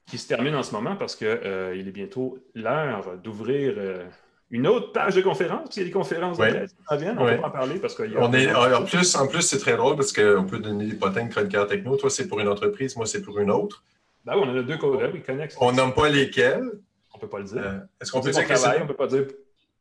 Qui 0.06 0.18
se 0.18 0.28
termine 0.28 0.56
en 0.56 0.64
ce 0.64 0.72
moment 0.72 0.96
parce 0.96 1.16
qu'il 1.16 1.28
euh, 1.28 1.78
est 1.78 1.92
bientôt 1.92 2.40
l'heure 2.56 3.18
d'ouvrir 3.18 3.74
euh, 3.78 4.06
une 4.50 4.66
autre 4.66 4.94
page 4.94 5.16
de 5.16 5.22
conférence. 5.22 5.76
Il 5.76 5.80
y 5.80 5.82
a 5.82 5.86
des 5.86 5.92
conférences 5.92 6.38
de 6.38 6.46
qui 6.46 6.98
viennent, 6.98 7.20
on 7.20 7.26
peut 7.26 7.44
en 7.44 7.52
parler 7.52 7.80
parce 7.80 7.94
qu'il 7.96 8.18
on 8.18 8.32
est, 8.32 8.54
en 8.54 8.86
plus, 8.86 9.16
en 9.16 9.28
plus 9.28 9.42
c'est 9.42 9.60
très 9.60 9.76
drôle 9.76 9.98
parce 9.98 10.14
qu'on 10.14 10.46
peut 10.46 10.60
donner 10.60 10.86
des 10.88 10.96
potins 10.96 11.26
de 11.26 11.32
chroniqueurs 11.32 11.68
techno. 11.68 11.98
Toi, 11.98 12.10
c'est 12.10 12.28
pour 12.28 12.40
une 12.40 12.48
entreprise, 12.48 12.96
moi, 12.96 13.06
c'est 13.06 13.22
pour 13.22 13.38
une 13.40 13.52
autre. 13.52 13.84
Ben 14.24 14.34
oui, 14.36 14.44
on 14.46 14.58
a 14.58 14.64
deux 14.64 14.78
collègues, 14.78 15.12
ils 15.16 15.24
connectent. 15.24 15.58
On 15.60 15.74
nomme 15.74 15.94
pas 15.94 16.10
lesquels, 16.10 16.70
on 17.18 17.26
ne 17.26 17.30
peut 17.30 17.30
pas 17.30 17.40
le 17.40 17.46
dire. 17.46 17.66
Euh, 17.66 17.80
est-ce 18.00 18.12
qu'on 18.12 18.22
peut 18.22 18.32
dire 18.32 18.48
qu'on 18.48 18.54
On 18.54 18.80
ne 18.82 18.88
peut 18.88 18.96
pas 18.96 19.08
dire 19.08 19.26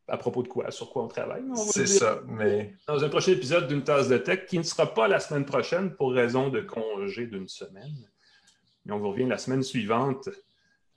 à 0.09 0.17
propos 0.17 0.43
de 0.43 0.49
quoi, 0.49 0.71
sur 0.71 0.91
quoi 0.91 1.05
on 1.05 1.09
travaille. 1.09 1.43
C'est 1.71 1.87
ça, 1.87 2.21
mais... 2.27 2.75
Dans 2.87 3.03
un 3.03 3.09
prochain 3.09 3.33
épisode 3.33 3.67
d'une 3.67 3.83
tasse 3.83 4.09
de 4.09 4.19
tech 4.19 4.47
qui 4.47 4.57
ne 4.59 4.63
sera 4.63 4.95
pas 4.95 5.09
la 5.09 5.19
semaine 5.19 5.45
prochaine 5.45 5.95
pour 5.95 6.13
raison 6.13 6.49
de 6.49 6.61
congé 6.61 7.27
d'une 7.27 7.49
semaine. 7.49 8.09
Mais 8.85 8.93
on 8.93 8.99
vous 8.99 9.11
revient 9.11 9.27
la 9.27 9.39
semaine 9.39 9.65
suivante 9.65 10.29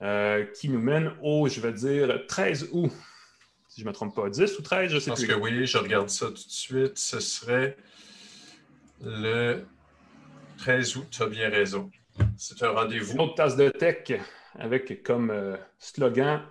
euh, 0.00 0.44
qui 0.54 0.68
nous 0.68 0.78
mène 0.78 1.12
au, 1.22 1.48
je 1.48 1.60
vais 1.60 1.72
dire, 1.72 2.24
13 2.28 2.68
août. 2.72 2.92
Si 3.68 3.80
je 3.80 3.84
ne 3.84 3.90
me 3.90 3.94
trompe 3.94 4.14
pas, 4.14 4.30
10 4.30 4.58
ou 4.58 4.62
13, 4.62 4.92
je 4.92 4.98
sais 4.98 5.10
plus. 5.10 5.26
Parce 5.26 5.40
que 5.40 5.42
oui, 5.42 5.66
je 5.66 5.78
regarde 5.78 6.08
ça 6.08 6.26
tout 6.26 6.32
de 6.32 6.38
suite. 6.38 6.96
Ce 6.96 7.20
serait 7.20 7.76
le 9.02 9.64
13 10.58 10.96
août, 10.96 11.06
tu 11.10 11.22
as 11.22 11.26
bien 11.26 11.50
raison. 11.50 11.90
C'est 12.36 12.62
un 12.62 12.70
rendez-vous. 12.70 13.14
Une 13.14 13.20
autre 13.20 13.34
tasse 13.34 13.56
de 13.56 13.68
tech 13.70 14.20
avec 14.58 15.02
comme 15.02 15.30
euh, 15.30 15.56
slogan 15.78 16.42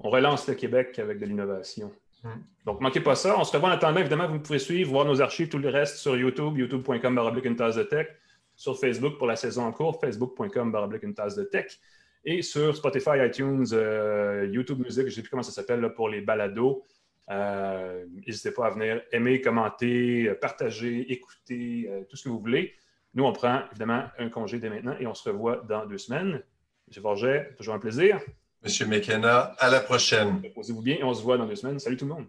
On 0.00 0.10
relance 0.10 0.48
le 0.48 0.54
Québec 0.54 0.98
avec 0.98 1.18
de 1.18 1.26
l'innovation. 1.26 1.92
Hmm. 2.22 2.40
Donc, 2.64 2.80
manquez 2.80 3.00
pas 3.00 3.14
ça. 3.14 3.38
On 3.38 3.44
se 3.44 3.52
revoit 3.52 3.68
en 3.68 3.72
attendant. 3.72 4.00
Évidemment, 4.00 4.28
vous 4.28 4.40
pouvez 4.40 4.58
suivre, 4.58 4.90
voir 4.90 5.04
nos 5.04 5.20
archives, 5.20 5.48
tout 5.48 5.58
le 5.58 5.68
reste 5.68 5.96
sur 5.96 6.16
YouTube, 6.16 6.58
youtube.com 6.58 7.40
une 7.44 7.56
tasse 7.56 7.76
de 7.76 7.82
tech, 7.82 8.08
sur 8.56 8.78
Facebook 8.78 9.18
pour 9.18 9.26
la 9.26 9.36
saison 9.36 9.64
en 9.64 9.72
cours, 9.72 10.00
facebook.com 10.00 10.98
une 11.02 11.14
tasse 11.14 11.36
de 11.36 11.44
tech, 11.44 11.78
et 12.24 12.40
sur 12.40 12.74
Spotify, 12.74 13.26
iTunes, 13.26 13.66
euh, 13.72 14.48
YouTube 14.50 14.78
Music, 14.78 15.02
je 15.02 15.06
ne 15.06 15.10
sais 15.10 15.20
plus 15.20 15.30
comment 15.30 15.42
ça 15.42 15.52
s'appelle 15.52 15.86
pour 15.94 16.08
les 16.08 16.22
balados. 16.22 16.82
Euh, 17.30 18.04
n'hésitez 18.26 18.50
pas 18.50 18.66
à 18.66 18.70
venir 18.70 19.02
aimer, 19.12 19.42
commenter, 19.42 20.32
partager, 20.40 21.12
écouter, 21.12 21.90
tout 22.08 22.16
ce 22.16 22.24
que 22.24 22.28
vous 22.30 22.38
voulez. 22.38 22.72
Nous, 23.14 23.24
on 23.24 23.32
prend 23.32 23.62
évidemment 23.70 24.04
un 24.18 24.28
congé 24.28 24.58
dès 24.58 24.68
maintenant 24.68 24.96
et 24.98 25.06
on 25.06 25.14
se 25.14 25.28
revoit 25.28 25.62
dans 25.68 25.86
deux 25.86 25.98
semaines. 25.98 26.42
M. 26.88 27.02
Forget, 27.02 27.54
toujours 27.56 27.74
un 27.74 27.78
plaisir. 27.78 28.20
Monsieur 28.62 28.86
McKenna, 28.86 29.54
à 29.58 29.70
la 29.70 29.80
prochaine. 29.80 30.42
Posez-vous 30.54 30.82
bien 30.82 30.96
et 30.96 31.04
on 31.04 31.12
se 31.12 31.22
voit 31.22 31.36
dans 31.36 31.46
deux 31.46 31.56
semaines. 31.56 31.78
Salut 31.78 31.96
tout 31.96 32.06
le 32.06 32.14
monde. 32.14 32.26